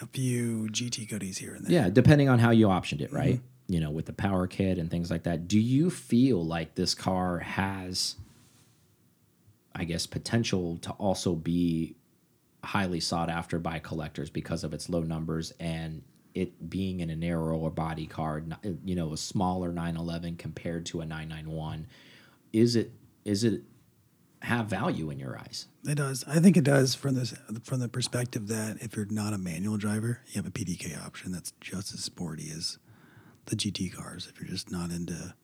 a 0.00 0.06
few 0.06 0.68
GT 0.70 1.08
goodies 1.08 1.38
here 1.38 1.54
and 1.54 1.66
there. 1.66 1.72
yeah, 1.72 1.90
depending 1.90 2.28
on 2.28 2.38
how 2.38 2.50
you 2.50 2.68
optioned 2.68 3.00
it, 3.00 3.12
right? 3.12 3.34
Mm-hmm. 3.34 3.72
You 3.72 3.80
know, 3.80 3.90
with 3.90 4.06
the 4.06 4.12
power 4.12 4.46
kit 4.46 4.78
and 4.78 4.88
things 4.90 5.10
like 5.10 5.24
that. 5.24 5.48
Do 5.48 5.58
you 5.58 5.90
feel 5.90 6.44
like 6.44 6.76
this 6.76 6.94
car 6.94 7.40
has, 7.40 8.14
I 9.74 9.82
guess, 9.84 10.06
potential 10.06 10.78
to 10.82 10.90
also 10.92 11.34
be 11.34 11.96
highly 12.62 13.00
sought 13.00 13.28
after 13.28 13.58
by 13.58 13.80
collectors 13.80 14.30
because 14.30 14.62
of 14.62 14.72
its 14.72 14.88
low 14.88 15.02
numbers 15.02 15.52
and 15.58 16.02
it 16.34 16.70
being 16.70 17.00
in 17.00 17.10
a 17.10 17.16
narrower 17.16 17.70
body 17.70 18.06
car, 18.06 18.44
you 18.84 18.94
know, 18.94 19.12
a 19.12 19.16
smaller 19.16 19.72
911 19.72 20.36
compared 20.36 20.86
to 20.86 21.00
a 21.00 21.06
991? 21.06 21.88
Is 22.52 22.76
it 22.76 22.92
is 23.24 23.42
it 23.42 23.62
have 24.42 24.66
value 24.66 25.10
in 25.10 25.18
your 25.18 25.38
eyes? 25.38 25.66
It 25.84 25.96
does. 25.96 26.24
I 26.26 26.38
think 26.40 26.56
it 26.56 26.64
does 26.64 26.94
from 26.94 27.14
this 27.14 27.34
from 27.64 27.80
the 27.80 27.88
perspective 27.88 28.48
that 28.48 28.78
if 28.80 28.96
you're 28.96 29.06
not 29.10 29.32
a 29.32 29.38
manual 29.38 29.76
driver, 29.76 30.20
you 30.26 30.34
have 30.40 30.46
a 30.46 30.50
PDK 30.50 31.04
option 31.04 31.32
that's 31.32 31.52
just 31.60 31.94
as 31.94 32.00
sporty 32.04 32.50
as 32.50 32.78
the 33.46 33.56
GT 33.56 33.94
cars. 33.94 34.26
If 34.30 34.40
you're 34.40 34.50
just 34.50 34.70
not 34.70 34.90
into 34.90 35.34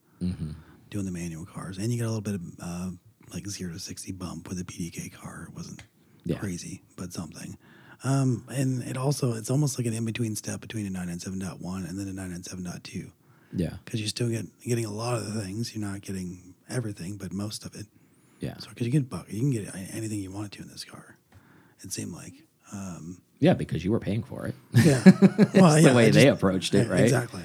doing 0.91 1.05
the 1.05 1.11
manual 1.13 1.45
cars, 1.47 1.79
and 1.79 1.93
you 1.93 1.99
got 1.99 2.07
a 2.07 2.13
little 2.15 2.21
bit 2.21 2.35
of 2.35 2.43
uh, 2.61 2.91
like 3.33 3.47
zero 3.49 3.73
to 3.73 3.79
sixty 3.79 4.13
bump 4.13 4.49
with 4.49 4.61
a 4.61 4.65
PDK 4.65 5.13
car. 5.13 5.47
It 5.49 5.55
wasn't 5.55 5.83
Yeah. 6.25 6.39
crazy, 6.39 6.83
but 6.97 7.13
something. 7.13 7.57
Um, 8.05 8.45
and 8.49 8.83
it 8.83 8.97
also 8.97 9.33
it's 9.35 9.51
almost 9.51 9.79
like 9.79 9.87
an 9.87 9.95
in 9.95 10.05
between 10.05 10.35
step 10.37 10.61
between 10.61 10.87
a 10.87 10.91
997.1 10.91 11.89
and 11.89 11.99
then 11.99 12.09
a 12.09 12.13
997.2 12.13 13.13
Yeah. 13.55 13.77
because 13.85 14.01
you're 14.01 14.09
still 14.09 14.29
get 14.29 14.47
getting 14.61 14.85
a 14.85 14.91
lot 14.93 15.15
of 15.17 15.33
the 15.33 15.41
things. 15.41 15.75
You're 15.75 15.89
not 15.89 16.01
getting 16.03 16.55
everything, 16.69 17.17
but 17.17 17.33
most 17.33 17.65
of 17.65 17.75
it. 17.77 17.87
Yeah. 18.43 18.59
So 18.59 18.69
because 18.69 18.87
you 18.87 18.93
can 18.93 19.05
buck, 19.05 19.27
you 19.33 19.41
can 19.41 19.51
get 19.51 19.75
anything 19.95 20.19
you 20.19 20.31
wanted 20.31 20.53
to 20.53 20.63
in 20.63 20.69
this 20.69 20.85
car. 20.85 21.17
It 21.83 21.93
seemed 21.93 22.13
like. 22.13 22.35
Um. 22.73 23.23
Yeah, 23.39 23.55
because 23.55 23.85
you 23.85 23.91
were 23.91 23.99
paying 23.99 24.23
for 24.23 24.47
it. 24.47 24.55
Yeah. 24.73 25.03
well, 25.55 25.81
the 25.83 25.93
way 25.97 26.11
they 26.11 26.29
approached 26.29 26.75
it, 26.75 26.87
yeah, 26.87 26.93
right? 26.93 27.01
Exactly. 27.01 27.43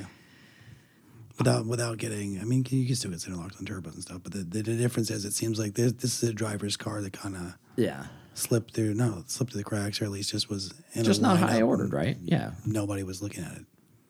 Without 1.38 1.66
without 1.68 1.98
getting, 2.00 2.40
I 2.40 2.44
mean, 2.46 2.66
you 2.70 2.86
can 2.88 2.96
still 2.96 3.12
get 3.12 3.22
center 3.22 3.38
locks 3.38 3.58
on 3.60 3.66
turbos 3.66 3.94
and 3.94 4.02
stuff, 4.02 4.22
but 4.24 4.32
the, 4.34 4.40
the, 4.40 4.62
the 4.64 4.76
difference 4.76 5.12
is, 5.12 5.24
it 5.24 5.34
seems 5.34 5.60
like 5.60 5.76
this 5.76 5.92
this 5.94 6.22
is 6.24 6.30
a 6.30 6.34
driver's 6.34 6.76
car 6.78 7.02
that 7.02 7.14
kind 7.14 7.36
of 7.36 7.54
Yeah. 7.76 8.06
slipped 8.34 8.74
through, 8.74 8.96
no, 8.96 9.24
slipped 9.28 9.52
through 9.54 9.60
the 9.62 9.64
cracks, 9.64 10.02
or 10.02 10.06
at 10.06 10.12
least 10.12 10.32
just 10.32 10.50
was 10.50 10.74
in 10.94 11.04
Just 11.04 11.22
not 11.22 11.38
high 11.38 11.62
ordered, 11.62 11.94
right? 11.94 12.18
Yeah. 12.24 12.52
Nobody 12.66 13.04
was 13.04 13.22
looking 13.22 13.44
at 13.44 13.54
it. 13.56 13.66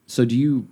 So 0.06 0.24
do 0.24 0.38
you 0.38 0.68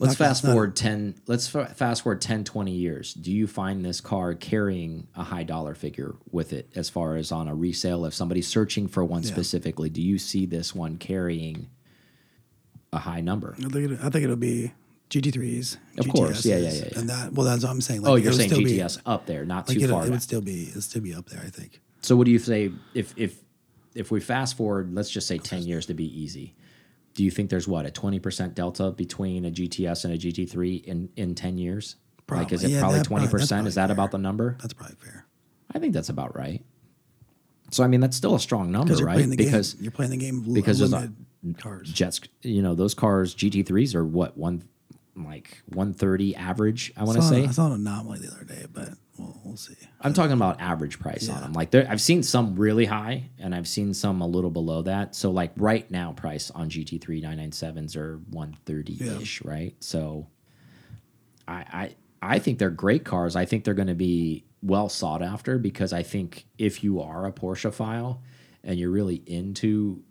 Let's 0.00 0.12
Not 0.18 0.26
fast 0.28 0.44
not- 0.44 0.52
forward 0.52 0.76
10 0.76 1.16
let's 1.26 1.48
fa- 1.48 1.72
fast 1.74 2.02
forward 2.02 2.20
10 2.20 2.44
20 2.44 2.72
years. 2.72 3.14
Do 3.14 3.32
you 3.32 3.46
find 3.48 3.84
this 3.84 4.00
car 4.00 4.34
carrying 4.34 5.08
a 5.16 5.24
high 5.24 5.42
dollar 5.42 5.74
figure 5.74 6.14
with 6.30 6.52
it 6.52 6.70
as 6.76 6.88
far 6.88 7.16
as 7.16 7.32
on 7.32 7.48
a 7.48 7.54
resale 7.54 8.04
if 8.04 8.14
somebody's 8.14 8.46
searching 8.46 8.86
for 8.86 9.04
one 9.04 9.22
Yeah. 9.24 9.30
specifically, 9.32 9.90
do 9.90 10.00
you 10.00 10.16
see 10.18 10.46
this 10.46 10.72
one 10.74 10.98
carrying 10.98 11.66
a 12.92 12.98
high 12.98 13.20
number? 13.20 13.54
I 13.58 13.62
think, 13.68 13.90
it, 13.90 13.98
I 14.02 14.08
think 14.10 14.24
it'll 14.24 14.36
be 14.36 14.72
GT3s, 15.10 15.78
Of 15.98 16.08
course. 16.08 16.44
Yeah, 16.46 16.58
yeah, 16.58 16.70
yeah, 16.72 16.84
yeah. 16.92 16.98
and 17.00 17.08
that. 17.08 17.32
Well, 17.32 17.46
that's 17.46 17.64
what 17.64 17.70
I'm 17.70 17.80
saying. 17.80 18.02
Like, 18.02 18.10
oh, 18.12 18.14
you're 18.16 18.32
saying 18.32 18.50
still 18.50 18.62
be- 18.62 18.78
GTS 18.78 19.00
up 19.06 19.26
there, 19.26 19.44
not 19.44 19.66
like 19.68 19.78
too 19.78 19.84
it'll- 19.84 19.96
far. 19.96 20.02
it 20.02 20.06
back. 20.06 20.12
would 20.12 20.22
still 20.22 20.40
be, 20.42 20.68
it'll 20.68 20.80
still 20.82 21.02
be 21.02 21.14
up 21.14 21.28
there. 21.28 21.40
I 21.44 21.48
think. 21.50 21.80
So 22.02 22.14
what 22.14 22.24
do 22.26 22.30
you 22.30 22.38
say 22.38 22.70
if 22.94 23.14
if 23.16 23.42
if 23.94 24.10
we 24.12 24.20
fast 24.20 24.56
forward, 24.56 24.94
let's 24.94 25.10
just 25.10 25.26
say 25.26 25.38
10 25.38 25.62
years 25.64 25.86
to 25.86 25.94
be 25.94 26.04
easy. 26.22 26.54
Do 27.18 27.24
you 27.24 27.32
think 27.32 27.50
there's 27.50 27.66
what, 27.66 27.84
a 27.84 27.90
20% 27.90 28.54
delta 28.54 28.92
between 28.92 29.44
a 29.44 29.50
GTS 29.50 30.04
and 30.04 30.14
a 30.14 30.16
GT3 30.16 30.84
in 30.84 31.08
in 31.16 31.34
10 31.34 31.58
years? 31.58 31.96
Like 32.30 32.52
is 32.52 32.60
Probably. 32.60 32.72
it 32.72 32.74
Yeah, 32.76 32.80
probably 32.80 33.00
20%? 33.28 33.48
that's 33.48 33.66
Is 33.66 33.74
that 33.74 33.86
fair. 33.88 33.92
about 33.92 34.12
the 34.12 34.18
number? 34.18 34.56
That's 34.60 34.72
probably 34.72 34.94
fair. 35.02 35.26
I 35.74 35.80
think 35.80 35.94
that's 35.94 36.10
about 36.10 36.36
right. 36.36 36.62
So 37.72 37.82
I 37.82 37.88
mean 37.88 37.98
that's 37.98 38.16
still 38.16 38.36
a 38.36 38.40
strong 38.40 38.70
number, 38.70 38.94
right? 38.98 39.28
because 39.36 39.74
game. 39.74 39.82
You're 39.82 39.90
playing 39.90 40.12
the 40.12 40.16
game. 40.16 40.42
because 40.54 40.78
there's 40.78 40.92
a- 40.92 41.12
cars. 41.58 41.92
jets, 41.92 42.20
you 42.42 42.62
know, 42.62 42.76
those 42.76 42.94
cars 42.94 43.34
GT3s 43.34 43.96
are 43.96 44.04
what 44.04 44.38
one 44.38 44.62
like 45.16 45.60
130 45.70 46.36
average, 46.36 46.92
I 46.96 47.02
want 47.02 47.16
to 47.18 47.22
say. 47.24 47.42
I 47.44 47.50
saw 47.50 47.66
an 47.66 47.72
anomaly 47.72 48.20
the 48.20 48.28
other 48.28 48.44
day, 48.44 48.66
but 48.72 48.90
we'll, 49.18 49.40
we'll 49.44 49.56
see. 49.56 49.74
I'm 50.00 50.14
talking 50.14 50.32
about 50.32 50.60
average 50.60 50.98
price 50.98 51.28
on 51.28 51.40
them. 51.40 51.52
Like 51.52 51.70
there, 51.70 51.86
I've 51.88 52.00
seen 52.00 52.22
some 52.22 52.56
really 52.56 52.84
high, 52.84 53.30
and 53.38 53.54
I've 53.54 53.68
seen 53.68 53.94
some 53.94 54.20
a 54.20 54.26
little 54.26 54.50
below 54.50 54.82
that. 54.82 55.14
So 55.14 55.30
like 55.30 55.52
right 55.56 55.90
now, 55.90 56.12
price 56.12 56.50
on 56.50 56.70
GT3 56.70 57.22
997s 57.22 57.96
are 57.96 58.18
130 58.30 59.20
ish, 59.20 59.42
right? 59.42 59.74
So 59.80 60.28
I, 61.46 61.54
I 61.54 61.94
I 62.20 62.38
think 62.38 62.58
they're 62.58 62.70
great 62.70 63.04
cars. 63.04 63.36
I 63.36 63.44
think 63.44 63.64
they're 63.64 63.74
going 63.74 63.88
to 63.88 63.94
be 63.94 64.44
well 64.62 64.88
sought 64.88 65.22
after 65.22 65.58
because 65.58 65.92
I 65.92 66.02
think 66.02 66.46
if 66.58 66.82
you 66.82 67.00
are 67.00 67.26
a 67.26 67.32
Porsche 67.32 67.72
file 67.72 68.22
and 68.64 68.78
you're 68.78 68.90
really 68.90 69.22
into 69.26 70.02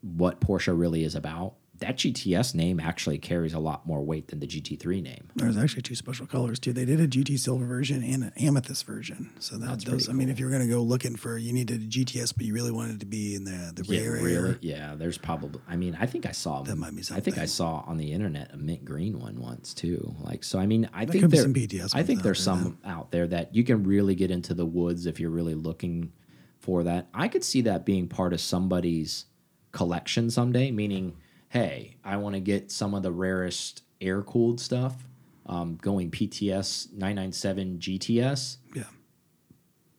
what 0.00 0.40
Porsche 0.40 0.78
really 0.78 1.04
is 1.04 1.14
about, 1.14 1.54
that 1.80 1.96
GTS 1.96 2.54
name 2.54 2.78
actually 2.78 3.18
carries 3.18 3.52
a 3.52 3.58
lot 3.58 3.84
more 3.86 4.02
weight 4.02 4.28
than 4.28 4.38
the 4.38 4.46
GT3 4.46 5.02
name. 5.02 5.28
There's 5.34 5.56
actually 5.56 5.82
two 5.82 5.96
special 5.96 6.26
colors 6.26 6.58
too. 6.60 6.72
They 6.72 6.84
did 6.84 7.00
a 7.00 7.08
GT 7.08 7.38
silver 7.38 7.66
version 7.66 8.02
and 8.04 8.22
an 8.24 8.32
amethyst 8.38 8.86
version. 8.86 9.30
So 9.40 9.56
that 9.58 9.66
That's 9.66 9.84
pretty 9.84 10.08
I 10.08 10.12
mean, 10.12 10.28
if 10.28 10.38
you're 10.38 10.50
going 10.50 10.62
to 10.62 10.68
go 10.68 10.82
looking 10.82 11.16
for, 11.16 11.36
you 11.36 11.52
needed 11.52 11.82
a 11.82 11.86
GTS, 11.86 12.34
but 12.36 12.46
you 12.46 12.54
really 12.54 12.70
wanted 12.70 13.00
to 13.00 13.06
be 13.06 13.34
in 13.34 13.44
the 13.44 13.72
the 13.74 13.84
Yeah, 13.92 14.00
rare 14.02 14.12
really? 14.12 14.36
area. 14.36 14.58
Yeah, 14.60 14.94
there's 14.94 15.18
probably. 15.18 15.60
I 15.68 15.76
mean, 15.76 15.96
I 16.00 16.06
think 16.06 16.26
I 16.26 16.32
saw 16.32 16.62
That 16.62 16.76
might 16.76 16.94
be 16.94 17.02
something. 17.02 17.20
I 17.20 17.24
think 17.24 17.38
I 17.38 17.46
saw 17.46 17.82
on 17.86 17.96
the 17.96 18.12
internet 18.12 18.52
a 18.54 18.56
mint 18.56 18.84
green 18.84 19.18
one 19.18 19.40
once 19.40 19.74
too. 19.74 20.14
Like, 20.20 20.44
so 20.44 20.58
I 20.60 20.66
mean, 20.66 20.88
I 20.92 21.04
There 21.04 21.20
think 21.20 21.32
there. 21.32 21.44
I 21.92 22.02
think 22.02 22.22
there's 22.22 22.38
there 22.38 22.54
some 22.54 22.78
out 22.84 23.10
there 23.10 23.26
that 23.26 23.54
you 23.54 23.64
can 23.64 23.82
really 23.84 24.14
get 24.14 24.30
into 24.30 24.54
the 24.54 24.66
woods 24.66 25.06
if 25.06 25.18
you're 25.18 25.30
really 25.30 25.54
looking 25.54 26.12
for 26.60 26.84
that. 26.84 27.08
I 27.12 27.26
could 27.28 27.42
see 27.44 27.62
that 27.62 27.84
being 27.84 28.08
part 28.08 28.32
of 28.32 28.40
somebody's 28.40 29.26
collection 29.72 30.30
someday. 30.30 30.70
Meaning, 30.70 31.16
hey, 31.54 31.94
I 32.04 32.16
want 32.16 32.34
to 32.34 32.40
get 32.40 32.72
some 32.72 32.94
of 32.94 33.04
the 33.04 33.12
rarest 33.12 33.84
air 34.00 34.22
cooled 34.22 34.60
stuff. 34.60 35.06
Um, 35.46 35.76
going 35.80 36.10
PTS 36.10 36.92
997 36.92 37.78
GTS 37.78 38.56
Yeah. 38.74 38.82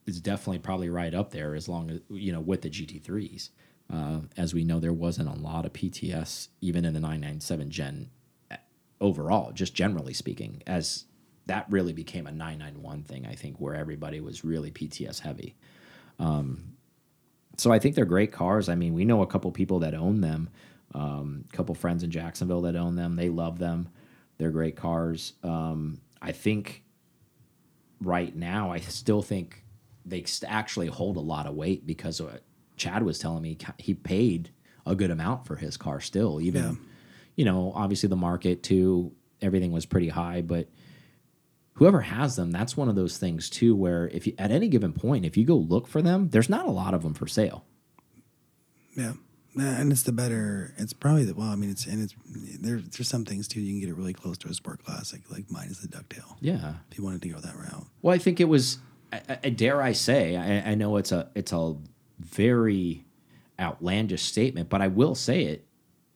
is 0.05 0.19
definitely 0.19 0.59
probably 0.59 0.89
right 0.89 1.13
up 1.13 1.31
there 1.31 1.55
as 1.55 1.69
long 1.69 1.89
as 1.91 1.99
you 2.09 2.33
know 2.33 2.41
with 2.41 2.61
the 2.63 2.69
GT3s. 2.69 3.49
Uh, 3.91 4.21
as 4.35 4.53
we 4.53 4.63
know, 4.65 4.79
there 4.81 4.91
wasn't 4.91 5.29
a 5.29 5.39
lot 5.39 5.65
of 5.65 5.71
PTS 5.71 6.49
even 6.59 6.83
in 6.83 6.93
the 6.93 6.99
997 6.99 7.69
Gen 7.69 8.09
uh, 8.51 8.57
overall, 8.99 9.51
just 9.53 9.73
generally 9.75 10.13
speaking, 10.13 10.61
as 10.67 11.05
that 11.45 11.67
really 11.69 11.93
became 11.93 12.27
a 12.27 12.31
991 12.31 13.03
thing. 13.03 13.25
I 13.25 13.35
think 13.35 13.61
where 13.61 13.75
everybody 13.75 14.19
was 14.19 14.43
really 14.43 14.71
PTS 14.71 15.19
heavy. 15.19 15.55
Um, 16.19 16.73
so 17.57 17.71
I 17.71 17.79
think 17.79 17.95
they're 17.95 18.03
great 18.03 18.31
cars. 18.33 18.67
I 18.67 18.75
mean, 18.75 18.93
we 18.93 19.05
know 19.05 19.21
a 19.21 19.27
couple 19.27 19.51
people 19.51 19.79
that 19.79 19.93
own 19.93 20.19
them. 20.21 20.49
Um, 20.95 21.43
a 21.51 21.55
couple 21.55 21.75
friends 21.75 22.03
in 22.03 22.09
Jacksonville 22.11 22.61
that 22.61 22.75
own 22.75 22.95
them. 22.95 23.15
They 23.17 23.29
love 23.29 23.59
them. 23.59 23.89
They're 24.37 24.51
great 24.51 24.75
cars. 24.77 25.33
Um, 25.43 25.99
I 26.21 26.31
think 26.31 26.83
right 28.01 28.35
now, 28.35 28.71
I 28.71 28.79
still 28.79 29.21
think 29.21 29.63
they 30.05 30.23
actually 30.47 30.87
hold 30.87 31.17
a 31.17 31.21
lot 31.21 31.47
of 31.47 31.55
weight 31.55 31.85
because 31.85 32.21
Chad 32.77 33.03
was 33.03 33.19
telling 33.19 33.41
me 33.41 33.57
he 33.77 33.93
paid 33.93 34.51
a 34.85 34.95
good 34.95 35.11
amount 35.11 35.45
for 35.47 35.55
his 35.55 35.77
car 35.77 35.99
still. 35.99 36.39
Even, 36.39 36.63
Yeah. 36.63 36.73
you 37.35 37.45
know, 37.45 37.71
obviously 37.75 38.07
the 38.09 38.15
market 38.15 38.63
too, 38.63 39.11
everything 39.41 39.71
was 39.71 39.85
pretty 39.85 40.09
high, 40.09 40.41
but 40.41 40.69
whoever 41.73 42.01
has 42.01 42.35
them, 42.35 42.51
that's 42.51 42.77
one 42.77 42.87
of 42.87 42.95
those 42.95 43.17
things 43.17 43.49
too, 43.49 43.75
where 43.75 44.07
if 44.09 44.27
you 44.27 44.33
at 44.37 44.51
any 44.51 44.67
given 44.69 44.93
point, 44.93 45.25
if 45.25 45.35
you 45.35 45.43
go 45.43 45.57
look 45.57 45.87
for 45.87 46.01
them, 46.01 46.29
there's 46.29 46.49
not 46.49 46.67
a 46.67 46.71
lot 46.71 46.93
of 46.93 47.01
them 47.03 47.13
for 47.13 47.27
sale. 47.27 47.65
Yeah. 48.95 49.13
And 49.57 49.91
it's 49.91 50.03
the 50.03 50.11
better. 50.11 50.73
It's 50.77 50.93
probably 50.93 51.23
the 51.23 51.33
well. 51.33 51.47
I 51.47 51.55
mean, 51.55 51.69
it's 51.69 51.85
and 51.85 52.03
it's 52.03 52.13
there. 52.59 52.77
There's 52.79 53.07
some 53.07 53.23
things 53.25 53.47
too. 53.47 53.61
You 53.61 53.71
can 53.73 53.79
get 53.79 53.89
it 53.89 53.95
really 53.95 54.13
close 54.13 54.37
to 54.39 54.49
a 54.49 54.53
sport 54.53 54.83
classic, 54.83 55.21
like 55.31 55.49
mine 55.49 55.67
is 55.67 55.79
the 55.79 55.87
Ducktail. 55.87 56.35
Yeah. 56.41 56.73
If 56.91 56.97
you 56.97 57.03
wanted 57.03 57.21
to 57.21 57.29
go 57.29 57.39
that 57.39 57.55
route, 57.55 57.87
Well, 58.01 58.13
I 58.13 58.17
think 58.17 58.39
it 58.39 58.45
was. 58.49 58.79
I, 59.13 59.21
I, 59.43 59.49
dare 59.49 59.81
I 59.81 59.93
say? 59.93 60.35
I, 60.35 60.71
I 60.71 60.75
know 60.75 60.97
it's 60.97 61.11
a 61.11 61.29
it's 61.35 61.53
a 61.53 61.75
very 62.19 63.05
outlandish 63.59 64.23
statement, 64.23 64.67
but 64.69 64.81
I 64.81 64.87
will 64.87 65.15
say 65.15 65.45
it. 65.45 65.65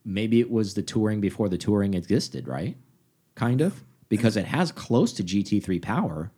Maybe 0.03 0.39
it 0.39 0.49
was 0.49 0.73
the 0.73 0.81
touring 0.81 1.21
before 1.21 1.49
the 1.49 1.57
touring 1.57 1.93
existed, 1.93 2.47
right? 2.47 2.75
Kind 3.35 3.61
of 3.61 3.83
because 4.09 4.35
it 4.35 4.45
has 4.45 4.71
close 4.71 5.13
to 5.13 5.23
GT3 5.23 5.81
power, 5.81 6.31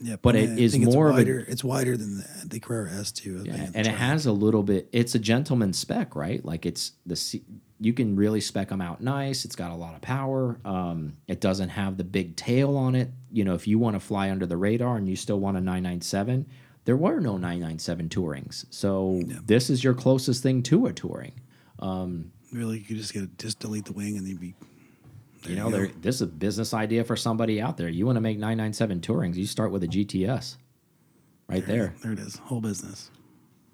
yeah. 0.00 0.16
But 0.20 0.36
I 0.36 0.40
it 0.40 0.46
think 0.48 0.60
is 0.60 0.74
it's 0.74 0.84
more 0.94 1.08
of 1.08 1.14
a- 1.16 1.18
wider. 1.18 1.38
it's 1.48 1.64
wider 1.64 1.96
than 1.96 2.18
the, 2.18 2.28
the 2.46 2.60
Carrera 2.60 2.90
S2. 2.90 3.46
Yeah, 3.46 3.70
and 3.74 3.86
it 3.86 3.94
has 3.94 4.26
a 4.26 4.32
little 4.32 4.62
bit. 4.62 4.88
It's 4.92 5.14
a 5.14 5.18
gentleman 5.18 5.72
spec, 5.72 6.14
right? 6.14 6.44
Like 6.44 6.66
it's 6.66 6.92
the 7.06 7.40
you 7.80 7.92
can 7.92 8.16
really 8.16 8.40
spec 8.40 8.68
them 8.70 8.80
out 8.80 9.00
nice. 9.00 9.44
It's 9.44 9.54
got 9.56 9.70
a 9.70 9.74
lot 9.74 9.94
of 9.94 10.00
power. 10.00 10.58
Um, 10.64 11.16
it 11.28 11.40
doesn't 11.40 11.68
have 11.70 11.96
the 11.96 12.04
big 12.04 12.34
tail 12.36 12.76
on 12.76 12.94
it. 12.96 13.10
You 13.30 13.44
know, 13.44 13.54
if 13.54 13.68
you 13.68 13.78
want 13.78 13.94
to 13.94 14.00
fly 14.00 14.30
under 14.30 14.46
the 14.46 14.56
radar 14.56 14.96
and 14.96 15.08
you 15.08 15.14
still 15.14 15.38
want 15.38 15.56
a 15.56 15.60
997, 15.60 16.46
there 16.86 16.96
were 16.96 17.20
no 17.20 17.34
997 17.36 18.08
tourings. 18.08 18.64
So 18.70 19.20
this 19.46 19.70
is 19.70 19.84
your 19.84 19.94
closest 19.94 20.42
thing 20.42 20.62
to 20.64 20.86
a 20.86 20.92
touring. 20.92 21.32
really. 21.80 22.78
You 22.78 22.84
could 22.84 22.96
just 22.96 23.12
get 23.14 23.38
just 23.38 23.60
delete 23.60 23.84
the 23.84 23.92
wing 23.92 24.16
and 24.16 24.26
then 24.26 24.36
be. 24.36 24.54
You 25.44 25.56
know, 25.56 25.70
there 25.70 25.88
this 26.00 26.16
is 26.16 26.22
a 26.22 26.26
business 26.26 26.74
idea 26.74 27.04
for 27.04 27.16
somebody 27.16 27.60
out 27.60 27.76
there. 27.76 27.88
You 27.88 28.06
want 28.06 28.16
to 28.16 28.20
make 28.20 28.38
997 28.38 29.00
tourings, 29.00 29.36
you 29.36 29.46
start 29.46 29.70
with 29.70 29.82
a 29.84 29.88
GTS. 29.88 30.56
Right 31.48 31.64
there. 31.66 31.94
There 32.02 32.12
it 32.12 32.18
is. 32.18 32.36
Whole 32.36 32.60
business. 32.60 33.10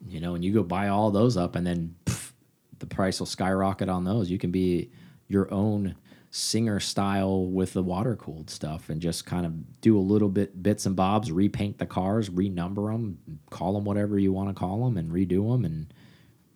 you 0.09 0.21
know, 0.21 0.35
and 0.35 0.45
you 0.45 0.53
go 0.53 0.63
buy 0.63 0.89
all 0.89 1.11
those 1.11 1.37
up, 1.37 1.57
and 1.57 1.67
then 1.67 1.95
pff, 2.05 2.33
the 2.79 2.87
price 2.87 3.19
will 3.19 3.27
skyrocket 3.27 3.89
on 3.89 4.05
those. 4.05 4.31
You 4.31 4.39
can 4.39 4.51
be 4.51 4.91
your 5.29 5.53
own 5.53 5.97
Singer 6.31 6.81
style 6.81 7.47
with 7.47 7.75
the 7.75 7.83
water 7.83 8.17
cooled 8.17 8.51
stuff, 8.51 8.89
and 8.91 9.01
just 9.01 9.25
kind 9.25 9.47
of 9.47 9.81
do 9.81 9.97
a 9.97 10.01
little 10.01 10.29
bit 10.29 10.63
bits 10.65 10.85
and 10.85 10.97
bobs, 10.97 11.31
repaint 11.31 11.79
the 11.79 11.87
cars, 11.87 12.29
renumber 12.29 12.91
them, 12.93 13.19
call 13.51 13.75
them 13.75 13.85
whatever 13.85 14.19
you 14.19 14.33
want 14.33 14.49
to 14.49 14.55
call 14.55 14.85
them, 14.85 14.97
and 14.97 15.13
redo 15.13 15.53
them. 15.53 15.65
And 15.65 15.95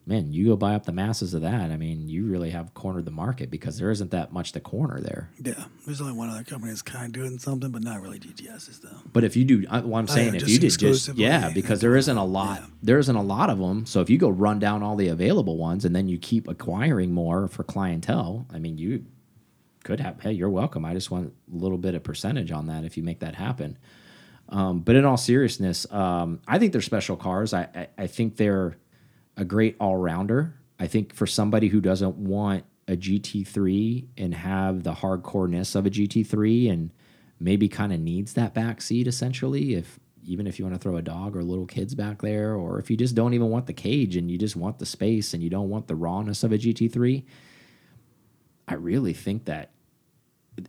man, 0.09 0.32
you 0.32 0.46
go 0.46 0.56
buy 0.56 0.74
up 0.74 0.86
the 0.86 0.92
masses 0.92 1.34
of 1.34 1.42
that. 1.42 1.70
I 1.70 1.76
mean, 1.76 2.09
you 2.09 2.24
really 2.24 2.48
have 2.50 2.72
cornered 2.72 3.04
the 3.04 3.11
market 3.11 3.50
because 3.50 3.76
there 3.76 3.90
isn't 3.90 4.11
that 4.11 4.32
much 4.32 4.52
to 4.52 4.61
corner 4.61 5.00
there. 5.00 5.30
Yeah. 5.38 5.64
There's 5.84 6.00
only 6.00 6.14
one 6.14 6.30
other 6.30 6.44
company 6.44 6.72
that's 6.72 6.80
kind 6.80 7.06
of 7.06 7.12
doing 7.12 7.38
something, 7.38 7.70
but 7.70 7.82
not 7.82 8.00
really 8.00 8.18
GTSs 8.18 8.80
though. 8.80 8.96
But 9.12 9.24
if 9.24 9.36
you 9.36 9.44
do, 9.44 9.66
I, 9.68 9.80
well, 9.80 9.96
I'm 9.96 10.09
saying 10.09 10.32
yeah, 10.32 10.40
if 10.40 10.48
you 10.48 10.59
did 10.59 10.78
just 10.78 11.14
yeah, 11.14 11.50
because 11.50 11.82
there 11.82 11.94
isn't 11.94 12.16
a 12.16 12.24
lot, 12.24 12.61
yeah. 12.61 12.66
there 12.82 12.98
isn't 12.98 13.14
a 13.14 13.22
lot 13.22 13.50
of 13.50 13.59
them. 13.59 13.84
So 13.84 14.00
if 14.00 14.09
you 14.09 14.16
go 14.16 14.30
run 14.30 14.59
down 14.59 14.82
all 14.82 14.96
the 14.96 15.09
available 15.09 15.59
ones 15.59 15.84
and 15.84 15.94
then 15.94 16.09
you 16.09 16.16
keep 16.16 16.48
acquiring 16.48 17.12
more 17.12 17.46
for 17.46 17.62
clientele, 17.62 18.46
I 18.50 18.59
mean, 18.59 18.78
you 18.78 19.04
could 19.84 20.00
have. 20.00 20.22
Hey, 20.22 20.32
you're 20.32 20.48
welcome. 20.48 20.86
I 20.86 20.94
just 20.94 21.11
want 21.11 21.34
a 21.52 21.56
little 21.56 21.78
bit 21.78 21.94
of 21.94 22.02
percentage 22.02 22.50
on 22.50 22.66
that 22.68 22.84
if 22.84 22.96
you 22.96 23.02
make 23.02 23.20
that 23.20 23.34
happen. 23.34 23.76
Um, 24.48 24.80
but 24.80 24.96
in 24.96 25.04
all 25.04 25.18
seriousness, 25.18 25.90
um, 25.92 26.40
I 26.48 26.59
think 26.59 26.72
they're 26.72 26.80
special 26.80 27.16
cars. 27.16 27.52
I, 27.52 27.68
I, 27.74 27.88
I 27.98 28.06
think 28.06 28.36
they're 28.36 28.78
a 29.39 29.45
great 29.45 29.76
all 29.80 29.97
rounder. 29.97 30.61
I 30.78 30.86
think 30.86 31.14
for 31.14 31.26
somebody 31.26 31.68
who 31.68 31.80
doesn't 31.80 32.16
want 32.16 32.64
a 32.86 32.97
GT3 32.97 34.09
and 34.18 34.34
have 34.34 34.82
the 34.82 34.93
hardcoreness 34.93 35.74
of 35.74 35.86
a 35.86 35.91
GT3 35.91 36.70
and 36.70 36.91
maybe 37.39 37.68
kind 37.68 37.93
of 37.93 38.01
needs 38.01 38.34
that 38.34 38.53
back 38.53 38.82
seat 38.82 39.07
essentially, 39.07 39.74
if 39.74 39.99
even 40.24 40.47
if 40.47 40.59
you 40.59 40.64
want 40.64 40.74
to 40.74 40.80
throw 40.80 40.97
a 40.97 41.03
dog 41.03 41.36
or 41.36 41.43
little 41.43 41.66
kids 41.66 41.95
back 41.95 42.20
there, 42.20 42.55
or 42.55 42.78
if 42.78 42.91
you 42.91 42.97
just 42.97 43.14
don't 43.14 43.32
even 43.32 43.49
want 43.49 43.66
the 43.66 43.72
cage 43.72 44.16
and 44.16 44.30
you 44.30 44.36
just 44.36 44.57
want 44.57 44.78
the 44.78 44.86
space 44.86 45.32
and 45.32 45.43
you 45.43 45.49
don't 45.49 45.70
want 45.70 45.86
the 45.86 45.95
rawness 45.95 46.43
of 46.43 46.53
a 46.53 46.59
GT3, 46.59 47.24
I 48.66 48.74
really 48.74 49.14
think 49.14 49.47
that 49.47 49.70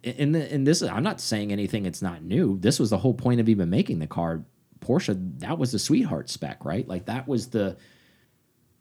and 0.03 0.35
and 0.35 0.67
this 0.67 0.83
I'm 0.83 1.03
not 1.03 1.19
saying 1.19 1.51
anything 1.51 1.85
it's 1.85 2.01
not 2.01 2.23
new. 2.23 2.59
This 2.59 2.79
was 2.79 2.91
the 2.91 2.99
whole 2.99 3.15
point 3.15 3.41
of 3.41 3.49
even 3.49 3.69
making 3.69 3.99
the 3.99 4.07
car. 4.07 4.43
Porsche 4.79 5.39
that 5.39 5.57
was 5.57 5.71
the 5.71 5.79
sweetheart 5.79 6.29
spec, 6.29 6.63
right? 6.63 6.87
Like 6.87 7.07
that 7.07 7.27
was 7.27 7.49
the 7.49 7.75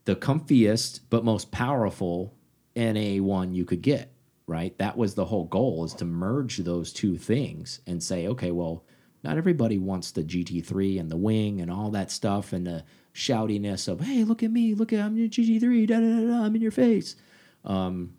the 0.08 0.16
comfiest 0.16 1.00
but 1.10 1.22
most 1.22 1.50
powerful 1.50 2.34
NA1 2.74 3.54
you 3.54 3.66
could 3.66 3.82
get, 3.82 4.10
right? 4.46 4.76
That 4.78 4.96
was 4.96 5.14
the 5.14 5.26
whole 5.26 5.44
goal 5.44 5.84
is 5.84 5.92
to 5.96 6.06
merge 6.06 6.56
those 6.56 6.94
two 6.94 7.18
things 7.18 7.80
and 7.86 8.02
say, 8.02 8.26
okay, 8.26 8.50
well, 8.50 8.86
not 9.22 9.36
everybody 9.36 9.76
wants 9.76 10.12
the 10.12 10.22
GT3 10.22 10.98
and 10.98 11.10
the 11.10 11.18
wing 11.18 11.60
and 11.60 11.70
all 11.70 11.90
that 11.90 12.10
stuff 12.10 12.54
and 12.54 12.66
the 12.66 12.84
shoutiness 13.14 13.86
of, 13.86 14.00
hey, 14.00 14.24
look 14.24 14.42
at 14.42 14.50
me, 14.50 14.74
look 14.74 14.94
at 14.94 15.00
I'm 15.00 15.18
your 15.18 15.28
GT3, 15.28 15.86
da 15.86 16.00
da 16.00 16.00
da, 16.00 16.26
da 16.26 16.44
I'm 16.46 16.56
in 16.56 16.62
your 16.62 16.70
face. 16.70 17.14
Um, 17.66 18.14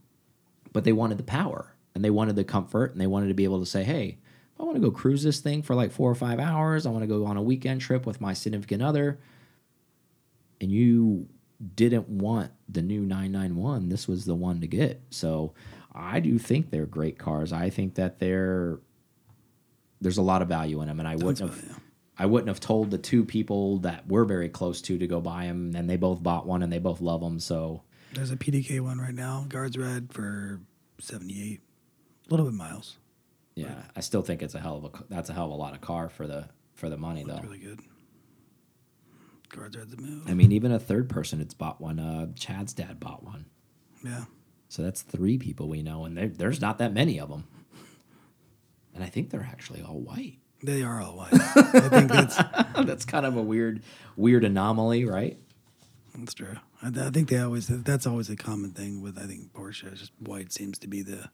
but 0.71 0.83
they 0.83 0.93
wanted 0.93 1.17
the 1.17 1.23
power 1.23 1.75
and 1.95 2.05
they 2.05 2.11
wanted 2.11 2.35
the 2.35 2.43
comfort 2.43 2.91
and 2.91 3.01
they 3.01 3.07
wanted 3.07 3.29
to 3.29 3.33
be 3.33 3.45
able 3.45 3.61
to 3.61 3.65
say, 3.65 3.83
hey, 3.83 4.19
I 4.59 4.63
want 4.63 4.75
to 4.75 4.79
go 4.79 4.91
cruise 4.91 5.23
this 5.23 5.39
thing 5.39 5.63
for 5.63 5.73
like 5.73 5.91
four 5.91 6.11
or 6.11 6.15
five 6.15 6.39
hours. 6.39 6.85
I 6.85 6.91
want 6.91 7.01
to 7.01 7.07
go 7.07 7.25
on 7.25 7.35
a 7.35 7.41
weekend 7.41 7.81
trip 7.81 8.05
with 8.05 8.21
my 8.21 8.33
significant 8.33 8.83
other. 8.83 9.19
And 10.61 10.71
you 10.71 11.29
didn't 11.75 12.07
want 12.07 12.51
the 12.67 12.81
new 12.81 13.01
991. 13.01 13.89
This 13.89 14.07
was 14.07 14.25
the 14.25 14.35
one 14.35 14.61
to 14.61 14.67
get. 14.67 15.01
So 15.09 15.53
I 15.93 16.19
do 16.19 16.37
think 16.39 16.69
they're 16.71 16.85
great 16.85 17.17
cars. 17.19 17.51
I 17.51 17.69
think 17.69 17.95
that 17.95 18.19
they're 18.19 18.79
there's 20.01 20.17
a 20.17 20.21
lot 20.21 20.41
of 20.41 20.47
value 20.47 20.81
in 20.81 20.87
them, 20.87 20.99
and 20.99 21.07
I 21.07 21.15
wouldn't 21.15 21.39
have. 21.39 21.49
value. 21.51 21.75
I 22.17 22.25
wouldn't 22.25 22.49
have 22.49 22.59
told 22.59 22.91
the 22.91 22.97
two 22.97 23.23
people 23.23 23.77
that 23.79 24.05
we're 24.07 24.25
very 24.25 24.49
close 24.49 24.81
to 24.83 24.97
to 24.97 25.07
go 25.07 25.21
buy 25.21 25.45
them, 25.45 25.73
and 25.75 25.89
they 25.89 25.95
both 25.97 26.21
bought 26.21 26.45
one 26.45 26.63
and 26.63 26.71
they 26.71 26.79
both 26.79 26.99
love 27.01 27.21
them. 27.21 27.39
So 27.39 27.83
There's 28.13 28.31
a 28.31 28.35
PDK 28.37 28.81
one 28.81 28.99
right 28.99 29.13
now, 29.13 29.45
guards 29.47 29.77
red 29.77 30.11
for 30.13 30.59
78. 30.99 31.61
A 31.61 32.29
little 32.29 32.45
bit 32.45 32.55
miles. 32.55 32.97
yeah, 33.55 33.83
I 33.95 34.01
still 34.01 34.21
think 34.21 34.41
it's 34.41 34.53
a 34.55 34.59
hell 34.59 34.77
of 34.77 34.83
a 34.85 35.03
that's 35.09 35.29
a 35.29 35.33
hell 35.33 35.45
of 35.45 35.51
a 35.51 35.55
lot 35.55 35.73
of 35.73 35.81
car 35.81 36.09
for 36.09 36.27
the 36.27 36.47
for 36.75 36.89
the 36.89 36.97
money 36.97 37.23
though. 37.25 37.39
Really 37.41 37.57
good. 37.59 37.79
Guards 39.49 39.75
red's 39.77 39.93
a 39.93 39.97
move. 39.97 40.23
I 40.27 40.33
mean, 40.33 40.51
even 40.51 40.71
a 40.71 40.79
third 40.79 41.09
person 41.09 41.41
it's 41.41 41.53
bought 41.53 41.81
one. 41.81 41.99
Uh, 41.99 42.27
Chad's 42.35 42.73
dad 42.73 42.99
bought 42.99 43.23
one, 43.23 43.45
Yeah. 44.03 44.25
so 44.67 44.81
that's 44.83 45.01
three 45.01 45.37
people 45.37 45.67
we 45.67 45.81
know, 45.83 46.05
and 46.05 46.17
there's 46.37 46.61
not 46.61 46.77
that 46.79 46.93
many 46.93 47.19
of 47.19 47.29
them. 47.29 47.45
And 48.93 49.03
I 49.03 49.07
think 49.07 49.29
they're 49.29 49.47
actually 49.49 49.81
all 49.81 49.99
white. 49.99 50.39
They 50.61 50.81
are 50.83 51.01
all 51.01 51.15
white. 51.15 51.33
I 51.33 51.89
think 51.89 52.11
that's 52.11 52.35
that's 52.85 53.05
kind 53.05 53.25
of 53.25 53.37
a 53.37 53.41
weird 53.41 53.81
weird 54.17 54.43
anomaly, 54.43 55.05
right? 55.05 55.37
that's 56.17 56.33
true. 56.33 56.57
I, 56.81 56.87
I 56.87 57.09
think 57.11 57.29
they 57.29 57.39
always 57.39 57.67
that's 57.67 58.05
always 58.05 58.29
a 58.29 58.35
common 58.35 58.71
thing 58.71 59.01
with 59.01 59.17
I 59.17 59.25
think 59.25 59.53
Porsche. 59.53 59.93
Just 59.95 60.11
white 60.19 60.51
seems 60.51 60.77
to 60.79 60.87
be 60.87 61.01
the 61.01 61.29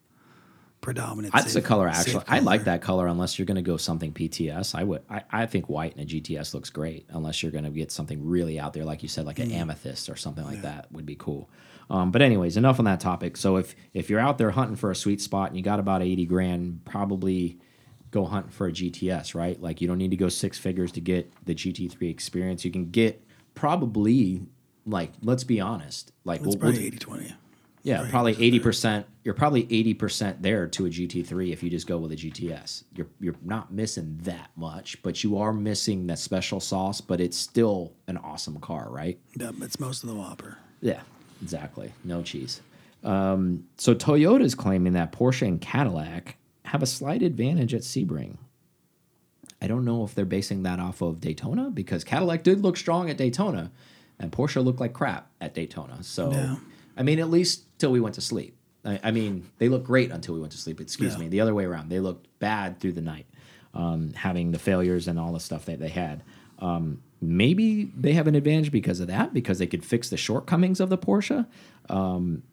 predominant. 0.82 1.34
That's 1.34 1.46
the 1.46 1.52
safe- 1.62 1.64
color 1.64 1.88
actually. 1.88 2.24
I 2.28 2.40
like 2.40 2.66
that 2.66 2.82
color 2.82 3.08
unless 3.08 3.40
you're 3.40 3.46
going 3.48 3.56
to 3.56 3.62
go 3.62 3.78
something 3.78 4.14
PTS. 4.14 4.76
I 4.76 4.84
would. 4.84 5.02
I, 5.10 5.24
I 5.32 5.46
think 5.48 5.68
white 5.70 5.94
in 5.98 6.04
a 6.04 6.06
GTS 6.06 6.54
looks 6.54 6.70
great 6.70 7.06
unless 7.10 7.42
you're 7.42 7.52
going 7.52 7.64
to 7.64 7.70
get 7.72 7.92
something 7.92 8.24
really 8.26 8.60
out 8.60 8.74
there, 8.74 8.86
like 8.86 9.02
you 9.04 9.10
said, 9.10 9.26
like 9.26 9.40
an 9.40 9.52
amethyst 9.52 10.10
or 10.10 10.16
something 10.16 10.44
like 10.46 10.62
that 10.62 10.92
would 10.92 11.06
be 11.06 11.16
cool. 11.16 11.50
Um, 11.90 12.12
but 12.12 12.22
anyways, 12.22 12.58
enough 12.58 12.80
on 12.80 12.86
that 12.86 13.00
topic. 13.00 13.38
So 13.38 13.58
if 13.58 13.76
if 13.94 14.10
you're 14.10 14.20
out 14.20 14.38
there 14.38 14.52
hunting 14.52 14.76
for 14.76 14.90
a 14.92 14.96
sweet 14.96 15.22
spot 15.22 15.50
and 15.50 15.58
you 15.58 15.64
got 15.64 15.80
about 15.80 16.02
eighty 16.02 16.26
grand, 16.26 16.84
probably 16.86 17.60
go 18.12 18.26
hunt 18.26 18.54
for 18.54 18.68
a 18.68 18.72
GTS, 18.72 19.36
right? 19.36 19.62
Like 19.62 19.82
you 19.82 19.88
don't 19.88 19.98
need 19.98 20.12
to 20.12 20.18
go 20.18 20.30
six 20.30 20.58
figures 20.58 20.92
to 20.94 21.02
get 21.02 21.32
the 21.46 21.54
GT3 21.54 22.10
experience. 22.10 22.64
You 22.64 22.72
can 22.72 22.90
get 22.92 23.22
probably 23.54 24.42
like 24.86 25.12
let's 25.24 25.44
be 25.44 25.60
honest, 25.60 26.12
like 26.24 26.38
It's 26.42 26.46
we'll- 26.48 26.54
we'll 26.54 26.60
probably 26.72 26.80
do- 26.82 26.88
80 26.88 26.98
20. 26.98 27.34
Yeah, 27.86 28.02
Right, 28.02 28.10
probably 28.10 28.32
eighty 28.44 28.60
percent. 28.60 29.06
You're 29.24 29.36
probably 29.36 29.68
eighty 29.70 29.94
percent 29.94 30.42
there 30.42 30.68
to 30.68 30.88
a 30.88 30.90
GT3 30.90 31.54
if 31.54 31.62
you 31.62 31.70
just 31.70 31.86
go 31.86 32.00
with 32.00 32.12
a 32.12 32.16
GTS. 32.16 32.84
You're 32.96 33.08
you're 33.20 33.36
not 33.44 33.72
missing 33.72 34.18
that 34.24 34.50
much, 34.56 35.02
but 35.04 35.24
you 35.24 35.38
are 35.38 35.54
missing 35.54 36.08
that 36.08 36.18
special 36.18 36.60
sauce. 36.60 37.00
But 37.00 37.22
it's 37.22 37.38
still 37.38 37.94
an 38.08 38.18
awesome 38.18 38.60
car, 38.60 38.88
right? 38.90 39.20
Yeah, 39.40 39.52
it's 39.62 39.80
most 39.80 40.02
of 40.04 40.10
the 40.10 40.16
Whopper. 40.16 40.58
Yeah, 40.82 41.02
exactly. 41.44 41.94
No 42.04 42.24
cheese. 42.24 42.60
Um, 43.04 43.66
so 43.78 43.94
Toyota 43.94 44.42
is 44.42 44.56
claiming 44.56 44.94
that 44.94 45.12
Porsche 45.12 45.48
and 45.48 45.62
Cadillac 45.62 46.38
have 46.64 46.82
a 46.82 46.88
slight 46.88 47.22
advantage 47.22 47.76
at 47.76 47.82
Sebring. 47.82 48.38
I 49.62 49.68
don't 49.68 49.86
know 49.86 50.04
if 50.04 50.16
they're 50.16 50.26
basing 50.26 50.64
that 50.64 50.80
off 50.80 51.02
of 51.02 51.22
Daytona 51.22 51.70
because 51.70 52.04
Cadillac 52.04 52.42
did 52.44 52.62
look 52.62 52.78
strong 52.78 53.12
at 53.12 53.18
Daytona, 53.18 53.72
and 54.20 54.32
Porsche 54.32 54.64
looked 54.64 54.80
like 54.80 54.94
crap 54.94 55.30
at 55.40 55.54
Daytona. 55.54 56.02
So, 56.02 56.32
Yeah. 56.32 56.56
I 56.98 57.04
mean, 57.04 57.20
at 57.20 57.30
least 57.30 57.65
till 57.78 57.92
we 57.92 58.00
went 58.00 58.16
to 58.16 58.22
sleep. 58.22 58.58
I, 58.84 59.00
I 59.04 59.12
mean, 59.12 59.50
they 59.58 59.70
looked 59.70 59.86
great 59.86 60.12
until 60.12 60.34
we 60.36 60.40
went 60.40 60.52
to 60.54 60.58
sleep. 60.58 60.80
Excuse 60.82 61.14
Yeah. 61.14 61.20
me. 61.20 61.28
The 61.28 61.42
other 61.42 61.54
way 61.54 61.66
around, 61.66 61.90
they 61.90 62.00
looked 62.00 62.28
bad 62.40 62.80
through 62.80 62.94
the 62.94 63.02
night, 63.02 63.26
um, 63.74 64.14
having 64.14 64.52
the 64.52 64.60
failures 64.60 65.08
and 65.08 65.20
all 65.20 65.34
the 65.34 65.40
stuff 65.40 65.66
that 65.66 65.80
they 65.80 65.90
had. 65.90 66.24
Um, 66.60 67.02
maybe 67.22 67.86
they 67.98 68.14
have 68.14 68.28
an 68.28 68.36
advantage 68.36 68.72
because 68.72 69.00
of 69.00 69.08
that, 69.08 69.34
because 69.34 69.60
they 69.60 69.68
could 69.68 69.84
fix 69.84 70.10
the 70.10 70.18
shortcomings 70.18 70.80
of 70.80 70.90
the 70.90 70.98
Porsche. 70.98 71.48
Um, 71.90 72.44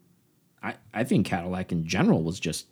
I, 0.62 0.74
I 0.94 1.04
think 1.04 1.26
Cadillac 1.26 1.70
in 1.72 1.86
general 1.86 2.22
was 2.22 2.40
just 2.40 2.66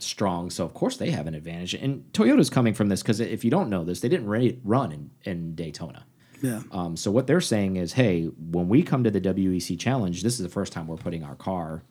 strong, 0.00 0.50
so 0.50 0.64
of 0.64 0.74
course 0.74 0.96
they 0.96 1.10
have 1.10 1.26
an 1.26 1.34
advantage. 1.34 1.74
And 1.74 2.04
Toyota's 2.12 2.50
coming 2.50 2.74
from 2.74 2.88
this 2.88 3.02
because 3.02 3.20
if 3.20 3.44
you 3.44 3.50
don't 3.50 3.68
know 3.70 3.84
this, 3.84 4.00
they 4.00 4.08
didn't 4.08 4.28
run 4.64 4.92
in, 4.92 5.10
in 5.24 5.54
Daytona. 5.54 6.04
Yeah. 6.40 6.62
Um, 6.70 6.96
so 6.96 7.10
what 7.10 7.26
they're 7.26 7.40
saying 7.40 7.76
is, 7.76 7.92
hey, 7.92 8.24
when 8.24 8.68
we 8.68 8.82
come 8.82 9.04
to 9.04 9.10
the 9.10 9.20
WEC 9.20 9.78
Challenge, 9.78 10.22
this 10.22 10.34
is 10.34 10.40
the 10.40 10.48
first 10.48 10.72
time 10.72 10.86
we're 10.86 10.96
putting 10.96 11.24
our 11.24 11.34
car 11.34 11.82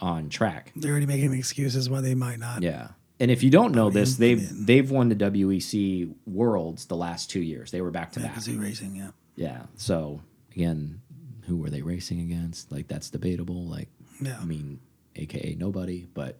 on 0.00 0.28
track. 0.28 0.72
They're 0.76 0.92
already 0.92 1.06
making 1.06 1.34
excuses 1.34 1.90
why 1.90 2.00
they 2.00 2.14
might 2.14 2.38
not. 2.38 2.62
Yeah. 2.62 2.88
And 3.18 3.30
if 3.30 3.42
you 3.42 3.50
don't 3.50 3.74
know 3.74 3.90
this, 3.90 4.16
they've 4.16 4.48
they've 4.66 4.90
won 4.90 5.10
the 5.10 5.14
WEC 5.14 6.14
Worlds 6.26 6.86
the 6.86 6.96
last 6.96 7.30
two 7.30 7.40
years. 7.42 7.70
They 7.70 7.82
were 7.82 7.90
back 7.90 8.12
to 8.12 8.20
back. 8.20 8.36
Racing, 8.46 8.96
yeah. 8.96 9.10
Yeah. 9.36 9.62
So 9.76 10.22
again, 10.54 11.02
who 11.46 11.58
were 11.58 11.68
they 11.68 11.82
racing 11.82 12.20
against? 12.20 12.72
Like 12.72 12.88
that's 12.88 13.10
debatable. 13.10 13.66
Like, 13.66 13.88
Yeah. 14.22 14.38
I 14.40 14.44
mean, 14.46 14.80
AKA 15.16 15.56
nobody, 15.58 16.08
but 16.14 16.38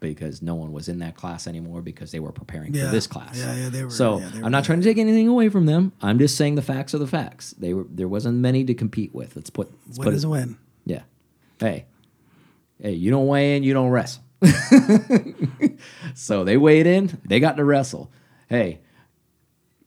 because 0.00 0.40
no 0.42 0.54
one 0.54 0.72
was 0.72 0.88
in 0.88 0.98
that 1.00 1.14
class 1.14 1.46
anymore 1.46 1.82
because 1.82 2.10
they 2.10 2.18
were 2.20 2.32
preparing 2.32 2.74
Yeah. 2.74 2.86
for 2.86 2.92
this 2.92 3.06
class. 3.06 3.38
Yeah, 3.38 3.54
yeah, 3.54 3.68
they 3.68 3.84
were- 3.84 3.90
So 3.90 4.18
yeah, 4.18 4.28
they 4.30 4.38
were 4.40 4.46
I'm 4.46 4.52
not 4.52 4.64
trying 4.64 4.80
to 4.80 4.84
take 4.84 4.98
anything 4.98 5.28
away 5.28 5.48
from 5.50 5.66
them. 5.66 5.92
I'm 6.00 6.18
just 6.18 6.36
saying 6.36 6.54
the 6.54 6.62
facts 6.62 6.94
are 6.94 6.98
the 6.98 7.06
facts. 7.06 7.52
They 7.58 7.74
were 7.74 7.84
there 7.90 8.08
wasn't 8.08 8.38
many 8.38 8.64
to 8.64 8.74
compete 8.74 9.14
with. 9.14 9.36
Let's 9.36 9.50
put 9.50 9.70
let's 9.86 9.98
Win 9.98 10.04
put 10.06 10.14
is 10.14 10.24
it, 10.24 10.26
a 10.26 10.30
win. 10.30 10.56
yeah. 10.86 11.02
Hey, 11.58 11.84
hey, 12.82 12.92
you 12.92 13.10
don't 13.10 13.26
weigh 13.26 13.56
in, 13.56 13.62
you 13.62 13.74
don't 13.74 13.90
wrestle. 13.90 14.22
so 16.14 16.44
they 16.44 16.56
weighed 16.56 16.86
in, 16.86 17.18
they 17.26 17.40
got 17.40 17.56
to 17.58 17.64
wrestle. 17.64 18.10
Hey, 18.48 18.80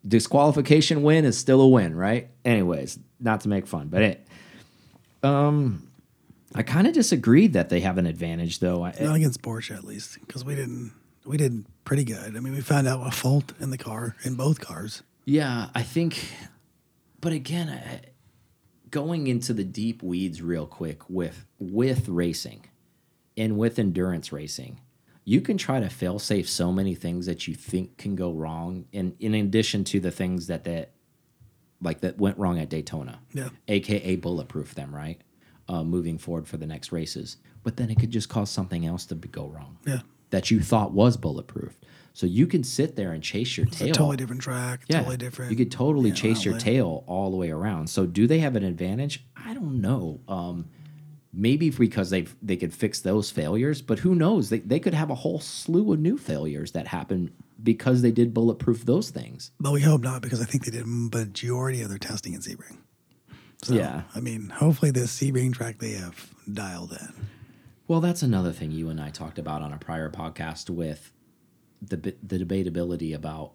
disqualification 0.07 1.01
win 1.03 1.25
is 1.25 1.37
still 1.37 1.61
a 1.61 1.67
win, 1.67 1.95
right? 1.95 2.29
Anyways, 2.45 2.99
not 3.19 3.41
to 3.41 3.49
make 3.49 3.67
fun, 3.67 3.87
but 3.87 4.01
it. 4.03 4.27
Um, 5.23 5.87
I 6.55 6.63
kind 6.63 6.87
of 6.87 6.93
disagree 6.93 7.47
that 7.47 7.69
they 7.69 7.79
have 7.81 7.97
an 7.97 8.05
advantage, 8.05 8.59
though. 8.59 8.83
I, 8.83 8.89
Not 8.99 9.01
eh 9.01 9.15
against 9.15 9.41
Porsche, 9.41 9.75
at 9.75 9.83
least, 9.83 10.19
because 10.25 10.45
we 10.45 10.55
didn't. 10.55 10.93
We 11.25 11.37
did 11.37 11.65
pretty 11.85 12.03
good. 12.03 12.35
I 12.35 12.39
mean, 12.41 12.53
we 12.53 12.61
found 12.61 12.87
out 12.87 13.07
a 13.07 13.11
fault 13.11 13.53
in 13.59 13.69
the 13.69 13.77
car 13.77 14.15
in 14.23 14.35
both 14.35 14.59
cars. 14.59 15.03
Yeah, 15.25 15.69
I 15.73 15.81
think, 15.81 16.19
but 17.21 17.31
again, 17.31 17.69
I, 17.69 18.01
going 18.89 19.27
into 19.27 19.53
the 19.53 19.63
deep 19.63 20.03
weeds 20.03 20.41
real 20.41 20.65
quick 20.67 21.09
with 21.09 21.45
with 21.59 22.09
racing 22.09 22.65
and 23.37 23.57
with 23.57 23.79
endurance 23.79 24.33
racing, 24.33 24.81
you 25.23 25.39
can 25.39 25.57
try 25.57 25.79
to 25.79 25.89
fail 25.89 26.19
safe 26.19 26.49
so 26.49 26.73
many 26.73 26.93
things 26.93 27.25
that 27.25 27.47
you 27.47 27.55
think 27.55 27.95
can 27.97 28.15
go 28.15 28.33
wrong, 28.33 28.85
and 28.93 29.15
in 29.21 29.33
addition 29.33 29.85
to 29.85 30.01
the 30.01 30.11
things 30.11 30.47
that 30.47 30.65
that 30.65 30.91
like 31.81 32.01
that 32.01 32.17
went 32.17 32.37
wrong 32.37 32.59
at 32.59 32.69
Daytona, 32.69 33.19
Yeah. 33.33 33.49
aka 33.69 34.17
bulletproof 34.17 34.75
them 34.75 34.93
right, 34.93 35.21
uh, 35.67 35.83
moving 35.83 36.17
forward 36.17 36.47
for 36.47 36.57
the 36.57 36.65
next 36.67 36.91
races. 36.91 37.37
But 37.63 37.77
then 37.77 37.89
it 37.89 37.99
could 37.99 38.11
just 38.11 38.29
cause 38.29 38.49
something 38.49 38.85
else 38.85 39.05
to 39.07 39.15
go 39.15 39.47
wrong 39.47 39.77
Yeah. 39.85 40.01
that 40.31 40.51
you 40.51 40.59
thought 40.61 40.91
was 40.93 41.15
bulletproof. 41.17 41.77
So 42.15 42.27
you 42.27 42.45
can 42.45 42.63
sit 42.63 42.95
there 42.95 43.11
and 43.11 43.23
chase 43.23 43.57
your 43.57 43.65
It's 43.65 43.77
tail. 43.79 43.93
totally 43.93 44.17
different 44.17 44.41
track. 44.41 44.83
Yeah. 44.87 44.99
Totally 44.99 45.17
different. 45.17 45.51
You 45.51 45.57
could 45.57 45.71
totally 45.71 46.11
chase 46.11 46.45
your 46.45 46.57
tail 46.59 47.03
all 47.07 47.31
the 47.31 47.37
way 47.37 47.49
around. 47.49 47.89
So 47.89 48.05
do 48.05 48.27
they 48.27 48.39
have 48.39 48.55
an 48.55 48.63
advantage? 48.63 49.25
I 49.35 49.53
don't 49.55 49.81
know. 49.81 50.19
Um, 50.27 50.65
maybe 51.33 51.71
because 51.71 52.11
they 52.11 52.27
they 52.41 52.55
could 52.57 52.71
fix 52.73 52.99
those 53.01 53.31
failures, 53.31 53.81
but 53.81 53.99
who 53.99 54.13
knows? 54.13 54.49
They 54.49 54.59
they 54.59 54.79
could 54.79 54.93
have 54.93 55.09
a 55.09 55.15
whole 55.15 55.39
slew 55.39 55.91
of 55.93 55.99
new 55.99 56.17
failures 56.17 56.73
that 56.73 56.87
happen 56.87 57.31
because 57.63 58.01
they 58.03 58.11
did 58.11 58.33
bulletproof 58.33 58.85
those 58.85 59.09
things. 59.09 59.49
But 59.59 59.71
we 59.73 59.81
hope 59.81 60.01
not, 60.01 60.21
because 60.21 60.41
I 60.41 60.45
think 60.45 60.65
they 60.65 60.71
did 60.71 60.85
majority 60.85 61.81
of 61.81 61.89
their 61.89 61.97
testing 61.97 62.33
in 62.33 62.41
Sebring. 62.41 62.77
So, 63.63 63.73
Yeah. 63.73 64.03
I 64.15 64.19
mean, 64.19 64.49
hopefully 64.49 64.91
this 64.91 65.17
Sebring 65.19 65.53
track 65.53 65.79
they 65.79 65.91
have 65.93 66.29
dialed 66.51 66.91
in. 66.91 67.27
Well, 67.87 68.01
that's 68.01 68.21
another 68.21 68.51
thing 68.51 68.71
you 68.71 68.89
and 68.89 68.99
I 68.99 69.09
talked 69.09 69.37
about 69.39 69.61
on 69.61 69.73
a 69.73 69.77
prior 69.77 70.09
podcast 70.09 70.69
with 70.69 71.11
the 71.81 72.15
the 72.23 72.37
debatability 72.39 73.13
about 73.13 73.53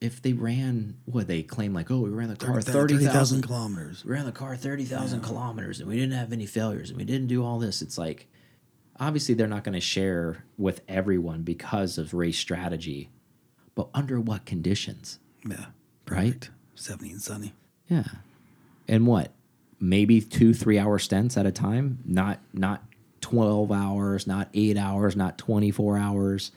if 0.00 0.20
they 0.22 0.32
ran 0.34 0.96
what 1.06 1.26
they 1.26 1.42
claim 1.42 1.72
like 1.74 1.90
oh 1.90 2.00
we 2.00 2.10
ran 2.10 2.28
the 2.28 2.36
car 2.36 2.60
30,000 2.60 2.72
30,000 2.98 3.42
kilometers. 3.42 4.04
we 4.04 4.12
ran 4.12 4.24
the 4.26 4.32
car 4.32 4.56
30,000 4.56 5.20
kilometers 5.22 5.80
and 5.80 5.88
we 5.88 5.96
didn't 5.96 6.12
have 6.12 6.32
any 6.32 6.46
failures 6.46 6.90
and 6.90 6.98
we 6.98 7.04
didn't 7.04 7.26
do 7.28 7.44
all 7.44 7.58
this. 7.58 7.80
It's 7.82 7.96
like, 7.98 8.28
obviously, 8.98 9.34
they're 9.34 9.46
not 9.46 9.64
going 9.64 9.74
to 9.74 9.80
share 9.80 10.44
with 10.58 10.80
everyone 10.88 11.42
because 11.42 11.96
of 11.98 12.12
race 12.14 12.38
strategy, 12.38 13.10
but 13.74 13.88
under 13.94 14.20
what 14.20 14.44
conditions, 14.46 15.18
Yeah. 15.46 15.66
right? 16.08 16.32
Perfect. 16.40 16.50
70 16.74 17.10
and 17.12 17.22
sunny. 17.22 17.54
Yeah. 17.88 18.04
And 18.90 19.06
what? 19.06 19.32
Maybe 19.78 20.20
two, 20.20 20.52
three 20.52 20.78
hour 20.78 20.98
stints 20.98 21.38
at 21.38 21.46
a 21.46 21.52
time, 21.52 22.00
not, 22.04 22.40
not 22.52 22.82
12 23.22 23.70
hours, 23.72 24.26
not 24.26 24.48
eight 24.52 24.76
hours, 24.76 25.16
not 25.16 25.38
24 25.38 25.96
hours 25.96 26.50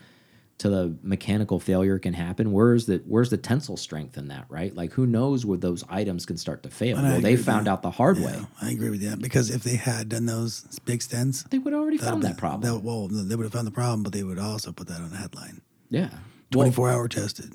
to 0.58 0.70
the 0.70 0.96
mechanical 1.04 1.60
failure 1.60 2.00
can 2.00 2.14
happen. 2.14 2.52
Where's 2.52 2.86
the 2.86 3.02
where's 3.08 3.30
the 3.30 3.38
tensile 3.38 3.76
strength 3.78 4.18
in 4.18 4.28
that, 4.30 4.46
right? 4.50 4.74
Like 4.76 4.94
who 4.94 5.06
knows 5.06 5.46
where 5.46 5.58
those 5.58 5.84
items 5.90 6.26
can 6.26 6.38
start 6.38 6.64
to 6.64 6.70
fail? 6.70 6.98
And 6.98 7.08
I 7.08 7.12
Well, 7.14 7.22
they 7.22 7.36
found 7.38 7.66
that. 7.68 7.72
out 7.72 7.82
the 7.82 7.92
hard 7.92 8.18
Yeah, 8.18 8.26
way. 8.26 8.40
I 8.62 8.72
agree 8.72 8.90
with 8.90 9.02
that 9.02 9.20
because 9.20 9.50
if 9.50 9.64
they 9.64 9.76
had 9.76 10.10
done 10.10 10.26
those 10.26 10.62
big 10.86 11.02
stints 11.02 11.44
They 11.44 11.58
would 11.60 11.74
have 11.74 11.82
already 11.82 11.98
found 11.98 12.24
that 12.24 12.38
problem. 12.38 12.62
that- 12.62 12.84
well, 12.84 13.08
they 13.10 13.36
would 13.36 13.44
have 13.44 13.52
found 13.54 13.68
the 13.68 13.72
problem, 13.72 14.04
but 14.04 14.14
they 14.14 14.24
would 14.24 14.40
also 14.40 14.72
put 14.72 14.88
that 14.88 15.02
on 15.02 15.10
the 15.10 15.18
headline. 15.18 15.62
yeah. 15.90 16.10
24 16.52 16.90
hour 16.92 17.08
tested. 17.08 17.52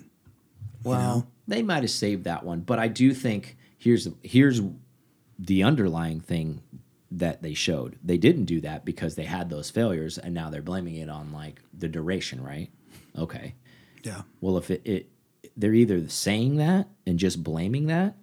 Well, 0.82 1.28
they 1.46 1.62
might 1.62 1.82
have 1.84 1.90
saved 1.90 2.24
that 2.24 2.44
one, 2.44 2.60
but 2.60 2.78
I 2.80 2.88
do 2.88 3.14
think 3.14 3.56
here's 3.88 4.08
here's 4.22 4.60
the 5.38 5.62
underlying 5.62 6.20
thing 6.20 6.62
that 7.10 7.42
they 7.42 7.54
showed. 7.54 7.98
They 8.04 8.18
didn't 8.18 8.44
do 8.44 8.60
that 8.60 8.84
because 8.84 9.14
they 9.14 9.24
had 9.24 9.48
those 9.48 9.70
failures, 9.70 10.18
and 10.18 10.34
now 10.34 10.50
they're 10.50 10.62
blaming 10.62 10.96
it 10.96 11.08
on 11.08 11.32
like 11.32 11.60
the 11.72 11.88
duration, 11.88 12.42
right? 12.42 12.70
Okay. 13.16 13.54
Yeah. 14.02 14.22
Well, 14.40 14.58
if 14.58 14.70
it, 14.70 14.82
it 14.84 15.10
they're 15.56 15.74
either 15.74 16.08
saying 16.08 16.56
that 16.56 16.88
and 17.06 17.18
just 17.18 17.42
blaming 17.42 17.86
that, 17.86 18.16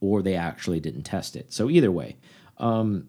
or 0.00 0.22
they 0.22 0.36
actually 0.36 0.78
didn't 0.78 1.02
test 1.02 1.34
it. 1.34 1.52
So 1.52 1.68
either 1.68 1.90
way, 1.90 2.16
um, 2.58 3.08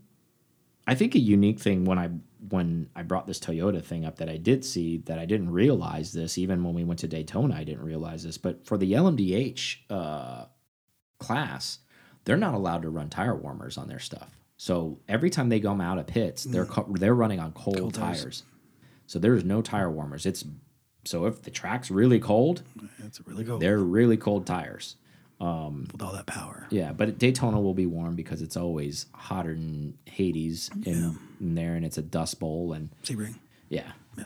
I 0.88 0.96
think 0.96 1.14
a 1.14 1.20
unique 1.20 1.60
thing 1.60 1.86
when 1.86 2.00
I 2.00 2.10
when 2.50 2.90
I 2.96 3.04
brought 3.04 3.28
this 3.28 3.40
Toyota 3.40 3.84
thing 3.84 4.06
up 4.06 4.18
that 4.18 4.30
I 4.30 4.38
did 4.38 4.66
see 4.66 4.98
that 5.06 5.20
I 5.20 5.26
didn't 5.26 5.52
realize 5.52 6.14
this 6.14 6.38
even 6.38 6.64
when 6.64 6.74
we 6.74 6.86
went 6.86 7.02
to 7.02 7.08
Daytona 7.08 7.54
I 7.54 7.66
didn't 7.66 7.84
realize 7.84 8.24
this, 8.24 8.40
but 8.40 8.66
for 8.66 8.78
the 8.78 8.94
LMDH 8.94 9.78
uh, 9.90 10.46
class, 11.20 11.80
they're 12.30 12.38
not 12.38 12.54
allowed 12.54 12.84
to 12.84 12.90
run 12.92 13.10
tire 13.10 13.36
warmers 13.36 13.76
on 13.76 13.88
their 13.88 13.98
stuff. 13.98 14.30
So 14.56 15.00
every 15.08 15.32
time 15.32 15.50
they 15.50 15.60
come 15.60 15.82
out 15.82 15.98
of 15.98 16.06
pits, 16.06 16.44
they're 16.44 16.68
they're 16.90 17.16
running 17.16 17.40
on 17.40 17.54
cold, 17.54 17.78
Cold 17.80 17.94
tires. 17.96 18.22
tires. 18.22 18.44
So 19.08 19.18
there's 19.18 19.44
no 19.44 19.64
tire 19.64 19.90
warmers. 19.90 20.28
It's 20.28 20.46
so 21.06 21.26
if 21.26 21.42
the 21.42 21.50
track's 21.50 21.90
really 21.90 22.20
cold, 22.20 22.62
It's 23.04 23.20
really 23.26 23.44
cool. 23.46 23.58
they're 23.58 23.80
really 23.80 24.16
cold 24.18 24.46
tires. 24.46 24.96
with 25.40 26.02
all 26.04 26.14
that 26.14 26.28
power. 26.28 26.68
Yeah, 26.70 26.92
but 26.94 27.18
Daytona 27.18 27.60
will 27.60 27.74
be 27.74 27.88
warm 27.88 28.16
because 28.16 28.44
it's 28.44 28.56
always 28.58 29.08
hotter 29.14 29.56
than 29.56 29.98
Hades 30.06 30.70
in, 30.86 31.18
in 31.40 31.56
there, 31.56 31.74
and 31.74 31.84
it's 31.84 31.98
a 31.98 32.04
dust 32.04 32.40
bowl, 32.40 32.74
and 32.74 32.90
Sebring. 33.04 33.40
yeah, 33.70 33.94
Yeah. 34.18 34.26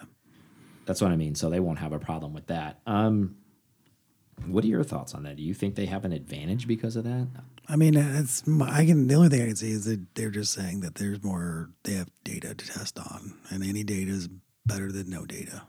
that's 0.85 0.99
what 0.99 1.11
I 1.11 1.15
mean. 1.15 1.35
So 1.35 1.49
they 1.49 1.61
won't 1.61 1.79
have 1.79 1.93
a 1.93 1.99
problem 1.99 2.33
with 2.33 2.47
that. 2.47 2.81
Um, 2.85 3.37
what 4.47 4.63
are 4.65 4.67
your 4.67 4.83
thoughts 4.83 5.13
on 5.13 5.23
that? 5.23 5.35
Do 5.37 5.43
you 5.43 5.53
think 5.53 5.75
they 5.75 5.85
have 5.85 6.03
an 6.03 6.11
advantage 6.11 6.67
because 6.67 6.95
of 6.97 7.03
that? 7.05 7.27
I 7.67 7.75
mean, 7.77 7.95
it's 7.95 8.43
I 8.61 8.85
can. 8.85 9.07
The 9.07 9.15
only 9.15 9.29
thing 9.29 9.41
I 9.41 9.47
can 9.47 9.55
see 9.55 9.71
is 9.71 9.85
that 9.85 10.15
they're 10.15 10.29
just 10.31 10.51
saying 10.53 10.81
that 10.81 10.95
there's 10.95 11.23
more. 11.23 11.69
They 11.83 11.93
have 11.93 12.09
data 12.23 12.53
to 12.53 12.67
test 12.67 12.99
on, 12.99 13.35
and 13.49 13.63
any 13.63 13.83
data 13.83 14.11
is 14.11 14.27
better 14.65 14.91
than 14.91 15.09
no 15.09 15.25
data. 15.25 15.63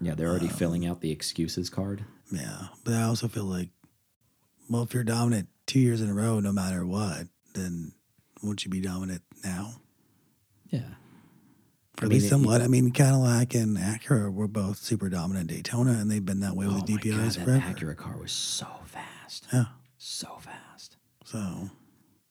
Yeah, 0.00 0.14
they're 0.14 0.26
Um, 0.28 0.32
already 0.32 0.48
filling 0.48 0.84
out 0.86 1.00
the 1.00 1.12
excuses 1.12 1.70
card. 1.70 2.04
Yeah, 2.32 2.68
but 2.84 2.94
I 2.94 3.02
also 3.02 3.28
feel 3.28 3.44
like, 3.44 3.68
well, 4.68 4.82
if 4.82 4.92
you're 4.94 5.04
dominant 5.04 5.48
two 5.66 5.78
years 5.78 6.00
in 6.00 6.08
a 6.08 6.14
row, 6.14 6.40
no 6.40 6.50
matter 6.52 6.84
what, 6.84 7.28
then 7.54 7.92
won't 8.42 8.64
you 8.64 8.70
be 8.70 8.80
dominant 8.80 9.22
now? 9.44 9.76
Yeah, 10.70 10.80
For 11.98 12.04
I 12.04 12.06
at 12.06 12.08
mean, 12.08 12.10
least 12.10 12.26
it- 12.26 12.30
somewhat. 12.30 12.62
I 12.62 12.66
mean, 12.66 12.90
Cadillac 12.90 13.54
and 13.54 13.76
Acura 13.76 14.32
were 14.32 14.48
both 14.48 14.78
super 14.78 15.08
dominant 15.08 15.48
Daytona, 15.50 15.92
and 15.92 16.10
they've 16.10 16.24
been 16.24 16.40
that 16.40 16.56
way 16.56 16.66
with 16.66 16.76
oh 16.78 16.80
the 16.86 16.94
my 16.94 17.00
god, 17.00 17.04
DPIs 17.04 17.44
that. 17.44 17.62
Acura 17.76 17.96
car 17.96 18.16
was 18.16 18.32
so 18.32 18.66
fast, 18.86 19.46
Yeah. 19.52 19.66
so 19.98 20.38
fast. 20.40 20.51
So 21.32 21.70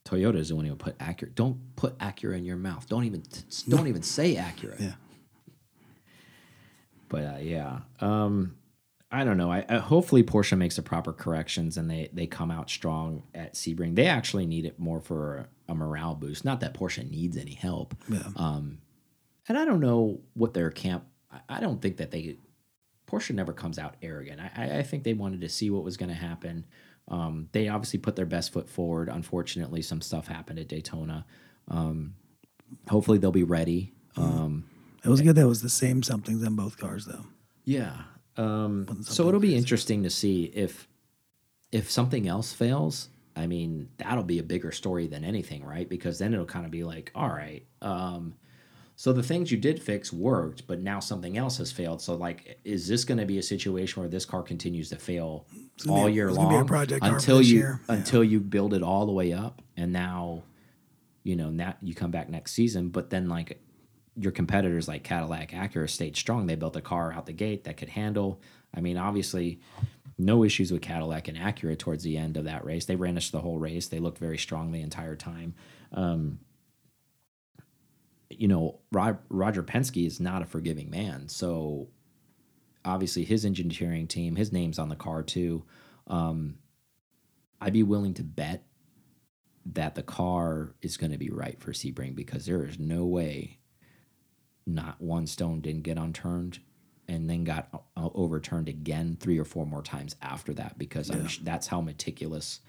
Toyota 0.06 0.36
is 0.38 0.50
the 0.50 0.56
one 0.56 0.66
who 0.66 0.76
put 0.76 0.98
Acura. 1.00 1.34
Don't 1.36 1.76
put 1.76 1.98
Acura 2.00 2.38
in 2.38 2.46
your 2.46 2.58
mouth. 2.58 2.88
Don't 2.88 3.04
even 3.04 3.24
don't 3.68 3.88
even 3.88 4.04
say 4.04 4.36
Acura. 4.36 4.80
yeah, 4.80 4.94
But 7.10 7.24
uh, 7.24 7.38
yeah, 7.42 7.80
um, 8.00 8.56
I 9.12 9.24
don't 9.26 9.38
know. 9.38 9.52
I, 9.52 9.66
I 9.68 9.78
hopefully 9.78 10.24
Porsche 10.24 10.58
makes 10.58 10.78
the 10.78 10.82
proper 10.82 11.12
corrections 11.14 11.78
and 11.78 11.90
they 11.90 12.10
they 12.14 12.28
come 12.28 12.50
out 12.52 12.70
strong 12.70 13.24
at 13.36 13.56
Sebring. 13.56 13.96
They 13.96 14.08
actually 14.08 14.46
need 14.46 14.66
it 14.66 14.80
more 14.80 15.02
for 15.02 15.38
a, 15.68 15.72
a 15.72 15.76
morale 15.76 16.16
boost. 16.16 16.46
Not 16.46 16.62
that 16.62 16.74
Porsche 16.74 17.10
needs 17.10 17.38
any 17.38 17.54
help. 17.54 17.96
yeah. 18.08 18.24
Um, 18.36 18.80
and 19.48 19.58
I 19.58 19.66
don't 19.66 19.82
know 19.82 20.22
what 20.34 20.54
their 20.54 20.70
camp. 20.72 21.06
I, 21.32 21.40
I 21.58 21.60
don't 21.60 21.82
think 21.82 21.98
that 21.98 22.12
they 22.12 22.38
Porsche 23.08 23.36
never 23.36 23.52
comes 23.52 23.78
out 23.78 23.96
arrogant. 24.02 24.40
I, 24.40 24.52
I, 24.56 24.78
I 24.80 24.84
think 24.84 25.04
they 25.04 25.14
wanted 25.14 25.42
to 25.42 25.50
see 25.50 25.70
what 25.70 25.84
was 25.84 25.98
going 25.98 26.10
to 26.10 26.16
happen. 26.16 26.66
Um, 27.08 27.50
they 27.52 27.68
obviously 27.68 28.00
put 28.00 28.16
their 28.16 28.26
best 28.26 28.54
foot 28.54 28.70
forward. 28.70 29.10
Unfortunately, 29.10 29.82
some 29.82 30.02
stuff 30.02 30.28
happened 30.28 30.60
at 30.60 30.68
Daytona. 30.68 31.26
Um, 31.68 32.16
hopefully, 32.90 33.18
they'll 33.18 33.32
be 33.32 33.44
ready. 33.44 33.94
Um, 34.16 34.66
It 35.04 35.10
was 35.10 35.22
good 35.22 35.36
that 35.36 35.42
it 35.42 35.46
was 35.46 35.62
the 35.62 35.70
same 35.70 36.04
somethings 36.04 36.44
on 36.46 36.56
both 36.56 36.78
cars, 36.78 37.06
though. 37.06 37.26
Yeah. 37.66 38.04
Um, 38.38 39.04
so 39.04 39.28
it'll 39.28 39.40
be 39.40 39.56
interesting 39.56 40.04
to 40.04 40.10
see 40.10 40.46
if 40.46 40.88
if 41.72 41.90
something 41.90 42.28
else 42.28 42.54
fails. 42.54 43.10
I 43.36 43.48
mean, 43.48 43.90
that'll 43.98 44.24
be 44.26 44.40
a 44.40 44.44
bigger 44.44 44.72
story 44.72 45.08
than 45.08 45.24
anything, 45.24 45.64
right? 45.64 45.88
Because 45.88 46.20
then 46.20 46.34
it'll 46.34 46.46
kind 46.46 46.66
of 46.66 46.72
be 46.72 46.84
like, 46.84 47.12
all 47.16 47.30
right, 47.30 47.66
um, 47.82 48.36
so 49.02 49.12
the 49.12 49.24
things 49.24 49.52
you 49.52 49.58
did 49.58 49.82
fix 49.82 50.14
worked, 50.14 50.68
but 50.68 50.80
now 50.80 51.00
something 51.00 51.36
else 51.36 51.58
has 51.58 51.72
failed. 51.72 52.04
So, 52.04 52.14
like, 52.14 52.60
is 52.64 52.88
this 52.88 53.04
going 53.04 53.18
to 53.18 53.26
be 53.26 53.40
a 53.40 53.42
situation 53.42 54.00
where 54.00 54.08
this 54.08 54.26
car 54.26 54.44
continues 54.44 54.90
to 54.90 54.96
fail 54.96 55.48
be 55.84 55.90
all 55.90 56.06
a- 56.06 56.12
year 56.12 56.28
it's 56.28 56.38
gonna 56.38 56.50
be 56.50 56.54
a 56.54 56.58
long 56.60 56.68
project 56.68 57.04
until 57.04 57.42
you. 57.42 57.62
Yeah. 57.62 57.78
until 57.88 58.24
you 58.24 58.40
build 58.40 58.76
it 58.76 58.84
all 58.84 59.08
the 59.08 59.12
way 59.12 59.34
up, 59.34 59.64
and 59.76 59.92
now, 59.92 60.44
you 61.24 61.36
know, 61.36 61.50
now 61.50 61.74
you 61.82 61.96
come 61.96 62.12
back 62.12 62.30
next 62.30 62.52
season, 62.52 62.90
but 62.90 63.10
then 63.10 63.28
like 63.28 63.60
your 64.18 64.32
competitors 64.32 64.88
like 64.88 65.02
Cadillac, 65.02 65.50
Acura 65.50 65.90
stayed 65.90 66.16
strong. 66.16 66.46
They 66.46 66.54
built 66.54 66.76
a 66.76 66.82
car 66.82 67.12
out 67.12 67.26
the 67.26 67.34
gate 67.34 67.64
that 67.64 67.78
could 67.78 67.90
handle. 67.90 68.40
I 68.72 68.82
mean, 68.82 68.98
obviously, 68.98 69.62
no 70.20 70.44
issues 70.44 70.72
with 70.72 70.84
Cadillac 70.84 71.28
and 71.28 71.40
Acura 71.40 71.76
towards 71.76 72.04
the 72.04 72.18
end 72.18 72.38
of 72.38 72.44
that 72.44 72.64
race. 72.64 72.86
They 72.86 72.98
ran 72.98 73.18
us 73.18 73.32
the 73.32 73.42
whole 73.42 73.58
race. 73.58 73.88
They 73.88 73.98
looked 73.98 74.20
very 74.20 74.38
strong 74.38 74.72
the 74.72 74.82
entire 74.82 75.16
time. 75.16 75.56
Um, 75.92 76.38
you 78.40 78.48
know, 78.48 78.80
Ro- 78.92 79.20
Roger 79.30 79.64
Penske 79.64 80.06
is 80.06 80.20
not 80.20 80.42
a 80.42 80.46
forgiving 80.46 80.90
man. 80.90 81.28
So 81.28 81.90
obviously, 82.86 83.24
his 83.24 83.46
engineering 83.46 84.08
team, 84.08 84.36
his 84.36 84.52
name's 84.52 84.80
on 84.80 84.90
the 84.90 84.96
car 84.96 85.24
too. 85.24 85.64
Um, 86.08 86.56
I'd 87.60 87.74
be 87.74 87.84
willing 87.84 88.14
to 88.16 88.24
bet 88.24 88.66
that 89.66 89.96
the 89.96 90.04
car 90.04 90.74
is 90.82 90.98
going 90.98 91.12
to 91.12 91.18
be 91.18 91.30
right 91.30 91.60
for 91.60 91.72
Sebring 91.72 92.16
because 92.16 92.46
there 92.46 92.66
is 92.66 92.80
no 92.80 93.06
way 93.06 93.60
not 94.66 95.00
one 95.02 95.28
stone 95.28 95.62
didn't 95.62 95.84
get 95.84 95.98
unturned 95.98 96.60
and 97.08 97.30
then 97.30 97.44
got 97.44 97.68
uh, 97.98 98.10
overturned 98.14 98.70
again 98.70 99.18
three 99.20 99.38
or 99.38 99.46
four 99.46 99.66
more 99.66 99.82
times 99.82 100.16
after 100.22 100.54
that 100.54 100.78
because 100.78 101.10
I'm, 101.10 101.28
sh- 101.28 101.40
that's 101.44 101.68
how 101.68 101.82
meticulous 101.82 102.62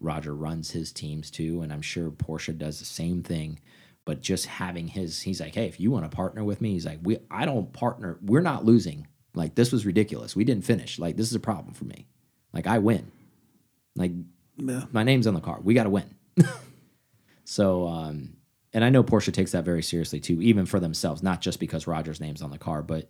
Roger 0.00 0.34
runs 0.34 0.70
his 0.70 0.92
teams 0.92 1.30
too 1.30 1.62
and 1.62 1.72
I'm 1.72 1.82
sure 1.82 2.10
Porsche 2.10 2.56
does 2.56 2.78
the 2.78 2.84
same 2.84 3.22
thing 3.22 3.60
but 4.04 4.20
just 4.20 4.46
having 4.46 4.88
his 4.88 5.22
he's 5.22 5.40
like 5.40 5.54
hey 5.54 5.66
if 5.66 5.78
you 5.80 5.90
want 5.90 6.04
to 6.08 6.14
partner 6.14 6.44
with 6.44 6.60
me 6.60 6.72
he's 6.72 6.86
like 6.86 6.98
we 7.02 7.18
I 7.30 7.44
don't 7.44 7.72
partner 7.72 8.18
we're 8.22 8.40
not 8.40 8.64
losing 8.64 9.06
like 9.34 9.54
this 9.54 9.72
was 9.72 9.84
ridiculous 9.86 10.36
we 10.36 10.44
didn't 10.44 10.64
finish 10.64 10.98
like 10.98 11.16
this 11.16 11.26
is 11.28 11.34
a 11.34 11.40
problem 11.40 11.74
for 11.74 11.84
me 11.84 12.06
like 12.52 12.66
I 12.66 12.78
win 12.78 13.10
like 13.96 14.12
Yeah. 14.56 14.84
my 14.92 15.02
name's 15.04 15.26
on 15.26 15.34
the 15.34 15.40
car. 15.40 15.58
We 15.62 15.74
got 15.74 15.84
to 15.84 15.90
win. 15.90 16.14
so, 17.44 17.86
um, 17.86 18.36
and 18.72 18.84
I 18.84 18.90
know 18.90 19.04
Porsche 19.04 19.32
takes 19.32 19.52
that 19.52 19.64
very 19.64 19.82
seriously 19.82 20.18
too, 20.20 20.40
even 20.42 20.66
for 20.66 20.80
themselves, 20.80 21.22
not 21.22 21.40
just 21.40 21.60
because 21.60 21.86
Roger's 21.86 22.20
name's 22.20 22.42
on 22.42 22.50
the 22.50 22.58
car, 22.58 22.82
but 22.82 23.08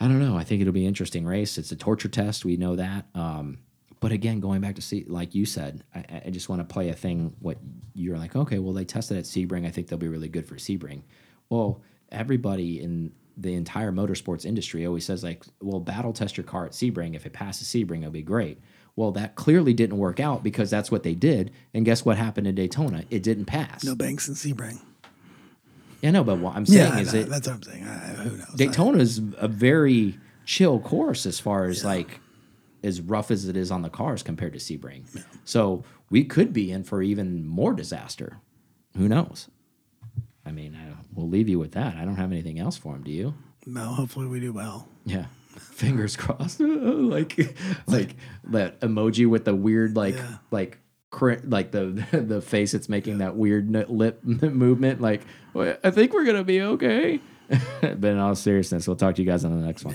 I 0.00 0.08
don't 0.08 0.20
know. 0.20 0.36
I 0.36 0.44
think 0.44 0.60
it'll 0.60 0.72
be 0.72 0.82
an 0.82 0.88
interesting 0.88 1.26
race. 1.26 1.58
It's 1.58 1.72
a 1.72 1.76
torture 1.76 2.08
test. 2.08 2.44
We 2.44 2.56
know 2.56 2.76
that. 2.76 3.06
Um, 3.14 3.58
but 4.00 4.12
again, 4.12 4.40
going 4.40 4.60
back 4.60 4.74
to 4.76 4.82
see, 4.82 5.04
like 5.08 5.34
you 5.34 5.46
said, 5.46 5.82
I, 5.94 6.22
I 6.26 6.30
just 6.30 6.48
want 6.48 6.60
to 6.60 6.64
play 6.72 6.88
a 6.90 6.94
thing. 6.94 7.34
What 7.40 7.58
you're 7.94 8.18
like, 8.18 8.36
okay, 8.36 8.58
well, 8.58 8.72
they 8.74 8.84
tested 8.84 9.16
at 9.16 9.24
Sebring. 9.24 9.66
I 9.66 9.70
think 9.70 9.88
they'll 9.88 9.98
be 9.98 10.08
really 10.08 10.28
good 10.28 10.46
for 10.46 10.56
Sebring. 10.56 11.02
Well, 11.48 11.80
everybody 12.12 12.80
in 12.80 13.12
the 13.38 13.54
entire 13.54 13.92
motorsports 13.92 14.44
industry 14.46 14.86
always 14.86 15.04
says 15.04 15.22
like, 15.24 15.44
well, 15.60 15.80
battle 15.80 16.12
test 16.12 16.36
your 16.36 16.44
car 16.44 16.66
at 16.66 16.72
Sebring. 16.72 17.14
If 17.14 17.26
it 17.26 17.32
passes 17.32 17.68
Sebring, 17.68 17.98
it'll 17.98 18.10
be 18.10 18.22
great. 18.22 18.58
Well, 18.96 19.12
that 19.12 19.34
clearly 19.34 19.74
didn't 19.74 19.98
work 19.98 20.20
out 20.20 20.42
because 20.42 20.70
that's 20.70 20.90
what 20.90 21.02
they 21.02 21.14
did. 21.14 21.50
And 21.74 21.84
guess 21.84 22.04
what 22.04 22.16
happened 22.16 22.46
in 22.46 22.54
Daytona? 22.54 23.04
It 23.10 23.22
didn't 23.22 23.44
pass. 23.44 23.84
No 23.84 23.94
Banks 23.94 24.26
and 24.28 24.36
Sebring. 24.36 24.80
Yeah, 26.02 26.10
no, 26.12 26.24
but 26.24 26.38
what 26.38 26.54
I'm 26.56 26.64
saying 26.66 26.92
Yeah, 26.94 26.98
is 27.00 27.14
I- 27.14 27.18
it 27.18 27.28
that's 27.28 27.46
what 27.46 27.56
I'm 27.56 27.62
saying. 27.62 27.84
I, 27.84 27.96
who 27.98 28.36
knows? 28.36 28.48
Daytona 28.56 28.98
is 28.98 29.20
a 29.38 29.48
very 29.48 30.18
chill 30.44 30.78
course 30.80 31.26
as 31.26 31.40
far 31.40 31.64
as 31.66 31.84
like 31.84 32.20
as 32.82 33.00
rough 33.00 33.30
as 33.30 33.46
it 33.48 33.56
is 33.56 33.70
on 33.70 33.82
the 33.82 33.90
cars 33.90 34.22
compared 34.22 34.52
to 34.52 34.58
Sebring. 34.58 35.04
So 35.44 35.84
we 36.10 36.24
could 36.24 36.52
be 36.52 36.70
in 36.70 36.84
for 36.84 37.02
even 37.02 37.46
more 37.46 37.72
disaster. 37.72 38.38
Who 38.96 39.08
knows? 39.08 39.48
I 40.44 40.52
mean, 40.52 40.74
I, 40.76 40.94
we'll 41.12 41.28
leave 41.28 41.48
you 41.48 41.58
with 41.58 41.72
that. 41.72 41.96
I 41.96 42.04
don't 42.04 42.16
have 42.16 42.30
anything 42.32 42.58
else 42.58 42.76
for 42.76 42.94
him. 42.94 43.02
Do 43.02 43.10
you? 43.10 43.34
No, 43.66 43.86
hopefully 43.86 44.26
we 44.26 44.38
do 44.40 44.52
well. 44.52 44.88
Yeah. 45.04 45.26
Fingers 45.56 46.16
crossed. 46.16 46.60
like, 46.60 47.56
like 47.86 48.14
that 48.44 48.80
emoji 48.80 49.26
with 49.28 49.44
the 49.44 49.54
weird, 49.54 49.96
like, 49.96 50.14
Yeah. 50.14 50.36
like, 50.50 50.78
cr- 51.10 51.34
like 51.44 51.72
the 51.72 52.04
the 52.12 52.40
face 52.40 52.74
it's 52.74 52.88
making 52.88 53.18
that 53.18 53.34
weird 53.36 53.70
lip 53.90 54.22
movement. 54.22 55.00
Like, 55.00 55.22
"Well, 55.52 55.76
I 55.82 55.90
think 55.90 56.12
we're 56.12 56.24
gonna 56.24 56.44
be 56.44 56.60
okay. 56.62 57.20
but 57.80 58.04
in 58.04 58.18
all 58.18 58.34
seriousness, 58.34 58.86
we'll 58.86 58.96
talk 58.96 59.14
to 59.16 59.22
you 59.22 59.28
guys 59.28 59.44
on 59.44 59.58
the 59.58 59.66
next 59.66 59.84
one. 59.84 59.94